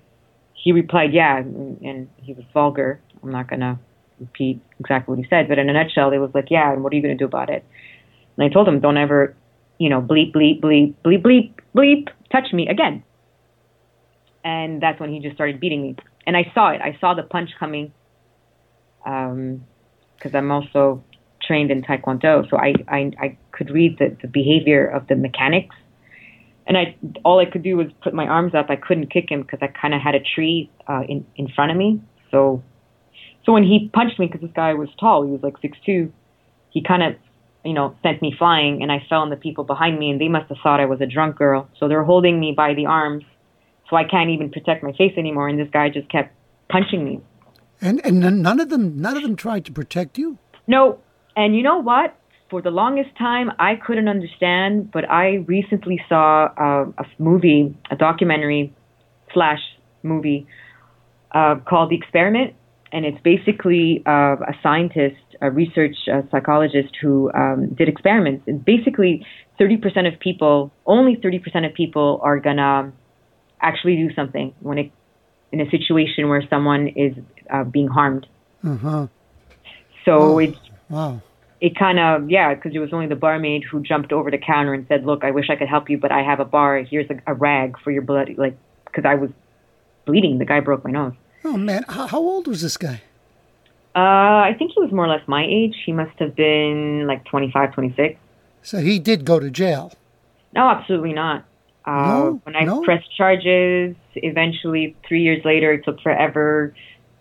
he 0.52 0.72
replied, 0.72 1.12
"Yeah," 1.12 1.38
and 1.38 2.08
he 2.16 2.34
was 2.34 2.44
vulgar. 2.52 3.00
I'm 3.22 3.30
not 3.30 3.48
gonna 3.48 3.78
repeat 4.20 4.60
exactly 4.80 5.12
what 5.12 5.24
he 5.24 5.28
said, 5.30 5.48
but 5.48 5.58
in 5.58 5.70
a 5.70 5.72
nutshell, 5.72 6.10
it 6.10 6.18
was 6.18 6.30
like, 6.34 6.50
"Yeah, 6.50 6.72
and 6.72 6.82
what 6.82 6.92
are 6.92 6.96
you 6.96 7.02
gonna 7.02 7.14
do 7.14 7.24
about 7.24 7.48
it?" 7.48 7.64
And 8.36 8.44
I 8.44 8.52
told 8.52 8.68
him, 8.68 8.80
"Don't 8.80 8.96
ever, 8.96 9.34
you 9.78 9.88
know, 9.88 10.02
bleep, 10.02 10.32
bleep, 10.32 10.60
bleep, 10.60 10.94
bleep, 11.04 11.22
bleep, 11.22 11.52
bleep, 11.74 12.08
touch 12.30 12.52
me 12.52 12.68
again." 12.68 13.04
And 14.45 14.82
that's 14.82 14.99
when 15.01 15.12
he 15.12 15.20
just 15.20 15.34
started 15.34 15.61
beating 15.61 15.82
me. 15.82 15.97
And 16.26 16.36
I 16.36 16.51
saw 16.55 16.70
it. 16.70 16.80
I 16.80 16.97
saw 17.01 17.14
the 17.14 17.22
punch 17.22 17.51
coming, 17.59 17.93
Um, 19.05 19.64
because 20.16 20.34
I'm 20.34 20.51
also 20.51 21.03
trained 21.47 21.70
in 21.70 21.82
Taekwondo, 21.82 22.49
so 22.49 22.57
I 22.57 22.74
I, 22.88 23.11
I 23.18 23.36
could 23.51 23.70
read 23.70 23.99
the, 23.99 24.16
the 24.22 24.28
behavior 24.28 24.86
of 24.86 25.07
the 25.09 25.16
mechanics. 25.16 25.74
And 26.66 26.78
I 26.78 26.97
all 27.24 27.40
I 27.40 27.47
could 27.47 27.64
do 27.64 27.76
was 27.76 27.88
put 28.05 28.14
my 28.14 28.26
arms 28.26 28.55
up. 28.55 28.66
I 28.70 28.76
couldn't 28.76 29.09
kick 29.12 29.30
him 29.30 29.43
because 29.43 29.59
I 29.62 29.66
kind 29.66 29.95
of 29.95 30.01
had 30.01 30.14
a 30.14 30.20
tree 30.20 30.70
uh, 30.86 31.03
in 31.09 31.26
in 31.36 31.49
front 31.49 31.72
of 31.72 31.76
me. 31.76 32.01
So 32.30 32.62
so 33.45 33.53
when 33.53 33.64
he 33.64 33.90
punched 33.93 34.18
me, 34.20 34.26
because 34.26 34.43
this 34.43 34.55
guy 34.55 34.74
was 34.74 34.88
tall, 35.01 35.24
he 35.24 35.32
was 35.32 35.43
like 35.43 35.59
six 35.61 35.76
two, 35.84 36.12
he 36.70 36.80
kind 36.82 37.03
of 37.03 37.16
you 37.64 37.74
know 37.74 37.97
sent 38.05 38.22
me 38.22 38.32
flying, 38.38 38.82
and 38.82 38.93
I 38.93 39.05
fell 39.09 39.22
on 39.22 39.30
the 39.30 39.36
people 39.36 39.64
behind 39.64 39.99
me, 39.99 40.11
and 40.11 40.20
they 40.20 40.28
must 40.28 40.49
have 40.51 40.59
thought 40.62 40.78
I 40.78 40.86
was 40.86 41.01
a 41.01 41.07
drunk 41.07 41.34
girl. 41.36 41.68
So 41.78 41.88
they're 41.88 42.05
holding 42.05 42.38
me 42.38 42.55
by 42.57 42.74
the 42.74 42.86
arms 42.86 43.24
so 43.93 43.99
I 43.99 44.05
can't 44.05 44.30
even 44.30 44.51
protect 44.51 44.82
my 44.82 44.93
face 44.93 45.12
anymore. 45.18 45.49
And 45.49 45.61
this 45.61 45.68
guy 45.70 45.90
just 45.90 46.09
kept 46.09 46.34
punching 46.70 47.05
me. 47.05 47.20
And 47.80 48.01
and 48.05 48.43
none 48.43 48.59
of 48.59 48.70
them 48.70 48.97
none 49.01 49.16
of 49.16 49.22
them 49.22 49.36
tried 49.36 49.66
to 49.66 49.72
protect 49.72 50.16
you. 50.16 50.38
No. 50.66 50.99
And 51.36 51.55
you 51.55 51.62
know 51.62 51.78
what? 51.78 52.16
For 52.49 52.62
the 52.62 52.70
longest 52.70 53.11
time, 53.18 53.51
I 53.59 53.74
couldn't 53.76 54.09
understand. 54.09 54.90
But 54.90 55.11
I 55.11 55.45
recently 55.47 56.01
saw 56.09 56.49
uh, 56.57 56.86
a 56.97 57.05
movie, 57.18 57.76
a 57.90 57.97
documentary 57.97 58.72
slash 59.34 59.61
movie 60.03 60.47
uh, 61.32 61.57
called 61.68 61.90
The 61.90 61.97
Experiment, 61.97 62.55
and 62.93 63.05
it's 63.05 63.20
basically 63.22 64.03
uh, 64.07 64.36
a 64.36 64.55
scientist, 64.62 65.16
a 65.40 65.51
research 65.51 65.97
psychologist 66.30 66.95
who 67.01 67.30
um, 67.32 67.74
did 67.74 67.88
experiments. 67.88 68.45
And 68.47 68.64
basically, 68.64 69.26
30% 69.61 70.12
of 70.12 70.18
people, 70.20 70.70
only 70.86 71.16
30% 71.16 71.66
of 71.66 71.74
people 71.74 72.20
are 72.22 72.38
gonna 72.38 72.93
actually 73.62 73.96
do 73.96 74.12
something 74.14 74.54
when 74.60 74.78
it 74.78 74.92
in 75.52 75.60
a 75.60 75.70
situation 75.70 76.28
where 76.28 76.42
someone 76.48 76.88
is 76.88 77.14
uh, 77.50 77.64
being 77.64 77.88
harmed. 77.88 78.26
Uh-huh. 78.64 79.06
So 80.04 80.32
wow. 80.32 80.38
it's 80.38 80.58
wow. 80.88 81.22
It 81.60 81.76
kind 81.76 81.98
of 81.98 82.28
yeah, 82.30 82.54
because 82.54 82.74
it 82.74 82.80
was 82.80 82.92
only 82.92 83.06
the 83.06 83.16
barmaid 83.16 83.62
who 83.62 83.80
jumped 83.82 84.12
over 84.12 84.30
the 84.30 84.38
counter 84.38 84.74
and 84.74 84.86
said, 84.88 85.04
"Look, 85.04 85.24
I 85.24 85.30
wish 85.30 85.48
I 85.48 85.56
could 85.56 85.68
help 85.68 85.88
you, 85.88 85.98
but 85.98 86.10
I 86.10 86.22
have 86.22 86.40
a 86.40 86.44
bar. 86.44 86.82
Here's 86.82 87.08
a, 87.10 87.20
a 87.26 87.34
rag 87.34 87.76
for 87.82 87.90
your 87.90 88.02
blood." 88.02 88.30
Like 88.36 88.56
because 88.86 89.04
I 89.04 89.14
was 89.14 89.30
bleeding, 90.04 90.38
the 90.38 90.44
guy 90.44 90.60
broke 90.60 90.84
my 90.84 90.90
nose. 90.90 91.14
Oh 91.44 91.56
man, 91.56 91.84
how, 91.88 92.06
how 92.06 92.18
old 92.18 92.48
was 92.48 92.62
this 92.62 92.76
guy? 92.76 93.02
Uh, 93.94 93.98
I 94.48 94.54
think 94.58 94.72
he 94.74 94.80
was 94.80 94.90
more 94.90 95.04
or 95.04 95.08
less 95.08 95.26
my 95.28 95.44
age. 95.44 95.76
He 95.84 95.92
must 95.92 96.18
have 96.18 96.34
been 96.34 97.06
like 97.06 97.24
25, 97.26 97.74
26. 97.74 98.18
So 98.62 98.78
he 98.78 98.98
did 98.98 99.24
go 99.24 99.38
to 99.38 99.50
jail. 99.50 99.92
No, 100.54 100.68
absolutely 100.68 101.12
not. 101.12 101.44
Uh, 101.84 102.06
no, 102.06 102.40
when 102.44 102.56
I 102.56 102.64
no. 102.64 102.82
pressed 102.82 103.14
charges, 103.16 103.96
eventually 104.14 104.96
three 105.06 105.22
years 105.22 105.44
later, 105.44 105.72
it 105.72 105.84
took 105.84 106.00
forever 106.00 106.74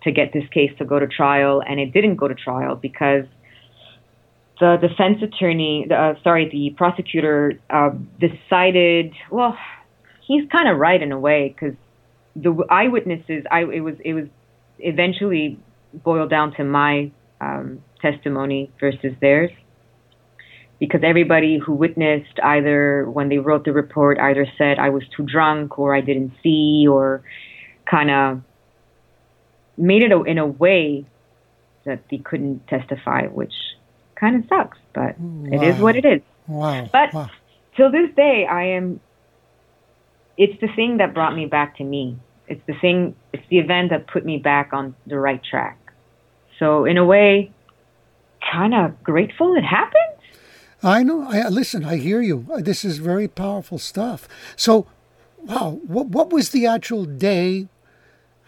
to 0.04 0.12
get 0.12 0.34
this 0.34 0.44
case 0.50 0.72
to 0.78 0.86
go 0.86 1.00
to 1.00 1.08
trial, 1.08 1.62
and 1.68 1.80
it 1.80 1.94
didn't 1.94 2.16
go 2.16 2.28
to 2.28 2.36
trial 2.36 2.76
because 2.76 3.26
the 4.60 4.78
defense 4.78 5.22
attorney, 5.24 5.88
uh, 5.92 6.14
sorry, 6.24 6.50
the 6.50 6.76
prosecutor 6.78 7.54
uh, 7.70 7.90
decided. 8.20 9.14
Well, 9.32 9.58
he's 10.28 10.48
kind 10.52 10.70
of 10.70 10.78
right 10.78 11.02
in 11.02 11.12
a 11.12 11.20
way 11.20 11.56
because 11.56 11.76
the 12.36 12.64
eyewitnesses, 12.70 13.44
I 13.52 13.62
it 13.64 13.82
was 13.82 13.96
it 14.06 14.14
was 14.14 14.28
eventually 14.80 15.60
boiled 15.94 16.30
down 16.30 16.54
to 16.56 16.64
my 16.64 17.12
um, 17.40 17.84
testimony 18.02 18.72
versus 18.80 19.14
theirs 19.20 19.52
because 20.82 21.02
everybody 21.04 21.60
who 21.60 21.74
witnessed 21.74 22.40
either 22.44 23.08
when 23.08 23.30
they 23.30 23.38
wrote 23.38 23.66
the 23.66 23.72
report 23.72 24.18
either 24.18 24.48
said 24.58 24.80
I 24.80 24.90
was 24.90 25.04
too 25.16 25.24
drunk 25.24 25.78
or 25.78 25.96
I 25.96 26.02
didn't 26.02 26.34
see 26.42 26.88
or 26.90 27.22
kind 27.86 28.10
of 28.10 28.42
made 29.78 30.02
it 30.02 30.12
in 30.26 30.40
a 30.40 30.48
way 30.48 31.06
that 31.86 32.02
they 32.10 32.18
couldn't 32.18 32.68
testify, 32.68 33.28
which 33.28 33.54
kind 34.16 34.36
of 34.38 34.50
sucks, 34.50 34.80
but 34.96 35.20
wow. 35.20 35.50
it 35.52 35.64
is 35.68 35.80
what 35.80 35.96
it 35.96 36.04
is. 36.04 36.22
Wow. 36.48 36.90
But 36.92 37.14
wow. 37.14 37.30
till 37.78 37.92
this 37.92 38.10
day, 38.16 38.48
I 38.50 38.70
am. 38.70 39.00
It's 40.36 40.60
the 40.62 40.68
thing 40.76 40.98
that 40.98 41.14
brought 41.14 41.36
me 41.36 41.46
back 41.46 41.78
to 41.78 41.84
me. 41.84 42.18
It's 42.48 42.62
the 42.66 42.74
thing. 42.82 43.16
It's 43.34 43.48
the 43.50 43.60
event 43.60 43.92
that 43.92 44.08
put 44.08 44.26
me 44.26 44.40
back 44.40 44.74
on 44.74 44.96
the 45.06 45.20
right 45.20 45.42
track. 45.44 45.78
So 46.58 46.86
in 46.86 46.98
a 46.98 47.06
way, 47.06 47.52
kind 48.52 48.74
of 48.74 49.04
grateful 49.04 49.54
it 49.54 49.64
happened 49.64 50.01
I 50.84 51.04
know. 51.04 51.24
I 51.30 51.48
listen. 51.50 51.86
I 51.86 51.98
hear 51.98 52.22
you. 52.22 52.48
Uh, 52.52 52.62
this 52.62 52.84
is 52.84 52.98
very 52.98 53.28
powerful 53.28 53.78
stuff. 53.78 54.28
So, 54.56 54.88
wow. 55.38 55.80
What 55.86 56.08
what 56.08 56.32
was 56.32 56.50
the 56.50 56.66
actual 56.66 57.06
day? 57.06 57.68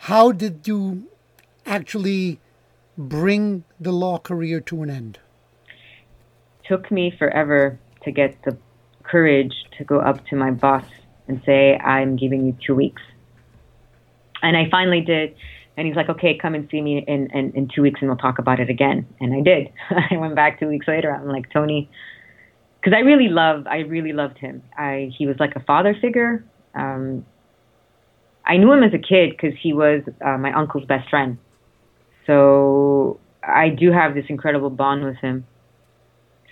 How 0.10 0.32
did 0.32 0.68
you 0.68 1.08
actually 1.66 2.40
bring 2.98 3.64
the 3.80 3.92
law 3.92 4.18
career 4.18 4.60
to 4.62 4.82
an 4.84 4.90
end? 4.90 5.20
Took 6.68 6.92
me 6.92 7.14
forever 7.18 7.80
to 8.04 8.12
get 8.12 8.42
the 8.44 8.58
courage 9.04 9.54
to 9.78 9.84
go 9.84 10.00
up 10.00 10.26
to 10.28 10.36
my 10.36 10.50
boss 10.50 10.86
and 11.28 11.42
say, 11.46 11.78
"I'm 11.78 12.16
giving 12.16 12.48
you 12.48 12.58
two 12.66 12.74
weeks," 12.74 13.02
and 14.42 14.58
I 14.58 14.70
finally 14.72 15.02
did. 15.02 15.36
And 15.76 15.88
he's 15.88 15.96
like, 15.96 16.08
okay, 16.08 16.38
come 16.38 16.54
and 16.54 16.70
see 16.70 16.80
me 16.82 17.04
in, 17.08 17.32
in, 17.32 17.52
in 17.54 17.68
two 17.68 17.82
weeks 17.82 18.00
and 18.00 18.08
we'll 18.08 18.20
talk 18.20 18.38
about 18.38 18.60
it 18.60 18.70
again. 18.70 19.08
And 19.20 19.34
I 19.34 19.42
did. 19.42 19.72
I 20.12 20.18
went 20.18 20.36
back 20.36 20.60
two 20.60 20.68
weeks 20.68 20.88
later. 20.88 21.12
I'm 21.12 21.28
like, 21.28 21.50
Tony, 21.52 21.90
because 22.84 22.96
I 22.96 23.02
really 23.02 23.30
love 23.30 23.66
I 23.68 23.80
really 23.80 24.12
loved 24.12 24.38
him. 24.38 24.62
I 24.78 25.12
he 25.18 25.26
was 25.26 25.38
like 25.40 25.56
a 25.56 25.62
father 25.62 25.96
figure. 26.00 26.44
Um, 26.76 27.26
I 28.46 28.58
knew 28.58 28.72
him 28.74 28.84
as 28.84 28.94
a 28.94 28.98
kid 28.98 29.30
because 29.30 29.58
he 29.62 29.72
was 29.72 30.02
uh, 30.24 30.38
my 30.38 30.52
uncle's 30.52 30.86
best 30.86 31.10
friend. 31.10 31.38
So 32.28 33.20
I 33.42 33.70
do 33.70 33.92
have 33.92 34.16
this 34.16 34.26
incredible 34.28 34.70
bond 34.70 35.06
with 35.06 35.16
him. 35.18 35.46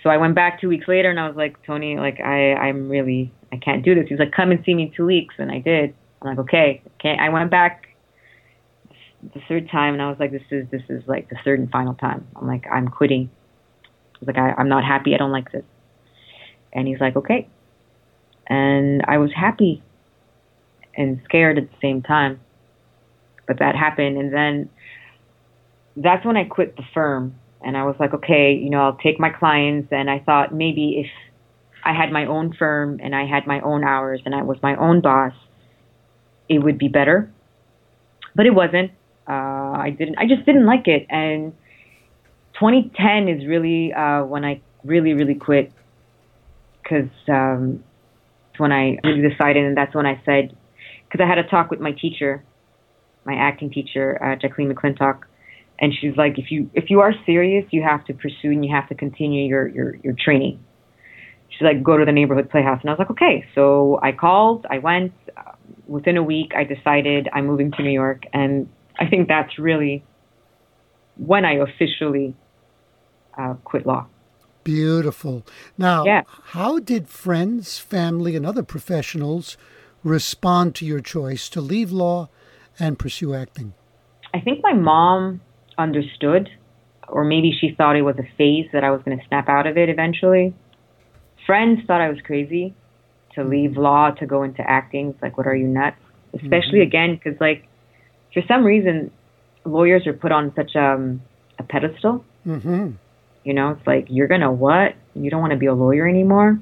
So 0.02 0.08
I 0.08 0.16
went 0.16 0.34
back 0.34 0.60
two 0.60 0.68
weeks 0.68 0.88
later 0.88 1.10
and 1.10 1.20
I 1.20 1.28
was 1.28 1.36
like, 1.36 1.62
Tony, 1.66 1.98
like 1.98 2.18
I 2.20 2.54
I'm 2.54 2.88
really 2.88 3.30
I 3.52 3.56
can't 3.58 3.84
do 3.84 3.94
this. 3.94 4.06
He's 4.08 4.18
like, 4.18 4.32
come 4.32 4.52
and 4.52 4.64
see 4.64 4.74
me 4.74 4.84
in 4.84 4.92
two 4.96 5.04
weeks, 5.04 5.34
and 5.38 5.50
I 5.50 5.58
did. 5.58 5.94
I'm 6.22 6.28
like, 6.28 6.38
okay, 6.38 6.82
okay. 6.94 7.16
I 7.20 7.28
went 7.28 7.50
back 7.50 7.88
the 9.34 9.40
third 9.48 9.70
time 9.70 9.92
and 9.92 10.02
I 10.02 10.08
was 10.08 10.18
like, 10.18 10.32
this 10.32 10.42
is 10.50 10.66
this 10.70 10.82
is 10.88 11.02
like 11.06 11.28
the 11.28 11.36
third 11.44 11.60
and 11.60 11.70
final 11.70 11.94
time. 11.94 12.26
I'm 12.36 12.46
like, 12.46 12.64
I'm 12.72 12.88
quitting. 12.88 13.30
I 13.84 14.18
was 14.20 14.26
like, 14.28 14.38
I, 14.38 14.54
I'm 14.58 14.68
not 14.70 14.82
happy. 14.82 15.14
I 15.14 15.18
don't 15.18 15.30
like 15.30 15.52
this. 15.52 15.64
And 16.72 16.88
he's 16.88 17.00
like, 17.00 17.16
okay. 17.16 17.48
And 18.46 19.02
I 19.06 19.18
was 19.18 19.30
happy 19.34 19.82
and 20.96 21.20
scared 21.24 21.58
at 21.58 21.70
the 21.70 21.76
same 21.80 22.02
time. 22.02 22.40
But 23.46 23.58
that 23.58 23.76
happened. 23.76 24.18
And 24.18 24.32
then 24.32 24.70
that's 25.96 26.24
when 26.24 26.36
I 26.36 26.44
quit 26.44 26.76
the 26.76 26.84
firm. 26.94 27.34
And 27.64 27.76
I 27.76 27.84
was 27.84 27.96
like, 28.00 28.12
okay, 28.14 28.52
you 28.54 28.70
know, 28.70 28.82
I'll 28.82 28.96
take 28.96 29.20
my 29.20 29.30
clients. 29.30 29.88
And 29.92 30.10
I 30.10 30.18
thought 30.18 30.54
maybe 30.54 31.04
if 31.04 31.10
I 31.84 31.92
had 31.94 32.10
my 32.12 32.26
own 32.26 32.54
firm 32.54 33.00
and 33.02 33.14
I 33.14 33.26
had 33.26 33.46
my 33.46 33.60
own 33.60 33.84
hours 33.84 34.20
and 34.24 34.34
I 34.34 34.42
was 34.42 34.58
my 34.62 34.76
own 34.76 35.00
boss, 35.00 35.32
it 36.48 36.58
would 36.58 36.78
be 36.78 36.88
better. 36.88 37.32
But 38.34 38.46
it 38.46 38.54
wasn't. 38.54 38.92
Uh, 39.28 39.32
I 39.32 39.94
didn't. 39.96 40.16
I 40.18 40.26
just 40.26 40.44
didn't 40.46 40.66
like 40.66 40.88
it. 40.88 41.06
And 41.08 41.52
2010 42.54 43.28
is 43.28 43.46
really 43.46 43.92
uh, 43.92 44.24
when 44.24 44.44
I 44.44 44.60
really, 44.84 45.12
really 45.12 45.34
quit 45.34 45.72
because 46.82 47.10
um, 47.28 47.82
when 48.58 48.72
I 48.72 48.98
really 49.04 49.28
decided, 49.28 49.64
and 49.64 49.76
that's 49.76 49.94
when 49.94 50.06
I 50.06 50.20
said, 50.24 50.56
because 51.04 51.24
I 51.24 51.28
had 51.28 51.38
a 51.38 51.48
talk 51.48 51.70
with 51.70 51.80
my 51.80 51.92
teacher, 51.92 52.44
my 53.24 53.34
acting 53.34 53.70
teacher, 53.70 54.22
uh, 54.22 54.36
Jacqueline 54.36 54.74
McClintock, 54.74 55.20
and 55.78 55.92
she's 55.98 56.16
like, 56.16 56.38
if 56.38 56.50
you 56.50 56.70
if 56.74 56.90
you 56.90 57.00
are 57.00 57.12
serious, 57.26 57.64
you 57.70 57.82
have 57.82 58.04
to 58.06 58.14
pursue 58.14 58.50
and 58.50 58.64
you 58.64 58.74
have 58.74 58.88
to 58.88 58.94
continue 58.94 59.46
your 59.46 59.68
your 59.68 59.96
your 59.96 60.14
training. 60.22 60.62
She's 61.48 61.62
like, 61.62 61.82
go 61.82 61.98
to 61.98 62.04
the 62.04 62.12
neighborhood 62.12 62.50
playhouse, 62.50 62.80
and 62.80 62.90
I 62.90 62.92
was 62.94 62.98
like, 62.98 63.10
okay. 63.10 63.44
So 63.54 63.98
I 64.02 64.12
called, 64.12 64.66
I 64.70 64.78
went. 64.78 65.12
Within 65.86 66.16
a 66.16 66.22
week, 66.22 66.52
I 66.56 66.64
decided 66.64 67.28
I'm 67.34 67.46
moving 67.46 67.72
to 67.72 67.82
New 67.82 67.90
York, 67.90 68.22
and 68.32 68.68
I 68.98 69.06
think 69.08 69.28
that's 69.28 69.58
really 69.58 70.02
when 71.16 71.44
I 71.44 71.54
officially 71.54 72.34
uh, 73.36 73.54
quit 73.64 73.84
law. 73.86 74.06
Beautiful. 74.64 75.44
Now, 75.76 76.04
Yeah. 76.04 76.22
how 76.52 76.78
did 76.78 77.08
friends, 77.08 77.78
family, 77.78 78.36
and 78.36 78.46
other 78.46 78.62
professionals 78.62 79.56
respond 80.04 80.74
to 80.76 80.86
your 80.86 81.00
choice 81.00 81.48
to 81.50 81.60
leave 81.60 81.90
law 81.92 82.28
and 82.78 82.98
pursue 82.98 83.34
acting? 83.34 83.74
I 84.34 84.40
think 84.40 84.62
my 84.62 84.72
mom 84.72 85.40
understood, 85.78 86.48
or 87.08 87.24
maybe 87.24 87.52
she 87.52 87.74
thought 87.74 87.96
it 87.96 88.02
was 88.02 88.18
a 88.18 88.26
phase 88.36 88.68
that 88.72 88.84
I 88.84 88.90
was 88.90 89.02
going 89.02 89.18
to 89.18 89.26
snap 89.26 89.48
out 89.48 89.66
of 89.66 89.76
it 89.76 89.88
eventually. 89.88 90.54
Friends 91.46 91.80
thought 91.86 92.00
I 92.00 92.08
was 92.08 92.20
crazy 92.22 92.74
to 93.34 93.44
leave 93.44 93.76
law 93.76 94.10
to 94.10 94.26
go 94.26 94.42
into 94.42 94.62
acting. 94.68 95.10
It's 95.10 95.22
like, 95.22 95.36
what 95.36 95.46
are 95.46 95.56
you 95.56 95.66
nuts? 95.66 95.96
Especially 96.34 96.80
again, 96.80 97.14
because 97.14 97.38
like 97.40 97.66
for 98.32 98.42
some 98.48 98.64
reason, 98.64 99.10
lawyers 99.64 100.06
are 100.06 100.12
put 100.14 100.32
on 100.32 100.52
such 100.54 100.74
um, 100.76 101.20
a 101.58 101.62
pedestal. 101.62 102.24
Mm-hmm. 102.46 102.92
You 103.44 103.54
know, 103.54 103.70
it's 103.70 103.86
like 103.86 104.06
you're 104.08 104.28
gonna 104.28 104.52
what? 104.52 104.94
You 105.14 105.30
don't 105.30 105.40
want 105.40 105.52
to 105.52 105.58
be 105.58 105.66
a 105.66 105.74
lawyer 105.74 106.08
anymore. 106.08 106.58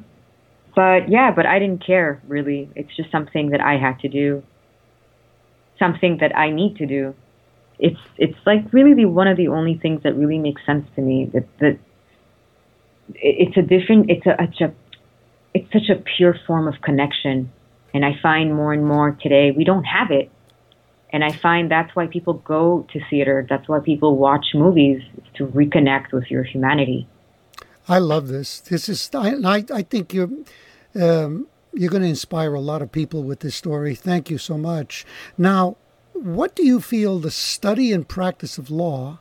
But 0.75 1.09
yeah, 1.09 1.33
but 1.35 1.47
I 1.47 1.59
didn't 1.59 1.85
care 1.85 2.23
really. 2.27 2.71
It's 2.75 2.95
just 2.97 3.11
something 3.11 3.51
that 3.51 3.61
I 3.61 3.77
had 3.77 3.99
to 4.01 4.09
do. 4.09 4.43
Something 5.79 6.19
that 6.21 6.37
I 6.37 6.51
need 6.51 6.77
to 6.77 6.87
do. 6.87 7.15
It's 7.79 8.01
it's 8.17 8.39
like 8.47 8.73
really 8.73 8.95
the 8.95 9.07
one 9.07 9.29
of 9.29 9.37
the 9.37 9.49
only 9.49 9.79
things 9.81 10.03
that 10.05 10.15
really 10.15 10.39
makes 10.39 10.65
sense 10.65 10.87
to 10.97 11.03
me. 11.03 11.31
That 11.33 11.47
that 11.61 11.79
it's 13.15 13.57
a 13.57 13.63
different. 13.63 14.11
It's 14.11 14.27
a, 14.27 14.37
it's 14.39 14.61
a 14.61 14.75
it's 15.53 15.73
such 15.73 15.91
a 15.91 16.01
pure 16.17 16.37
form 16.47 16.69
of 16.69 16.75
connection, 16.83 17.51
and 17.93 18.05
I 18.05 18.13
find 18.23 18.55
more 18.55 18.73
and 18.73 18.87
more 18.87 19.17
today 19.21 19.51
we 19.57 19.65
don't 19.65 19.85
have 19.85 20.11
it. 20.11 20.31
And 21.13 21.25
I 21.25 21.33
find 21.33 21.71
that's 21.71 21.95
why 21.97 22.07
people 22.07 22.35
go 22.35 22.87
to 22.93 23.01
theater. 23.11 23.47
That's 23.49 23.69
why 23.69 23.81
people 23.81 24.17
watch 24.17 24.47
movies 24.55 25.03
to 25.35 25.47
reconnect 25.47 26.13
with 26.13 26.31
your 26.31 26.45
humanity. 26.45 27.07
I 27.89 27.99
love 27.99 28.29
this. 28.29 28.61
This 28.61 28.89
is, 28.89 29.11
I, 29.15 29.35
I, 29.45 29.65
I 29.73 29.83
think 29.83 30.15
you're, 30.15 30.31
um, 30.95 31.49
you're 31.73 31.91
going 31.91 32.03
to 32.03 32.09
inspire 32.09 32.55
a 32.55 32.61
lot 32.61 32.83
of 32.83 32.93
people 32.93 33.25
with 33.25 33.41
this 33.41 33.57
story. 33.57 33.95
Thank 33.95 34.31
you 34.31 34.39
so 34.39 34.57
much. 34.57 35.05
Now, 35.37 35.77
what 36.13 36.55
do 36.55 36.65
you 36.65 36.81
feel 36.81 37.19
the 37.19 37.31
study 37.31 37.93
and 37.93 38.07
practice 38.07 38.59
of 38.59 38.71
law 38.71 39.19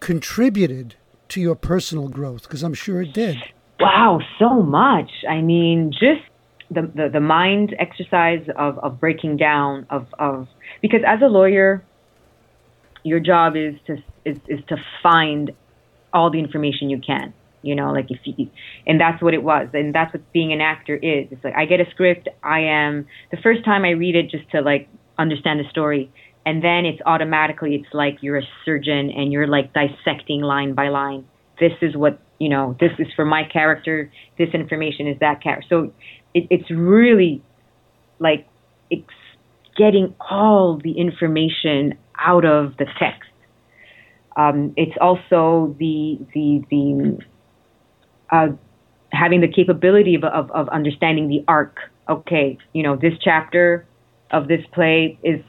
contributed 0.00 0.96
to 1.28 1.40
your 1.40 1.54
personal 1.54 2.08
growth? 2.08 2.42
Because 2.42 2.62
I'm 2.62 2.74
sure 2.74 3.02
it 3.02 3.12
did. 3.12 3.36
Wow, 3.78 4.20
so 4.38 4.62
much. 4.62 5.10
I 5.28 5.40
mean, 5.40 5.92
just 5.92 6.22
the, 6.70 6.90
the, 6.94 7.10
the 7.12 7.20
mind 7.20 7.74
exercise 7.78 8.46
of, 8.56 8.78
of 8.78 9.00
breaking 9.00 9.36
down 9.36 9.86
of, 9.90 10.06
of 10.18 10.48
because 10.80 11.00
as 11.06 11.20
a 11.22 11.26
lawyer, 11.26 11.84
your 13.02 13.20
job 13.20 13.56
is 13.56 13.74
to 13.86 13.96
is, 14.24 14.38
is 14.48 14.60
to 14.68 14.76
find 15.02 15.52
all 16.12 16.30
the 16.30 16.38
information 16.38 16.90
you 16.90 17.00
can. 17.00 17.32
You 17.62 17.74
know, 17.74 17.92
like 17.92 18.06
if 18.10 18.20
you, 18.24 18.48
and 18.86 18.98
that's 18.98 19.22
what 19.22 19.34
it 19.34 19.42
was, 19.42 19.68
and 19.74 19.94
that's 19.94 20.14
what 20.14 20.32
being 20.32 20.52
an 20.52 20.62
actor 20.62 20.96
is. 20.96 21.26
It's 21.30 21.44
like 21.44 21.54
I 21.54 21.66
get 21.66 21.80
a 21.80 21.90
script, 21.90 22.28
I 22.42 22.60
am 22.60 23.06
the 23.30 23.36
first 23.36 23.64
time 23.66 23.84
I 23.84 23.90
read 23.90 24.16
it 24.16 24.30
just 24.30 24.50
to 24.52 24.62
like 24.62 24.88
understand 25.18 25.60
the 25.60 25.68
story, 25.70 26.10
and 26.46 26.64
then 26.64 26.86
it's 26.86 27.00
automatically 27.04 27.74
it's 27.74 27.92
like 27.92 28.18
you're 28.22 28.38
a 28.38 28.48
surgeon 28.64 29.10
and 29.10 29.30
you're 29.30 29.46
like 29.46 29.74
dissecting 29.74 30.40
line 30.40 30.74
by 30.74 30.88
line. 30.88 31.26
This 31.58 31.72
is 31.82 31.94
what 31.94 32.18
you 32.38 32.48
know. 32.48 32.76
This 32.80 32.92
is 32.98 33.08
for 33.14 33.26
my 33.26 33.44
character. 33.44 34.10
This 34.38 34.48
information 34.54 35.06
is 35.06 35.18
that 35.20 35.42
character. 35.42 35.66
So 35.68 35.92
it, 36.32 36.46
it's 36.48 36.70
really 36.70 37.42
like 38.18 38.48
getting 39.80 40.14
all 40.28 40.78
the 40.84 40.92
information 40.92 41.96
out 42.18 42.44
of 42.44 42.76
the 42.76 42.84
text. 42.98 43.30
Um, 44.36 44.74
it's 44.76 44.96
also 45.00 45.74
the 45.78 46.18
the 46.34 46.62
the 46.70 47.18
uh, 48.30 48.48
having 49.10 49.40
the 49.40 49.48
capability 49.48 50.16
of, 50.16 50.24
of 50.24 50.50
of 50.50 50.68
understanding 50.68 51.28
the 51.28 51.42
arc. 51.48 51.78
Okay, 52.10 52.58
you 52.74 52.82
know 52.82 52.94
this 52.94 53.14
chapter 53.24 53.86
of 54.30 54.48
this 54.48 54.60
play 54.74 55.18
is 55.22 55.40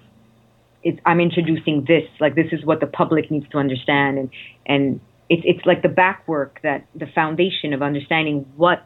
it's 0.82 1.00
I'm 1.06 1.20
introducing 1.20 1.84
this 1.86 2.08
like 2.22 2.36
this 2.36 2.54
is 2.54 2.64
what 2.64 2.80
the 2.80 2.88
public 2.88 3.30
needs 3.30 3.48
to 3.50 3.58
understand 3.58 4.18
and 4.18 4.30
and 4.66 5.02
it's 5.30 5.44
it's 5.46 5.66
like 5.66 5.82
the 5.82 5.90
back 5.90 6.26
work 6.26 6.60
that 6.64 6.86
the 6.96 7.08
foundation 7.14 7.74
of 7.74 7.82
understanding 7.82 8.46
what 8.56 8.84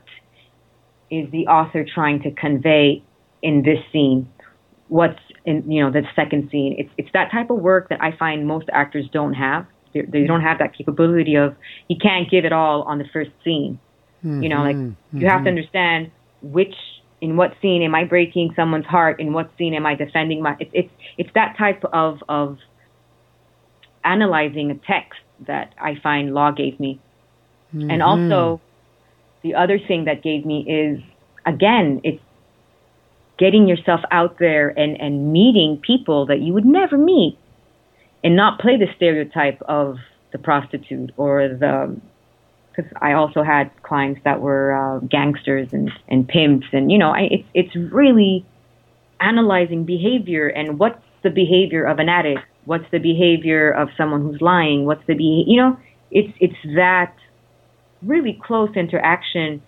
is 1.11 1.29
the 1.31 1.45
author 1.47 1.85
trying 1.85 2.23
to 2.23 2.31
convey 2.31 3.03
in 3.43 3.61
this 3.61 3.79
scene 3.91 4.27
what's 4.88 5.19
in 5.45 5.69
you 5.69 5.83
know 5.83 5.91
the 5.91 6.03
second 6.15 6.49
scene. 6.51 6.75
It's 6.77 6.89
it's 6.97 7.09
that 7.13 7.31
type 7.31 7.49
of 7.49 7.57
work 7.57 7.89
that 7.89 8.01
I 8.01 8.15
find 8.17 8.47
most 8.47 8.67
actors 8.71 9.05
don't 9.11 9.33
have. 9.33 9.65
They, 9.93 10.01
they 10.01 10.23
don't 10.27 10.41
have 10.41 10.59
that 10.59 10.75
capability 10.77 11.36
of 11.36 11.55
you 11.88 11.97
can't 12.01 12.29
give 12.29 12.45
it 12.45 12.53
all 12.53 12.83
on 12.83 12.97
the 12.97 13.05
first 13.11 13.31
scene. 13.43 13.79
You 14.41 14.49
know 14.49 14.63
like 14.63 14.75
mm-hmm. 14.75 15.19
you 15.19 15.27
have 15.27 15.43
to 15.43 15.49
mm-hmm. 15.49 15.57
understand 15.57 16.11
which 16.41 16.75
in 17.21 17.38
what 17.38 17.53
scene 17.61 17.81
am 17.83 17.95
I 17.95 18.03
breaking 18.03 18.53
someone's 18.55 18.86
heart? 18.86 19.19
In 19.19 19.33
what 19.33 19.51
scene 19.57 19.73
am 19.73 19.86
I 19.86 19.95
defending 19.95 20.41
my 20.41 20.55
it's 20.59 20.71
it's 20.73 20.91
it's 21.17 21.29
that 21.36 21.55
type 21.57 21.83
of 21.93 22.23
of 22.27 22.57
analyzing 24.03 24.71
a 24.71 24.75
text 24.75 25.19
that 25.47 25.73
I 25.79 25.95
find 26.01 26.33
law 26.33 26.51
gave 26.51 26.79
me. 26.79 26.99
And 27.71 27.89
mm-hmm. 27.89 28.01
also 28.01 28.61
the 29.41 29.55
other 29.55 29.79
thing 29.79 30.05
that 30.05 30.23
gave 30.23 30.45
me 30.45 30.65
is 30.67 30.99
again 31.45 32.01
it's 32.03 32.21
getting 33.38 33.67
yourself 33.67 34.01
out 34.11 34.38
there 34.39 34.69
and 34.69 34.99
and 34.99 35.31
meeting 35.31 35.81
people 35.86 36.25
that 36.27 36.39
you 36.39 36.53
would 36.53 36.65
never 36.65 36.97
meet 36.97 37.38
and 38.23 38.36
not 38.36 38.59
play 38.59 38.77
the 38.77 38.88
stereotype 38.95 39.61
of 39.67 39.97
the 40.31 40.38
prostitute 40.38 41.11
or 41.17 41.47
the 41.47 41.99
because 42.75 42.91
I 43.01 43.13
also 43.13 43.41
had 43.41 43.71
clients 43.83 44.19
that 44.25 44.41
were 44.41 44.73
uh, 44.73 44.99
gangsters 44.99 45.69
and, 45.71 45.89
and 46.07 46.27
pimps 46.27 46.67
and 46.73 46.91
you 46.91 46.97
know 46.97 47.11
I, 47.11 47.27
it's 47.31 47.47
it's 47.53 47.75
really 47.75 48.45
analyzing 49.19 49.86
behavior 49.86 50.47
and 50.47 50.79
what's 50.79 51.01
the 51.23 51.29
behavior 51.29 51.86
of 51.86 51.99
an 51.99 52.09
addict? 52.09 52.41
What's 52.65 52.86
the 52.91 52.99
behavior 52.99 53.71
of 53.71 53.89
someone 53.97 54.21
who's 54.21 54.41
lying? 54.41 54.86
What's 54.86 55.05
the 55.07 55.15
be 55.15 55.43
you 55.47 55.57
know 55.57 55.77
it's 56.11 56.33
it's 56.39 56.75
that 56.75 57.13
really 58.01 58.39
close 58.43 58.69
interaction 58.75 59.61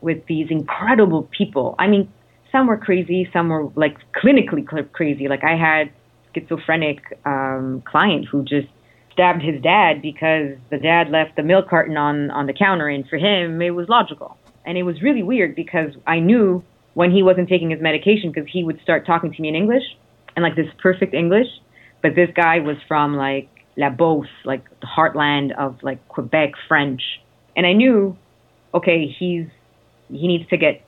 with 0.00 0.24
these 0.26 0.48
incredible 0.50 1.28
people. 1.36 1.74
I 1.78 1.88
mean 1.88 2.12
some 2.54 2.68
were 2.68 2.78
crazy 2.78 3.28
some 3.32 3.48
were 3.48 3.68
like 3.74 3.96
clinically 4.12 4.64
cl- 4.70 4.84
crazy. 4.92 5.26
Like 5.28 5.42
I 5.42 5.56
had 5.56 5.90
schizophrenic 6.34 7.00
um, 7.26 7.82
client 7.84 8.26
who 8.30 8.44
just 8.44 8.68
stabbed 9.12 9.42
his 9.42 9.60
dad 9.60 10.00
because 10.00 10.56
the 10.70 10.78
dad 10.78 11.10
left 11.10 11.36
the 11.36 11.42
milk 11.42 11.68
carton 11.68 11.96
on 11.96 12.30
on 12.30 12.46
the 12.46 12.52
counter 12.52 12.88
and 12.88 13.06
for 13.08 13.16
him 13.16 13.60
it 13.60 13.70
was 13.70 13.88
logical. 13.88 14.36
And 14.64 14.78
it 14.78 14.84
was 14.84 15.02
really 15.02 15.22
weird 15.22 15.54
because 15.56 15.90
i 16.06 16.20
knew 16.20 16.62
when 16.94 17.10
he 17.10 17.22
wasn't 17.24 17.48
taking 17.48 17.70
his 17.70 17.80
medication 17.80 18.30
because 18.30 18.48
he 18.50 18.62
would 18.62 18.80
start 18.80 19.04
talking 19.04 19.32
to 19.32 19.42
me 19.42 19.48
in 19.48 19.56
english 19.56 19.82
and 20.36 20.42
like 20.42 20.54
this 20.54 20.70
perfect 20.80 21.12
english. 21.12 21.48
But 22.02 22.14
this 22.14 22.30
guy 22.34 22.60
was 22.60 22.76
from 22.86 23.16
like 23.16 23.48
la 23.76 23.90
beauce 23.90 24.34
like 24.44 24.64
the 24.80 24.86
heartland 24.86 25.56
of 25.58 25.82
like 25.82 26.06
quebec 26.08 26.52
french. 26.68 27.02
And 27.56 27.66
i 27.66 27.72
knew 27.72 28.16
okay 28.72 29.12
he's 29.18 29.48
he 30.08 30.28
needs 30.28 30.48
to 30.50 30.56
get 30.56 30.84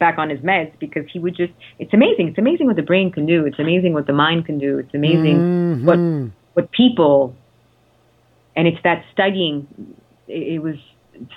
back 0.00 0.18
on 0.18 0.30
his 0.30 0.40
meds 0.40 0.72
because 0.80 1.04
he 1.12 1.20
would 1.20 1.36
just 1.36 1.52
it's 1.78 1.94
amazing. 1.94 2.28
It's 2.28 2.38
amazing 2.38 2.66
what 2.66 2.74
the 2.74 2.82
brain 2.82 3.12
can 3.12 3.26
do. 3.26 3.46
It's 3.46 3.60
amazing 3.60 3.92
what 3.92 4.08
the 4.08 4.12
mind 4.12 4.46
can 4.46 4.58
do. 4.58 4.78
It's 4.78 4.92
amazing 4.92 5.36
mm-hmm. 5.36 5.86
what 5.86 6.32
what 6.54 6.72
people 6.72 7.36
and 8.56 8.66
it's 8.66 8.82
that 8.82 9.04
studying. 9.12 9.68
It, 10.26 10.54
it 10.54 10.58
was 10.58 10.74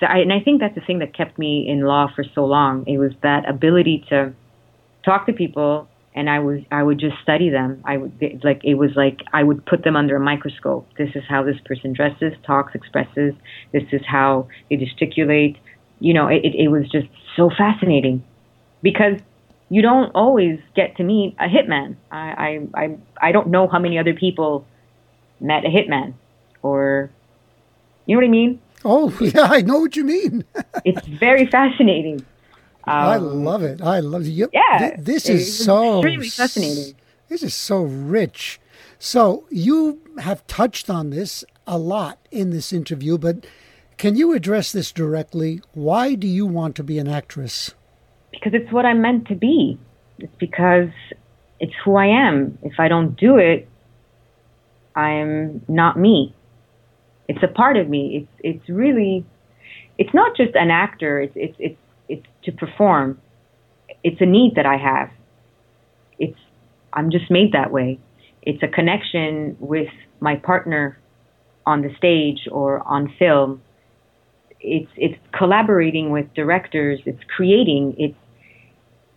I, 0.00 0.18
and 0.18 0.32
i 0.32 0.40
think 0.40 0.60
that's 0.60 0.74
the 0.74 0.80
thing 0.80 1.00
that 1.00 1.14
kept 1.14 1.38
me 1.38 1.68
in 1.68 1.82
law 1.82 2.08
for 2.14 2.24
so 2.34 2.44
long. 2.44 2.84
It 2.88 2.98
was 2.98 3.12
that 3.22 3.48
ability 3.48 4.06
to 4.08 4.32
talk 5.04 5.26
to 5.26 5.32
people 5.32 5.86
and 6.14 6.30
i 6.30 6.38
was 6.38 6.60
i 6.72 6.82
would 6.82 6.98
just 6.98 7.16
study 7.22 7.50
them. 7.50 7.82
I 7.84 7.98
would 7.98 8.12
it- 8.20 8.42
like 8.42 8.62
it 8.64 8.74
was 8.74 8.90
like 8.96 9.20
i 9.32 9.42
would 9.42 9.64
put 9.66 9.84
them 9.84 9.94
under 9.94 10.16
a 10.16 10.20
microscope. 10.20 10.88
This 10.96 11.10
is 11.14 11.22
how 11.28 11.42
this 11.44 11.56
person 11.66 11.92
dresses 11.92 12.32
talks 12.46 12.74
expresses. 12.74 13.34
This 13.72 13.84
is 13.92 14.00
how 14.06 14.48
they 14.70 14.76
gesticulate. 14.76 15.58
You 16.00 16.14
know 16.14 16.28
it, 16.28 16.42
it 16.44 16.68
was 16.68 16.88
just 16.90 17.08
so 17.36 17.50
fascinating 17.50 18.24
because 18.84 19.18
you 19.70 19.80
don't 19.82 20.10
always 20.14 20.60
get 20.76 20.96
to 20.98 21.02
meet 21.02 21.34
a 21.40 21.48
hitman. 21.48 21.96
I, 22.12 22.60
I, 22.76 22.82
I, 22.84 22.96
I 23.28 23.32
don't 23.32 23.48
know 23.48 23.66
how 23.66 23.78
many 23.80 23.98
other 23.98 24.12
people 24.14 24.66
met 25.40 25.64
a 25.64 25.68
hitman 25.68 26.12
or, 26.62 27.10
you 28.06 28.14
know 28.14 28.20
what 28.20 28.26
I 28.26 28.30
mean? 28.30 28.60
Oh, 28.84 29.08
yeah, 29.20 29.48
I 29.50 29.62
know 29.62 29.78
what 29.80 29.96
you 29.96 30.04
mean. 30.04 30.44
It's 30.84 31.06
very 31.06 31.46
fascinating. 31.46 32.18
Um, 32.86 32.94
I 32.94 33.16
love 33.16 33.62
it. 33.62 33.80
I 33.80 34.00
love 34.00 34.22
it. 34.26 34.28
You- 34.40 34.50
yeah, 34.52 34.78
thi- 34.90 35.02
This 35.02 35.28
is 35.30 35.64
so 35.64 35.96
extremely 36.00 36.28
fascinating. 36.28 36.94
This 37.30 37.42
is 37.42 37.54
so 37.54 37.82
rich. 37.82 38.60
So 38.98 39.46
you 39.50 40.00
have 40.18 40.46
touched 40.46 40.90
on 40.90 41.08
this 41.08 41.42
a 41.66 41.78
lot 41.78 42.18
in 42.30 42.50
this 42.50 42.70
interview, 42.70 43.16
but 43.16 43.46
can 43.96 44.14
you 44.14 44.34
address 44.34 44.72
this 44.72 44.92
directly? 44.92 45.62
Why 45.72 46.14
do 46.14 46.26
you 46.28 46.44
want 46.44 46.76
to 46.76 46.84
be 46.84 46.98
an 46.98 47.08
actress? 47.08 47.72
Because 48.34 48.52
it's 48.54 48.72
what 48.72 48.84
I'm 48.84 49.00
meant 49.00 49.28
to 49.28 49.34
be. 49.34 49.78
It's 50.18 50.34
because 50.38 50.90
it's 51.60 51.72
who 51.84 51.96
I 51.96 52.06
am. 52.06 52.58
If 52.62 52.74
I 52.78 52.88
don't 52.88 53.16
do 53.18 53.36
it, 53.36 53.68
I'm 54.94 55.64
not 55.68 55.98
me. 55.98 56.34
It's 57.28 57.42
a 57.42 57.48
part 57.48 57.76
of 57.76 57.88
me. 57.88 58.28
It's 58.42 58.60
it's 58.60 58.68
really 58.68 59.24
it's 59.98 60.12
not 60.14 60.36
just 60.36 60.54
an 60.54 60.70
actor. 60.70 61.20
It's 61.20 61.32
it's 61.36 61.56
it's 61.58 61.78
it's 62.08 62.26
to 62.44 62.52
perform. 62.52 63.20
It's 64.02 64.20
a 64.20 64.26
need 64.26 64.54
that 64.56 64.66
I 64.66 64.76
have. 64.76 65.10
It's 66.18 66.38
I'm 66.92 67.10
just 67.10 67.30
made 67.30 67.52
that 67.52 67.70
way. 67.70 67.98
It's 68.42 68.62
a 68.62 68.68
connection 68.68 69.56
with 69.58 69.88
my 70.20 70.36
partner 70.36 70.98
on 71.66 71.82
the 71.82 71.94
stage 71.96 72.46
or 72.50 72.86
on 72.86 73.12
film. 73.18 73.62
It's 74.60 74.90
it's 74.96 75.18
collaborating 75.36 76.10
with 76.10 76.32
directors. 76.34 77.00
It's 77.06 77.22
creating. 77.34 77.94
It's 77.98 78.16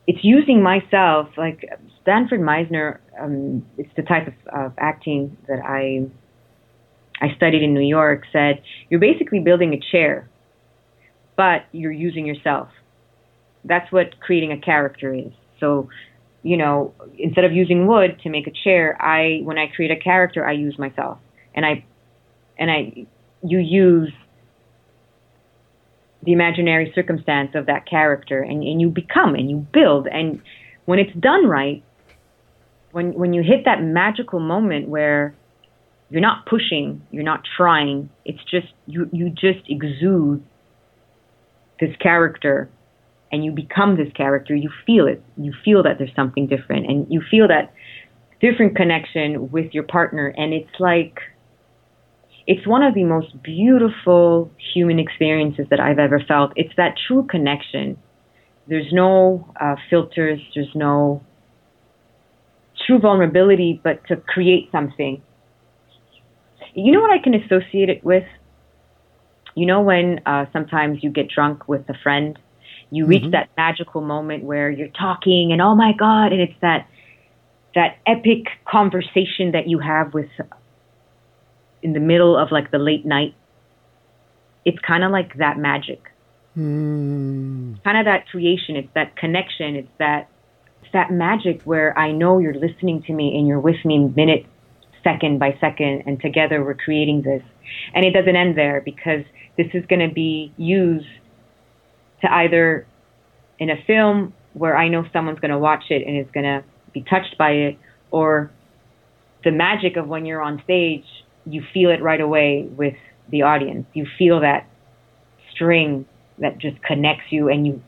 it's 0.08 0.20
using 0.24 0.64
myself. 0.64 1.28
Like 1.38 1.70
Sanford 2.05 2.39
Meisner, 2.39 2.99
um, 3.20 3.66
it's 3.78 3.93
the 3.95 4.03
type 4.03 4.28
of, 4.28 4.34
of 4.53 4.74
acting 4.78 5.38
that 5.47 5.60
I 5.64 6.08
I 7.22 7.36
studied 7.36 7.62
in 7.62 7.74
New 7.74 7.88
York. 7.88 8.24
Said 8.32 8.64
you're 8.89 9.01
basically 9.01 9.39
building 9.39 9.74
a 9.74 9.80
chair, 9.91 10.30
but 11.36 11.66
you're 11.74 11.91
using 11.91 12.26
yourself. 12.26 12.70
That's 13.66 13.91
what 13.91 14.20
creating 14.22 14.53
a 14.53 14.60
character 14.60 15.14
is. 15.14 15.34
So 15.60 15.89
you 16.41 16.55
know, 16.55 16.93
instead 17.20 17.43
of 17.43 17.51
using 17.51 17.88
wood 17.88 18.20
to 18.24 18.30
make 18.30 18.47
a 18.47 18.53
chair, 18.64 18.99
I 19.01 19.41
when 19.43 19.58
I 19.58 19.68
create 19.68 19.91
a 19.91 20.01
character, 20.01 20.47
I 20.47 20.53
use 20.53 20.80
myself, 20.80 21.18
and 21.53 21.66
I 21.66 21.84
and 22.58 22.72
I 22.72 23.05
you 23.43 23.60
use 23.60 24.14
the 26.28 26.34
imaginary 26.34 26.91
circumstance 26.93 27.51
of 27.55 27.67
that 27.67 27.89
character, 27.89 28.41
and, 28.41 28.61
and 28.61 28.82
you 28.82 28.89
become 28.89 29.34
and 29.34 29.49
you 29.49 29.65
build, 29.71 30.07
and 30.07 30.41
when 30.84 30.99
it's 30.99 31.15
done 31.17 31.47
right, 31.47 31.82
when 32.91 33.13
when 33.13 33.32
you 33.32 33.41
hit 33.41 33.63
that 33.63 33.82
magical 33.82 34.41
moment 34.41 34.89
where 34.89 35.34
you're 36.09 36.21
not 36.21 36.45
pushing, 36.45 37.01
you're 37.11 37.23
not 37.23 37.43
trying, 37.55 38.09
it's 38.25 38.43
just 38.51 38.67
you 38.88 39.09
you 39.13 39.30
just 39.30 39.69
exude 39.69 40.43
this 41.80 41.95
character 42.01 42.69
and 43.32 43.45
you 43.45 43.51
become 43.51 43.95
this 43.95 44.11
character, 44.13 44.53
you 44.53 44.69
feel 44.86 45.07
it. 45.07 45.23
You 45.38 45.53
feel 45.63 45.84
that 45.84 45.97
there's 45.97 46.15
something 46.15 46.47
different, 46.47 46.88
and 46.88 47.07
you 47.09 47.21
feel 47.32 47.47
that 47.47 47.73
different 48.41 48.75
connection 48.75 49.49
with 49.49 49.73
your 49.73 49.84
partner. 49.84 50.28
And 50.36 50.53
it's 50.53 50.80
like, 50.80 51.19
it's 52.48 52.66
one 52.66 52.82
of 52.82 52.93
the 52.93 53.04
most 53.04 53.41
beautiful 53.43 54.50
human 54.74 55.00
experiences 55.00 55.68
that 55.70 55.80
I've 55.80 56.00
ever 56.00 56.20
felt. 56.20 56.54
It's 56.56 56.74
that 56.78 56.95
true 57.08 57.24
connection. 57.30 57.98
There's 58.68 58.91
no 58.91 59.54
uh, 59.60 59.76
filters, 59.89 60.39
there's 60.56 60.74
no 60.74 61.22
true 62.86 63.00
vulnerability, 63.00 63.80
but 63.84 64.06
to 64.08 64.16
create 64.16 64.70
something. 64.72 65.22
You 66.74 66.91
know 66.91 67.02
what 67.02 67.12
I 67.12 67.22
can 67.22 67.34
associate 67.34 67.89
it 67.89 68.04
with? 68.04 68.26
You 69.56 69.66
know, 69.66 69.82
when 69.82 70.22
uh, 70.26 70.45
sometimes 70.54 71.00
you 71.04 71.10
get 71.10 71.30
drunk 71.30 71.68
with 71.68 71.89
a 71.89 71.95
friend 72.02 72.39
you 72.89 73.06
reach 73.06 73.24
mm-hmm. 73.24 73.32
that 73.32 73.50
magical 73.58 74.02
moment 74.02 74.43
where 74.43 74.70
you're 74.70 74.88
talking 74.89 75.52
and 75.52 75.62
oh 75.62 75.76
my 75.76 75.91
god 75.98 76.32
and 76.32 76.41
it's 76.41 76.60
that 76.62 76.88
that 77.76 77.98
epic 78.08 78.48
conversation 78.68 79.52
that 79.52 79.68
you 79.68 79.80
have 79.80 80.14
with 80.14 80.30
in 81.82 81.93
the 81.93 81.99
middle 81.99 82.38
of 82.38 82.51
like 82.51 82.71
the 82.71 82.80
late 82.80 83.05
night 83.05 83.36
it's 84.65 84.80
kind 84.80 85.03
of 85.05 85.11
like 85.11 85.38
that 85.38 85.57
magic. 85.57 86.01
Mm. 86.57 87.82
kind 87.84 87.97
of 87.99 88.05
that 88.05 88.28
creation. 88.30 88.75
It's 88.75 88.89
that 88.95 89.15
connection. 89.15 89.75
It's 89.75 89.91
that 89.99 90.28
it's 90.82 90.91
that 90.91 91.11
magic 91.11 91.61
where 91.63 91.97
i 91.97 92.11
know 92.11 92.39
you're 92.39 92.53
listening 92.53 93.03
to 93.03 93.13
me 93.13 93.38
and 93.38 93.47
you're 93.47 93.59
with 93.59 93.84
me 93.86 93.99
minute 93.99 94.45
second 95.03 95.38
by 95.39 95.55
second 95.61 96.03
and 96.05 96.19
together 96.19 96.63
we're 96.63 96.73
creating 96.73 97.21
this. 97.21 97.43
And 97.93 98.05
it 98.05 98.11
doesn't 98.11 98.36
end 98.36 98.57
there 98.57 98.82
because 98.82 99.23
this 99.57 99.67
is 99.73 99.86
going 99.86 100.07
to 100.07 100.13
be 100.13 100.53
used 100.57 101.07
to 102.21 102.32
either 102.32 102.88
in 103.59 103.69
a 103.69 103.75
film 103.86 104.34
where 104.53 104.75
I 104.75 104.88
know 104.88 105.05
someone's 105.13 105.39
going 105.39 105.51
to 105.51 105.59
watch 105.59 105.86
it 105.89 106.05
and 106.05 106.17
is 106.17 106.32
going 106.34 106.45
to 106.45 106.63
be 106.93 107.01
touched 107.01 107.38
by 107.38 107.51
it, 107.51 107.78
or 108.11 108.51
the 109.43 109.51
magic 109.51 109.97
of 109.97 110.07
when 110.07 110.25
you're 110.25 110.41
on 110.41 110.61
stage, 110.63 111.05
you 111.50 111.64
feel 111.74 111.89
it 111.91 112.02
right 112.02 112.22
away 112.22 112.64
with 112.64 112.95
the 113.30 113.43
audience. 113.43 113.88
You 113.93 114.08
feel 114.18 114.41
that 114.41 114.68
string 115.52 116.06
that 116.39 116.58
just 116.58 116.82
connects 116.84 117.32
you, 117.32 117.50
and 117.50 117.66
you. 117.66 117.82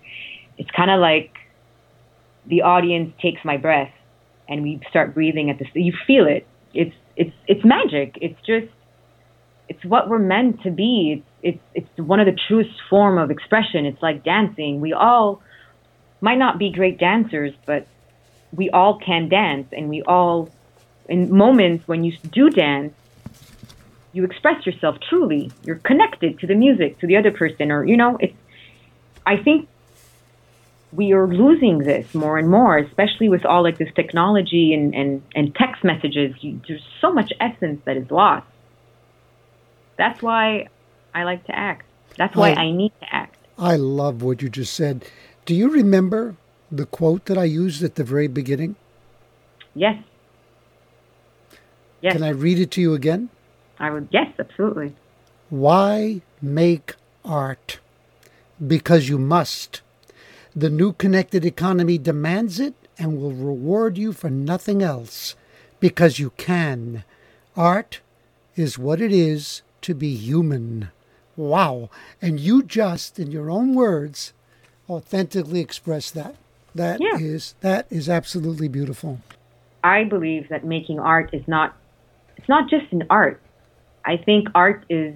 It's 0.58 0.72
kind 0.72 0.92
of 0.92 1.00
like 1.00 1.36
the 2.46 2.64
audience 2.64 3.14
takes 3.22 3.44
my 3.46 3.58
breath, 3.58 3.92
and 4.48 4.64
we 4.64 4.82
start 4.90 5.14
breathing 5.14 5.50
at 5.50 5.60
the. 5.60 5.66
You 5.74 5.94
feel 6.08 6.28
it. 6.28 6.48
It's 6.74 6.96
it's 7.16 7.36
it's 7.48 7.64
magic. 7.64 8.18
It's 8.22 8.40
just 8.46 8.68
it's 9.68 9.84
what 9.86 10.10
we're 10.10 10.20
meant 10.20 10.64
to 10.64 10.72
be. 10.72 11.24
It's 11.44 11.60
it's 11.76 11.88
it's 11.98 12.08
one 12.08 12.20
of 12.20 12.26
the 12.26 12.38
truest 12.48 12.72
form 12.90 13.18
of 13.18 13.32
expression. 13.32 13.86
It's 13.86 14.02
like 14.02 14.24
dancing. 14.24 14.82
We 14.82 14.94
all 14.94 15.42
might 16.22 16.38
not 16.38 16.58
be 16.58 16.72
great 16.72 16.98
dancers, 16.98 17.54
but 17.66 17.88
we 18.52 18.70
all 18.70 19.00
can 19.00 19.30
dance, 19.30 19.68
and 19.72 19.90
we 19.90 20.02
all, 20.02 20.50
in 21.08 21.34
moments 21.36 21.88
when 21.88 22.04
you 22.04 22.18
do 22.32 22.50
dance, 22.50 22.94
you 24.12 24.24
express 24.24 24.66
yourself 24.66 24.98
truly. 25.10 25.52
You're 25.64 25.78
connected 25.78 26.40
to 26.40 26.48
the 26.48 26.56
music, 26.56 27.00
to 27.00 27.08
the 27.08 27.18
other 27.18 27.32
person, 27.32 27.72
or 27.72 27.86
you 27.86 27.98
know, 27.98 28.18
it's. 28.20 28.36
I 29.26 29.38
think 29.38 29.68
we 30.92 31.14
are 31.14 31.28
losing 31.28 31.80
this 31.80 32.14
more 32.16 32.38
and 32.38 32.50
more, 32.50 32.78
especially 32.78 33.30
with 33.30 33.46
all 33.46 33.64
like 33.64 33.78
this 33.78 33.94
technology 33.96 34.74
and 34.74 34.96
and 34.96 35.22
and 35.36 35.56
text 35.56 35.84
messages. 35.84 36.36
You, 36.42 36.60
there's 36.68 36.86
so 37.02 37.14
much 37.14 37.32
essence 37.40 37.82
that 37.86 37.98
is 37.98 38.10
lost. 38.10 38.48
That's 39.98 40.22
why 40.22 40.68
I 41.14 41.24
like 41.24 41.46
to 41.46 41.56
act. 41.56 41.86
That's 42.18 42.36
why 42.36 42.52
I, 42.52 42.64
I 42.64 42.72
need 42.72 42.94
to 43.02 43.14
act. 43.14 43.38
I 43.58 43.76
love 43.76 44.22
what 44.24 44.42
you 44.42 44.50
just 44.50 44.74
said. 44.74 45.06
Do 45.46 45.54
you 45.54 45.70
remember 45.70 46.36
the 46.72 46.86
quote 46.86 47.26
that 47.26 47.38
I 47.38 47.44
used 47.44 47.84
at 47.84 47.96
the 47.96 48.04
very 48.04 48.28
beginning? 48.28 48.76
Yes. 49.76 50.02
Yes. 52.02 52.14
Can 52.14 52.24
I 52.24 52.30
read 52.30 52.60
it 52.60 52.72
to 52.72 52.82
you 52.82 52.94
again? 52.94 53.30
I 53.80 53.90
would. 53.90 54.08
Yes, 54.12 54.34
absolutely. 54.38 54.96
Why 55.50 56.22
make 56.42 56.96
art? 57.24 57.80
Because 58.66 59.10
you 59.10 59.18
must. 59.18 59.82
The 60.56 60.70
new 60.70 60.94
connected 60.94 61.46
economy 61.46 61.98
demands 61.98 62.60
it 62.60 62.74
and 62.98 63.18
will 63.18 63.32
reward 63.32 63.98
you 63.98 64.12
for 64.12 64.30
nothing 64.30 64.84
else 64.84 65.36
because 65.80 66.20
you 66.20 66.32
can. 66.32 67.04
Art 67.56 68.02
is 68.56 68.78
what 68.78 69.00
it 69.00 69.12
is 69.12 69.62
to 69.82 69.94
be 69.94 70.16
human. 70.16 70.90
Wow. 71.38 71.90
And 72.22 72.40
you 72.40 72.62
just, 72.64 73.18
in 73.18 73.32
your 73.32 73.50
own 73.50 73.74
words, 73.74 74.34
authentically 74.90 75.62
express 75.62 76.12
that. 76.12 76.36
That 76.76 77.00
yeah. 77.02 77.18
is 77.18 77.56
that 77.62 77.88
is 77.90 78.10
absolutely 78.10 78.68
beautiful. 78.68 79.20
I 79.84 80.04
believe 80.04 80.50
that 80.50 80.64
making 80.64 81.00
art 81.00 81.34
is 81.34 81.48
not 81.48 81.76
it's 82.38 82.50
not 82.50 82.70
just 82.70 82.92
an 82.92 83.04
art. 83.10 83.42
I 84.10 84.18
think 84.18 84.48
art 84.56 84.86
is 84.90 85.16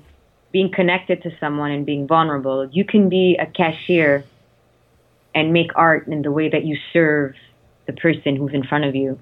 being 0.51 0.71
connected 0.71 1.23
to 1.23 1.31
someone 1.39 1.71
and 1.71 1.83
being 1.83 2.05
vulnerable. 2.05 2.69
You 2.71 2.85
can 2.85 3.09
be 3.09 3.35
a 3.41 3.47
cashier 3.47 4.23
and 5.33 5.51
make 5.51 5.71
art 5.75 6.07
in 6.07 6.21
the 6.21 6.31
way 6.31 6.47
that 6.47 6.63
you 6.63 6.77
serve 6.93 7.33
the 7.87 7.93
person 7.93 8.35
who's 8.35 8.53
in 8.53 8.63
front 8.63 8.85
of 8.85 8.95
you 8.95 9.19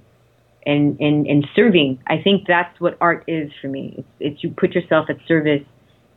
and, 0.66 1.00
and, 1.00 1.26
and 1.26 1.48
serving. 1.56 2.04
I 2.06 2.22
think 2.22 2.48
that's 2.48 2.78
what 2.82 2.98
art 3.00 3.24
is 3.28 3.50
for 3.62 3.70
me. 3.70 3.96
It's, 3.98 4.08
it's 4.20 4.44
you 4.44 4.50
put 4.50 4.76
yourself 4.76 5.10
at 5.10 5.20
service 5.26 5.64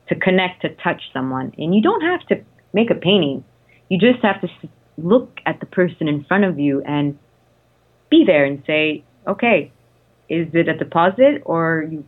to 0.08 0.16
connect, 0.16 0.62
to 0.62 0.74
touch 0.74 1.02
someone. 1.12 1.54
And 1.56 1.72
you 1.72 1.80
don't 1.80 2.02
have 2.02 2.26
to 2.26 2.44
make 2.72 2.90
a 2.90 2.96
painting. 2.96 3.44
You 3.88 3.98
just 3.98 4.20
have 4.24 4.40
to 4.40 4.48
look 4.98 5.38
at 5.46 5.60
the 5.60 5.66
person 5.66 6.08
in 6.08 6.24
front 6.24 6.42
of 6.42 6.58
you 6.58 6.82
and 6.82 7.16
be 8.10 8.24
there 8.26 8.44
and 8.44 8.64
say, 8.66 9.04
okay, 9.28 9.70
is 10.28 10.48
it 10.54 10.68
a 10.68 10.76
deposit 10.76 11.42
or 11.44 11.86
you, 11.88 12.04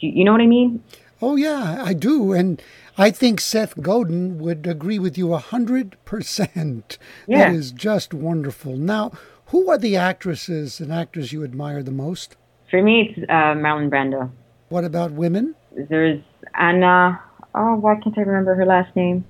you 0.00 0.24
know 0.24 0.32
what 0.32 0.40
I 0.40 0.46
mean? 0.46 0.82
Oh, 1.22 1.36
yeah, 1.36 1.82
I 1.84 1.92
do. 1.92 2.32
And 2.32 2.62
I 2.96 3.10
think 3.10 3.40
Seth 3.40 3.80
Godin 3.80 4.38
would 4.38 4.66
agree 4.66 4.98
with 4.98 5.18
you 5.18 5.34
a 5.34 5.38
hundred 5.38 5.96
percent. 6.04 6.98
That 7.28 7.54
is 7.54 7.72
just 7.72 8.14
wonderful. 8.14 8.76
Now, 8.76 9.12
who 9.46 9.70
are 9.70 9.78
the 9.78 9.96
actresses 9.96 10.80
and 10.80 10.92
actors 10.92 11.32
you 11.32 11.44
admire 11.44 11.82
the 11.82 11.90
most? 11.92 12.36
For 12.70 12.82
me, 12.82 13.14
it's 13.16 13.28
uh, 13.28 13.54
Marlon 13.54 13.90
Brando. 13.90 14.30
What 14.68 14.84
about 14.84 15.10
women? 15.12 15.54
There's 15.76 16.20
Anna. 16.54 17.20
Oh, 17.54 17.74
why 17.76 17.96
can't 17.96 18.16
I 18.16 18.22
remember 18.22 18.54
her 18.54 18.64
last 18.64 18.94
name? 18.94 19.24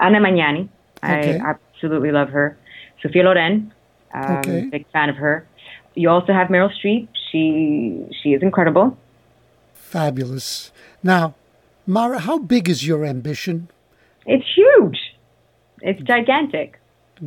Anna 0.00 0.18
Magnani. 0.18 0.68
Okay. 1.02 1.38
I 1.38 1.50
absolutely 1.50 2.10
love 2.10 2.30
her. 2.30 2.58
Sophia 3.02 3.22
Loren. 3.22 3.72
Um, 4.12 4.36
okay. 4.38 4.64
Big 4.64 4.86
fan 4.90 5.08
of 5.08 5.16
her. 5.16 5.46
You 5.94 6.10
also 6.10 6.32
have 6.32 6.48
Meryl 6.48 6.70
Streep. 6.70 7.08
she 7.30 8.04
she 8.22 8.30
is 8.30 8.42
incredible. 8.42 8.96
Fabulous. 9.86 10.72
Now, 11.04 11.36
Mara, 11.86 12.18
how 12.18 12.38
big 12.38 12.68
is 12.68 12.84
your 12.84 13.04
ambition? 13.04 13.68
It's 14.26 14.44
huge. 14.52 14.98
It's 15.80 16.02
gigantic. 16.02 16.80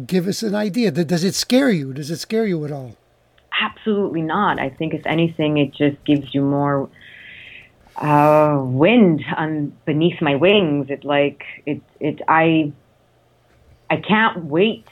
Give 0.06 0.28
us 0.28 0.44
an 0.44 0.54
idea. 0.54 0.92
Does 0.92 1.24
it 1.24 1.36
scare 1.36 1.70
you? 1.70 1.94
Does 1.94 2.12
it 2.12 2.18
scare 2.18 2.46
you 2.46 2.66
at 2.66 2.72
all? 2.72 2.98
Absolutely 3.62 4.22
not. 4.22 4.60
I 4.60 4.70
think 4.70 4.94
if 4.94 5.06
anything, 5.06 5.58
it 5.58 5.74
just 5.74 6.04
gives 6.04 6.36
you 6.36 6.42
more 6.42 6.90
uh, 7.96 8.62
wind 8.62 9.24
on 9.38 9.72
beneath 9.86 10.22
my 10.22 10.36
wings. 10.36 10.88
It 10.90 11.06
like 11.06 11.44
it 11.66 11.82
it 12.02 12.22
I 12.28 12.74
I 13.90 13.98
can't 13.98 14.44
wait 14.46 14.86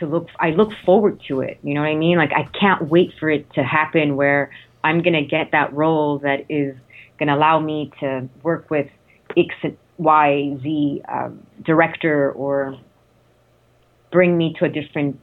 to 0.00 0.06
look. 0.06 0.28
I 0.40 0.50
look 0.50 0.72
forward 0.84 1.20
to 1.28 1.40
it. 1.40 1.60
You 1.62 1.74
know 1.74 1.82
what 1.82 1.88
I 1.88 1.94
mean? 1.94 2.18
Like 2.18 2.32
I 2.32 2.48
can't 2.58 2.88
wait 2.88 3.12
for 3.20 3.30
it 3.30 3.52
to 3.54 3.62
happen 3.62 4.16
where 4.16 4.50
I'm 4.82 5.02
gonna 5.02 5.24
get 5.24 5.52
that 5.52 5.72
role 5.72 6.18
that 6.18 6.46
is 6.48 6.74
gonna 7.24 7.38
allow 7.38 7.60
me 7.60 7.90
to 8.00 8.28
work 8.42 8.68
with 8.70 8.88
X, 9.36 9.54
Y, 9.98 10.58
Z 10.62 11.02
um, 11.08 11.46
director 11.64 12.32
or 12.32 12.76
bring 14.10 14.36
me 14.36 14.54
to 14.58 14.64
a 14.64 14.68
different 14.68 15.18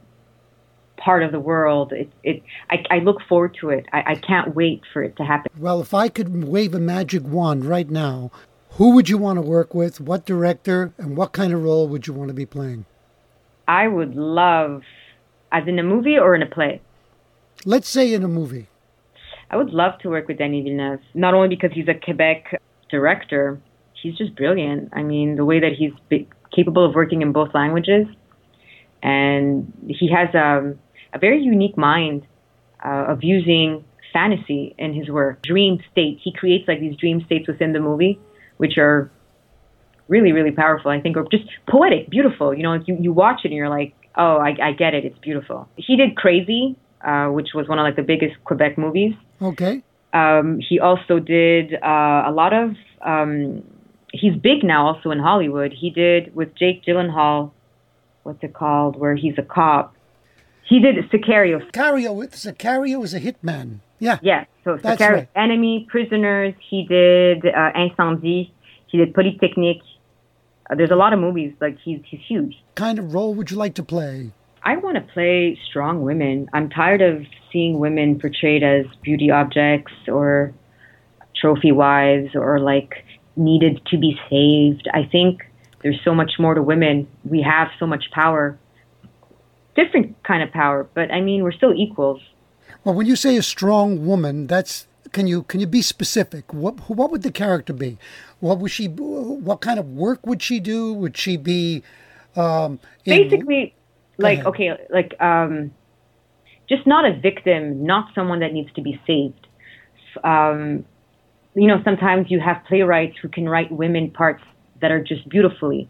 part 0.96 1.22
of 1.22 1.32
the 1.32 1.40
world. 1.40 1.92
It, 1.92 2.10
it, 2.22 2.42
I, 2.70 2.84
I 2.90 2.98
look 2.98 3.18
forward 3.28 3.56
to 3.60 3.70
it. 3.70 3.86
I, 3.92 4.12
I 4.12 4.14
can't 4.14 4.54
wait 4.54 4.82
for 4.92 5.02
it 5.02 5.16
to 5.16 5.24
happen. 5.24 5.50
Well, 5.58 5.80
if 5.80 5.92
I 5.92 6.08
could 6.08 6.44
wave 6.44 6.74
a 6.74 6.80
magic 6.80 7.22
wand 7.22 7.64
right 7.64 7.88
now, 7.88 8.30
who 8.72 8.94
would 8.94 9.08
you 9.08 9.18
want 9.18 9.36
to 9.36 9.42
work 9.42 9.74
with? 9.74 10.00
What 10.00 10.24
director 10.24 10.92
and 10.96 11.16
what 11.16 11.32
kind 11.32 11.52
of 11.52 11.62
role 11.62 11.86
would 11.88 12.06
you 12.06 12.14
want 12.14 12.28
to 12.28 12.34
be 12.34 12.46
playing? 12.46 12.86
I 13.68 13.88
would 13.88 14.14
love, 14.14 14.82
as 15.52 15.68
in 15.68 15.78
a 15.78 15.82
movie 15.82 16.18
or 16.18 16.34
in 16.34 16.42
a 16.42 16.46
play? 16.46 16.80
Let's 17.64 17.88
say 17.88 18.12
in 18.14 18.24
a 18.24 18.28
movie. 18.28 18.69
I 19.50 19.56
would 19.56 19.70
love 19.70 19.98
to 20.02 20.08
work 20.08 20.28
with 20.28 20.38
Denis 20.38 20.64
Villeneuve, 20.64 21.00
not 21.14 21.34
only 21.34 21.48
because 21.48 21.70
he's 21.74 21.88
a 21.88 21.94
Quebec 21.94 22.60
director, 22.90 23.60
he's 24.00 24.16
just 24.16 24.36
brilliant. 24.36 24.90
I 24.92 25.02
mean, 25.02 25.36
the 25.36 25.44
way 25.44 25.60
that 25.60 25.72
he's 25.76 25.92
capable 26.54 26.84
of 26.88 26.94
working 26.94 27.22
in 27.22 27.32
both 27.32 27.50
languages, 27.52 28.06
and 29.02 29.72
he 29.88 30.10
has 30.12 30.28
a, 30.34 30.38
um, 30.38 30.78
a 31.12 31.18
very 31.18 31.40
unique 31.42 31.76
mind 31.76 32.26
uh, 32.84 33.06
of 33.08 33.18
using 33.22 33.84
fantasy 34.12 34.74
in 34.78 34.94
his 34.94 35.08
work. 35.08 35.42
Dream 35.42 35.78
state. 35.90 36.18
He 36.22 36.32
creates 36.32 36.68
like 36.68 36.80
these 36.80 36.96
dream 36.96 37.22
states 37.26 37.48
within 37.48 37.72
the 37.72 37.80
movie, 37.80 38.20
which 38.58 38.78
are 38.78 39.10
really, 40.08 40.32
really 40.32 40.50
powerful. 40.52 40.90
I 40.90 41.00
think, 41.00 41.16
or 41.16 41.26
just 41.30 41.44
poetic, 41.68 42.08
beautiful. 42.10 42.54
You 42.54 42.62
know, 42.62 42.74
you 42.86 42.96
you 43.00 43.12
watch 43.12 43.40
it 43.44 43.48
and 43.48 43.54
you're 43.54 43.68
like, 43.68 43.94
oh, 44.16 44.36
I, 44.36 44.54
I 44.62 44.72
get 44.72 44.94
it. 44.94 45.04
It's 45.04 45.18
beautiful. 45.18 45.68
He 45.76 45.96
did 45.96 46.16
Crazy, 46.16 46.76
uh, 47.04 47.26
which 47.28 47.48
was 47.54 47.68
one 47.68 47.78
of 47.78 47.84
like 47.84 47.96
the 47.96 48.02
biggest 48.02 48.34
Quebec 48.44 48.78
movies. 48.78 49.14
Okay. 49.40 49.82
Um, 50.12 50.60
he 50.66 50.80
also 50.80 51.18
did 51.18 51.74
uh, 51.74 52.24
a 52.26 52.32
lot 52.32 52.52
of. 52.52 52.74
Um, 53.00 53.62
he's 54.12 54.34
big 54.36 54.64
now, 54.64 54.86
also 54.86 55.10
in 55.10 55.18
Hollywood. 55.18 55.72
He 55.72 55.90
did 55.90 56.34
with 56.34 56.54
Jake 56.56 56.84
Gyllenhaal. 56.84 57.52
What's 58.22 58.42
it 58.42 58.52
called? 58.52 58.96
Where 58.96 59.14
he's 59.14 59.38
a 59.38 59.42
cop. 59.42 59.94
He 60.68 60.78
did 60.78 60.96
Sicario. 61.10 61.66
Sicario. 61.70 62.16
Sicario 62.30 63.02
is 63.04 63.14
a 63.14 63.20
hitman. 63.20 63.80
Yeah. 63.98 64.18
Yeah. 64.22 64.44
So 64.64 64.76
That's 64.76 65.00
Sicario, 65.00 65.12
right. 65.12 65.28
Enemy, 65.34 65.86
Prisoners. 65.88 66.54
He 66.68 66.86
did 66.86 67.46
uh, 67.46 67.72
Incendies. 67.74 68.50
He 68.86 68.98
did 68.98 69.14
Polytechnique. 69.14 69.82
Uh, 70.70 70.74
there's 70.74 70.90
a 70.90 70.96
lot 70.96 71.12
of 71.12 71.18
movies. 71.18 71.52
Like 71.60 71.78
he's 71.84 72.00
he's 72.08 72.20
huge. 72.26 72.54
Kind 72.74 72.98
of 72.98 73.14
role 73.14 73.34
would 73.34 73.50
you 73.50 73.56
like 73.56 73.74
to 73.74 73.82
play? 73.82 74.32
I 74.62 74.76
want 74.76 74.96
to 74.96 75.12
play 75.12 75.58
strong 75.68 76.02
women. 76.02 76.48
I'm 76.52 76.68
tired 76.68 77.00
of 77.00 77.24
seeing 77.52 77.78
women 77.78 78.18
portrayed 78.18 78.62
as 78.62 78.84
beauty 79.02 79.30
objects 79.30 79.92
or 80.06 80.52
trophy 81.40 81.72
wives 81.72 82.34
or 82.34 82.60
like 82.60 83.04
needed 83.36 83.80
to 83.86 83.96
be 83.96 84.18
saved. 84.28 84.88
I 84.92 85.08
think 85.10 85.42
there's 85.82 86.00
so 86.04 86.14
much 86.14 86.32
more 86.38 86.54
to 86.54 86.62
women. 86.62 87.08
We 87.24 87.42
have 87.42 87.68
so 87.78 87.86
much 87.86 88.10
power. 88.12 88.58
Different 89.74 90.22
kind 90.24 90.42
of 90.42 90.50
power, 90.52 90.86
but 90.94 91.10
I 91.10 91.20
mean, 91.20 91.42
we're 91.42 91.52
still 91.52 91.72
equals. 91.72 92.20
Well, 92.84 92.94
when 92.94 93.06
you 93.06 93.16
say 93.16 93.36
a 93.36 93.42
strong 93.42 94.04
woman, 94.04 94.46
that's 94.46 94.86
can 95.12 95.26
you 95.26 95.44
can 95.44 95.60
you 95.60 95.66
be 95.66 95.80
specific? 95.80 96.52
What 96.52 96.90
what 96.90 97.10
would 97.10 97.22
the 97.22 97.30
character 97.30 97.72
be? 97.72 97.98
What 98.40 98.58
would 98.58 98.70
she? 98.70 98.86
What 98.86 99.60
kind 99.60 99.78
of 99.78 99.90
work 99.90 100.26
would 100.26 100.42
she 100.42 100.60
do? 100.60 100.92
Would 100.92 101.16
she 101.16 101.36
be? 101.36 101.82
Um, 102.36 102.78
in, 103.04 103.28
Basically, 103.28 103.74
like 104.22 104.44
okay, 104.46 104.70
like 104.90 105.20
um, 105.20 105.72
just 106.68 106.86
not 106.86 107.04
a 107.04 107.18
victim, 107.18 107.84
not 107.84 108.14
someone 108.14 108.40
that 108.40 108.52
needs 108.52 108.72
to 108.74 108.82
be 108.82 109.00
saved. 109.06 109.46
Um, 110.24 110.84
you 111.54 111.66
know, 111.66 111.80
sometimes 111.84 112.26
you 112.30 112.40
have 112.40 112.64
playwrights 112.68 113.16
who 113.20 113.28
can 113.28 113.48
write 113.48 113.72
women 113.72 114.10
parts 114.10 114.42
that 114.80 114.90
are 114.90 115.02
just 115.02 115.28
beautifully, 115.28 115.88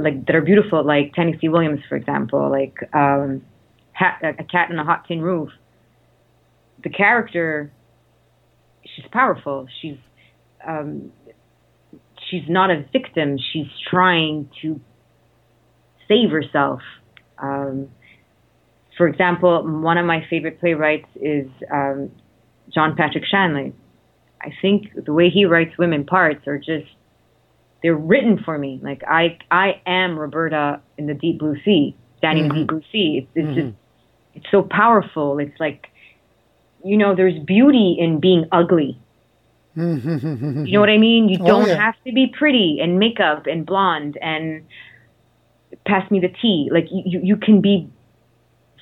like 0.00 0.26
that 0.26 0.34
are 0.34 0.42
beautiful, 0.42 0.84
like 0.84 1.12
Tennessee 1.14 1.48
Williams, 1.48 1.80
for 1.88 1.96
example, 1.96 2.50
like 2.50 2.76
um, 2.94 3.42
hat, 3.92 4.20
a 4.22 4.44
cat 4.44 4.70
in 4.70 4.78
a 4.78 4.84
hot 4.84 5.06
tin 5.06 5.20
roof. 5.20 5.50
The 6.82 6.90
character, 6.90 7.70
she's 8.84 9.06
powerful. 9.10 9.66
She's 9.80 9.98
um, 10.66 11.12
she's 12.30 12.48
not 12.48 12.70
a 12.70 12.84
victim. 12.92 13.38
She's 13.52 13.68
trying 13.88 14.50
to 14.62 14.80
save 16.08 16.30
herself. 16.30 16.80
Um, 17.38 17.88
for 18.96 19.08
example, 19.08 19.62
one 19.82 19.98
of 19.98 20.06
my 20.06 20.24
favorite 20.28 20.58
playwrights 20.58 21.08
is 21.16 21.46
um, 21.70 22.10
John 22.72 22.96
Patrick 22.96 23.24
Shanley. 23.30 23.74
I 24.40 24.50
think 24.62 24.92
the 25.04 25.12
way 25.12 25.28
he 25.30 25.44
writes 25.44 25.76
women 25.78 26.04
parts 26.04 26.46
are 26.46 26.58
just 26.58 26.86
they're 27.82 27.94
written 27.94 28.42
for 28.44 28.56
me. 28.56 28.80
Like 28.82 29.02
I 29.06 29.38
I 29.50 29.80
am 29.86 30.18
Roberta 30.18 30.80
in 30.96 31.06
the 31.06 31.14
deep 31.14 31.38
blue 31.38 31.56
sea, 31.64 31.96
standing 32.18 32.44
mm-hmm. 32.44 32.52
in 32.52 32.58
the 32.58 32.60
deep 32.62 32.68
blue 32.68 32.82
sea. 32.92 33.18
It's, 33.18 33.30
it's 33.34 33.46
mm-hmm. 33.46 33.68
just 33.68 33.76
it's 34.34 34.46
so 34.50 34.62
powerful. 34.62 35.38
It's 35.38 35.58
like 35.60 35.86
you 36.84 36.96
know, 36.96 37.14
there's 37.14 37.38
beauty 37.44 37.96
in 37.98 38.20
being 38.20 38.46
ugly. 38.52 38.98
Mm-hmm. 39.76 40.64
you 40.66 40.72
know 40.72 40.80
what 40.80 40.88
I 40.88 40.98
mean? 40.98 41.28
You 41.28 41.38
oh, 41.42 41.46
don't 41.46 41.68
yeah. 41.68 41.76
have 41.76 41.94
to 42.06 42.12
be 42.12 42.32
pretty 42.38 42.78
and 42.80 42.98
makeup 42.98 43.46
and 43.46 43.66
blonde 43.66 44.16
and 44.22 44.64
pass 45.86 46.10
me 46.10 46.20
the 46.20 46.28
tea. 46.28 46.68
Like 46.70 46.86
you, 46.90 47.20
you 47.22 47.36
can 47.36 47.60
be 47.60 47.88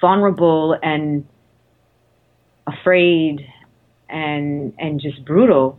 vulnerable 0.00 0.76
and 0.82 1.26
afraid 2.66 3.46
and 4.08 4.74
and 4.78 5.00
just 5.00 5.24
brutal, 5.24 5.78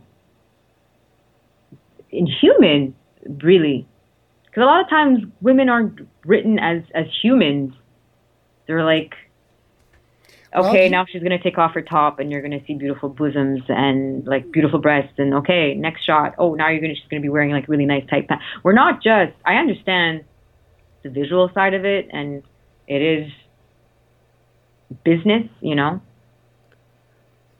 inhuman, 2.10 2.94
really. 3.42 3.86
Because 4.46 4.62
a 4.62 4.66
lot 4.66 4.80
of 4.82 4.88
times 4.88 5.20
women 5.40 5.68
aren't 5.68 6.00
written 6.24 6.58
as 6.58 6.82
as 6.94 7.06
humans. 7.22 7.74
They're 8.66 8.84
like 8.84 9.14
okay, 10.56 10.82
well, 10.82 10.90
now 10.90 11.06
she's 11.10 11.22
gonna 11.22 11.42
take 11.42 11.58
off 11.58 11.74
her 11.74 11.82
top, 11.82 12.18
and 12.18 12.30
you're 12.30 12.42
gonna 12.42 12.64
see 12.66 12.74
beautiful 12.74 13.08
bosoms 13.08 13.62
and 13.68 14.26
like 14.26 14.50
beautiful 14.50 14.78
breasts, 14.78 15.14
and 15.18 15.34
okay, 15.34 15.74
next 15.74 16.04
shot. 16.04 16.34
Oh, 16.38 16.54
now 16.54 16.70
you're 16.70 16.80
gonna 16.80 16.94
she's 16.94 17.08
gonna 17.10 17.22
be 17.22 17.28
wearing 17.28 17.50
like 17.50 17.68
really 17.68 17.86
nice 17.86 18.04
tight 18.08 18.28
pants. 18.28 18.44
We're 18.62 18.72
not 18.72 19.02
just. 19.02 19.32
I 19.44 19.54
understand 19.54 20.24
the 21.06 21.20
visual 21.20 21.50
side 21.54 21.74
of 21.74 21.84
it, 21.84 22.08
and 22.12 22.42
it 22.86 23.02
is 23.02 23.32
business, 25.04 25.48
you 25.60 25.74
know. 25.74 26.00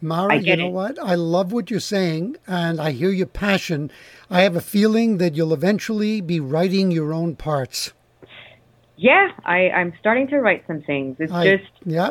Mara, 0.00 0.36
you 0.36 0.56
know 0.56 0.66
it. 0.66 0.72
what? 0.72 0.98
I 0.98 1.14
love 1.14 1.52
what 1.52 1.70
you're 1.70 1.80
saying, 1.80 2.36
and 2.46 2.80
I 2.80 2.90
hear 2.90 3.10
your 3.10 3.26
passion. 3.26 3.90
I 4.30 4.42
have 4.42 4.54
a 4.54 4.60
feeling 4.60 5.18
that 5.18 5.34
you'll 5.34 5.54
eventually 5.54 6.20
be 6.20 6.38
writing 6.38 6.90
your 6.90 7.12
own 7.12 7.34
parts. 7.36 7.92
Yeah, 8.96 9.28
I, 9.44 9.70
I'm 9.70 9.92
starting 10.00 10.28
to 10.28 10.38
write 10.38 10.64
some 10.66 10.82
things. 10.82 11.16
It's 11.18 11.32
I, 11.32 11.56
just 11.56 11.70
yeah, 11.84 12.10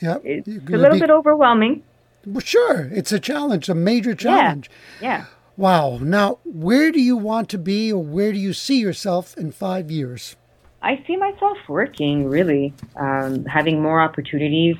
yeah. 0.00 0.18
It's 0.24 0.46
a 0.48 0.76
little 0.76 0.94
be, 0.94 1.00
bit 1.00 1.10
overwhelming. 1.10 1.82
Well, 2.24 2.40
sure, 2.40 2.88
it's 2.92 3.12
a 3.12 3.18
challenge, 3.20 3.68
a 3.68 3.74
major 3.74 4.14
challenge. 4.14 4.70
Yeah. 5.00 5.08
yeah. 5.08 5.24
Wow. 5.56 5.98
Now, 6.00 6.38
where 6.44 6.90
do 6.90 7.00
you 7.00 7.16
want 7.16 7.48
to 7.50 7.58
be, 7.58 7.92
or 7.92 8.02
where 8.02 8.32
do 8.32 8.38
you 8.38 8.52
see 8.52 8.78
yourself 8.78 9.36
in 9.36 9.52
five 9.52 9.90
years? 9.90 10.36
I 10.82 11.02
see 11.06 11.16
myself 11.16 11.58
working 11.68 12.28
really, 12.28 12.74
um, 12.96 13.44
having 13.44 13.82
more 13.82 14.00
opportunities, 14.00 14.76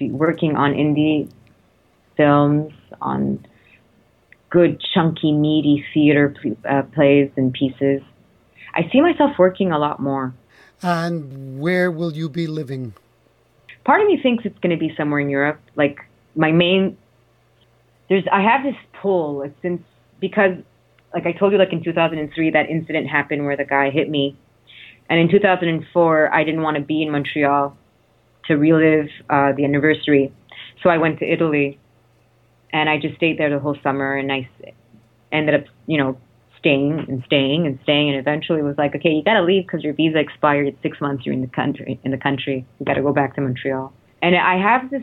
working 0.00 0.56
on 0.56 0.72
indie 0.72 1.30
films, 2.16 2.72
on 3.00 3.46
good, 4.50 4.82
chunky, 4.92 5.32
meaty 5.32 5.84
theater 5.94 6.34
uh, 6.68 6.82
plays 6.82 7.30
and 7.36 7.52
pieces. 7.52 8.02
I 8.74 8.88
see 8.90 9.00
myself 9.00 9.38
working 9.38 9.72
a 9.72 9.78
lot 9.78 10.00
more. 10.00 10.34
And 10.82 11.60
where 11.60 11.90
will 11.90 12.12
you 12.12 12.28
be 12.28 12.46
living? 12.46 12.94
part 13.84 14.00
of 14.00 14.06
me 14.06 14.18
thinks 14.20 14.44
it's 14.44 14.58
going 14.58 14.76
to 14.76 14.78
be 14.78 14.94
somewhere 14.96 15.20
in 15.20 15.28
Europe. 15.28 15.60
Like 15.76 15.98
my 16.34 16.52
main, 16.52 16.96
there's 18.08 18.24
I 18.32 18.42
have 18.42 18.62
this 18.64 18.76
pull 19.00 19.38
like, 19.38 19.54
since 19.62 19.82
because 20.20 20.56
like 21.12 21.26
I 21.26 21.32
told 21.32 21.52
you, 21.52 21.58
like 21.58 21.72
in 21.72 21.84
2003, 21.84 22.50
that 22.50 22.68
incident 22.68 23.08
happened 23.08 23.44
where 23.44 23.56
the 23.56 23.64
guy 23.64 23.90
hit 23.90 24.10
me, 24.10 24.36
and 25.08 25.20
in 25.20 25.30
2004, 25.30 26.34
I 26.34 26.44
didn't 26.44 26.62
want 26.62 26.76
to 26.76 26.82
be 26.82 27.02
in 27.02 27.10
Montreal 27.10 27.76
to 28.46 28.54
relive 28.54 29.08
uh, 29.30 29.52
the 29.56 29.64
anniversary, 29.64 30.32
so 30.82 30.90
I 30.90 30.98
went 30.98 31.18
to 31.20 31.30
Italy 31.30 31.78
and 32.74 32.90
I 32.90 32.98
just 32.98 33.14
stayed 33.14 33.38
there 33.38 33.50
the 33.50 33.60
whole 33.60 33.76
summer, 33.84 34.16
and 34.16 34.32
I 34.32 34.50
ended 35.30 35.54
up, 35.54 35.64
you 35.86 35.96
know, 35.96 36.18
staying 36.58 37.06
and 37.08 37.22
staying 37.24 37.66
and 37.66 37.78
staying, 37.84 38.10
and 38.10 38.18
eventually 38.18 38.62
was 38.62 38.74
like, 38.76 38.96
okay, 38.96 39.10
you 39.10 39.22
got 39.22 39.34
to 39.34 39.44
leave 39.44 39.64
because 39.64 39.84
your 39.84 39.94
visa 39.94 40.18
expired 40.18 40.76
six 40.82 41.00
months. 41.00 41.24
You're 41.24 41.34
in 41.34 41.40
the 41.40 41.46
country. 41.46 42.00
In 42.02 42.10
the 42.10 42.18
country, 42.18 42.66
you 42.80 42.84
got 42.84 42.94
to 42.94 43.02
go 43.02 43.12
back 43.12 43.36
to 43.36 43.42
Montreal. 43.42 43.92
And 44.22 44.34
I 44.34 44.58
have 44.58 44.90
this. 44.90 45.02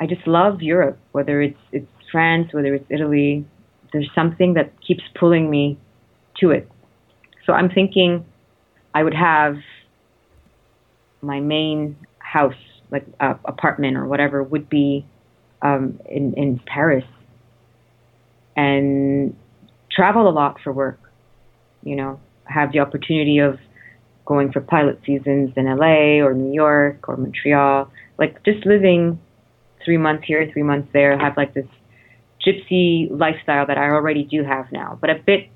I 0.00 0.06
just 0.06 0.26
love 0.26 0.62
Europe, 0.62 0.98
whether 1.12 1.42
it's 1.42 1.58
it's 1.70 1.86
France, 2.10 2.48
whether 2.52 2.74
it's 2.74 2.86
Italy. 2.88 3.44
There's 3.92 4.10
something 4.14 4.54
that 4.54 4.72
keeps 4.80 5.02
pulling 5.20 5.50
me 5.50 5.78
to 6.40 6.50
it. 6.50 6.66
So 7.44 7.52
I'm 7.52 7.68
thinking 7.68 8.24
I 8.94 9.02
would 9.02 9.14
have 9.14 9.56
my 11.20 11.40
main 11.40 11.96
house, 12.18 12.54
like 12.90 13.06
uh, 13.20 13.34
apartment 13.44 13.96
or 13.96 14.06
whatever, 14.06 14.42
would 14.42 14.68
be 14.68 15.06
um, 15.62 16.00
in 16.08 16.34
in 16.34 16.60
Paris, 16.66 17.04
and 18.56 19.36
travel 19.90 20.28
a 20.28 20.30
lot 20.30 20.58
for 20.62 20.72
work. 20.72 20.98
You 21.82 21.96
know, 21.96 22.20
have 22.44 22.72
the 22.72 22.80
opportunity 22.80 23.38
of 23.38 23.58
going 24.24 24.52
for 24.52 24.60
pilot 24.60 25.00
seasons 25.04 25.52
in 25.56 25.64
LA 25.64 26.24
or 26.24 26.34
New 26.34 26.52
York 26.52 27.08
or 27.08 27.16
Montreal. 27.16 27.90
Like 28.18 28.44
just 28.44 28.64
living 28.66 29.20
three 29.84 29.98
months 29.98 30.24
here, 30.26 30.48
three 30.52 30.62
months 30.62 30.88
there, 30.92 31.18
have 31.18 31.36
like 31.36 31.54
this 31.54 31.66
gypsy 32.46 33.08
lifestyle 33.10 33.66
that 33.66 33.78
I 33.78 33.90
already 33.90 34.24
do 34.24 34.44
have 34.44 34.70
now, 34.72 34.98
but 35.00 35.10
a 35.10 35.14
bit 35.14 35.48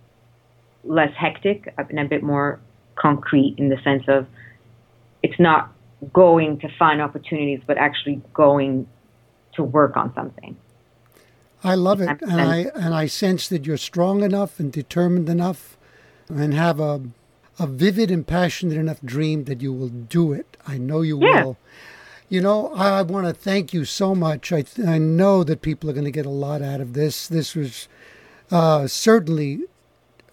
less 0.84 1.10
hectic 1.18 1.72
and 1.76 1.98
a 1.98 2.04
bit 2.04 2.22
more 2.22 2.60
concrete 2.96 3.54
in 3.58 3.68
the 3.68 3.78
sense 3.82 4.04
of 4.08 4.26
it's 5.22 5.38
not 5.38 5.72
going 6.12 6.58
to 6.60 6.68
find 6.78 7.00
opportunities, 7.00 7.60
but 7.66 7.78
actually 7.78 8.20
going 8.34 8.86
to 9.54 9.62
work 9.62 9.96
on 9.96 10.14
something. 10.14 10.56
I 11.64 11.74
love 11.74 12.00
it, 12.00 12.20
and 12.22 12.40
I 12.40 12.66
and 12.74 12.94
I 12.94 13.06
sense 13.06 13.48
that 13.48 13.66
you're 13.66 13.76
strong 13.76 14.22
enough 14.22 14.60
and 14.60 14.70
determined 14.70 15.28
enough, 15.28 15.76
and 16.28 16.54
have 16.54 16.78
a 16.78 17.02
a 17.58 17.66
vivid 17.66 18.10
and 18.10 18.26
passionate 18.26 18.76
enough 18.76 19.00
dream 19.02 19.44
that 19.44 19.62
you 19.62 19.72
will 19.72 19.88
do 19.88 20.32
it. 20.32 20.56
I 20.66 20.78
know 20.78 21.00
you 21.00 21.18
yeah. 21.20 21.44
will. 21.44 21.56
You 22.28 22.40
know, 22.42 22.74
I 22.74 23.02
want 23.02 23.26
to 23.26 23.32
thank 23.32 23.72
you 23.72 23.84
so 23.84 24.14
much. 24.14 24.52
I 24.52 24.64
I 24.86 24.98
know 24.98 25.44
that 25.44 25.62
people 25.62 25.88
are 25.88 25.94
going 25.94 26.04
to 26.04 26.10
get 26.10 26.26
a 26.26 26.30
lot 26.30 26.60
out 26.60 26.80
of 26.80 26.92
this. 26.92 27.26
This 27.26 27.54
was 27.54 27.88
uh, 28.50 28.86
certainly 28.86 29.60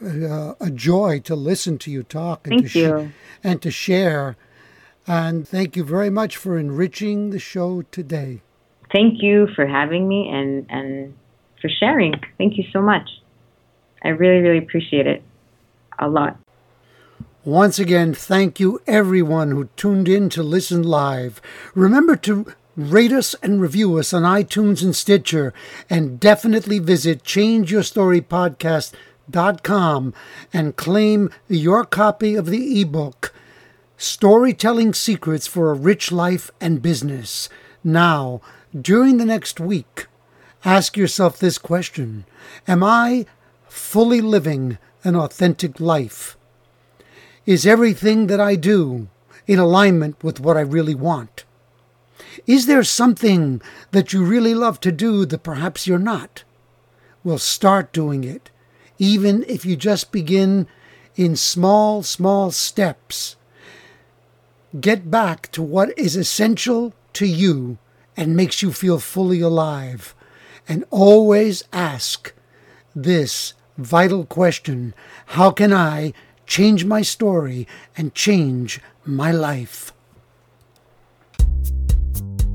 uh, 0.04 0.56
a 0.60 0.70
joy 0.70 1.20
to 1.22 1.36
listen 1.36 1.78
to 1.80 1.92
you 1.92 2.04
talk 2.04 2.48
and 2.48 2.62
thank 2.62 2.72
to 2.74 2.80
you. 2.80 3.08
Sh- 3.08 3.12
and 3.44 3.62
to 3.62 3.72
share. 3.72 4.36
And 5.06 5.48
thank 5.48 5.76
you 5.76 5.84
very 5.84 6.10
much 6.10 6.38
for 6.38 6.58
enriching 6.58 7.32
the 7.32 7.40
show 7.40 7.84
today. 7.92 8.42
Thank 8.92 9.22
you 9.22 9.48
for 9.56 9.66
having 9.66 10.08
me 10.08 10.30
and 10.30 10.66
and 10.70 11.14
for 11.62 11.70
sharing. 11.70 12.14
Thank 12.38 12.58
you 12.58 12.64
so 12.72 12.82
much. 12.82 13.10
I 14.04 14.10
really 14.10 14.42
really 14.42 14.60
appreciate 14.60 15.08
it 15.08 15.24
a 16.00 16.08
lot. 16.08 16.38
Once 17.44 17.80
again, 17.80 18.14
thank 18.14 18.60
you 18.60 18.82
everyone 18.88 19.52
who 19.52 19.66
tuned 19.76 20.08
in 20.08 20.30
to 20.30 20.42
listen 20.42 20.84
live. 20.84 21.42
Remember 21.76 22.16
to 22.16 22.54
rate 22.78 23.12
us 23.12 23.36
and 23.44 23.62
review 23.62 23.98
us 23.98 24.14
on 24.14 24.24
iTunes 24.24 24.82
and 24.82 24.96
Stitcher, 24.96 25.54
and 25.90 26.20
definitely 26.20 26.80
visit 26.80 27.24
changeyourstorypodcast.com 27.24 29.00
and 29.32 30.76
claim 30.76 31.30
your 31.48 31.86
copy 31.86 32.36
of 32.36 32.48
the 32.48 32.82
ebook, 32.82 33.34
Storytelling 33.98 34.94
Secrets 34.94 35.48
for 35.48 35.72
a 35.72 35.76
Rich 35.76 36.12
Life 36.12 36.52
and 36.60 36.82
Business. 36.82 37.50
Now, 37.84 38.42
during 38.80 39.18
the 39.18 39.26
next 39.26 39.60
week, 39.60 40.08
ask 40.66 40.98
yourself 40.98 41.38
this 41.38 41.58
question 41.58 42.26
Am 42.68 42.84
I 42.84 43.26
fully 43.68 44.22
living 44.22 44.78
an 45.04 45.16
authentic 45.16 45.80
life? 45.80 46.38
Is 47.46 47.66
everything 47.66 48.28
that 48.28 48.40
I 48.40 48.56
do 48.56 49.08
in 49.48 49.60
alignment 49.60 50.24
with 50.24 50.40
what 50.40 50.58
I 50.58 50.62
really 50.62 50.96
want? 50.96 51.44
Is 52.48 52.66
there 52.66 52.84
something 52.84 53.62
that 53.92 54.14
you 54.14 54.24
really 54.24 54.56
love 54.56 54.80
to 54.82 54.92
do 54.92 55.26
that 55.26 55.44
perhaps 55.44 55.86
you're 55.86 56.00
not? 56.00 56.44
Well, 57.24 57.38
start 57.38 57.94
doing 57.94 58.24
it, 58.24 58.50
even 58.98 59.44
if 59.48 59.66
you 59.66 59.76
just 59.76 60.12
begin 60.12 60.68
in 61.16 61.36
small, 61.36 62.04
small 62.04 62.52
steps. 62.52 63.36
Get 64.80 65.12
back 65.12 65.52
to 65.52 65.62
what 65.62 65.98
is 65.98 66.16
essential 66.16 66.94
to 67.14 67.26
you 67.26 67.78
and 68.18 68.36
makes 68.36 68.62
you 68.62 68.72
feel 68.72 69.00
fully 69.00 69.42
alive. 69.42 70.16
And 70.68 70.86
always 70.90 71.64
ask 71.72 72.34
this 72.96 73.54
vital 73.78 74.26
question 74.26 74.94
How 75.28 75.52
can 75.52 75.74
I 75.74 76.14
change 76.46 76.86
my 76.86 77.02
story, 77.02 77.68
and 77.96 78.14
change 78.14 78.80
my 79.06 79.32
life. 79.32 79.93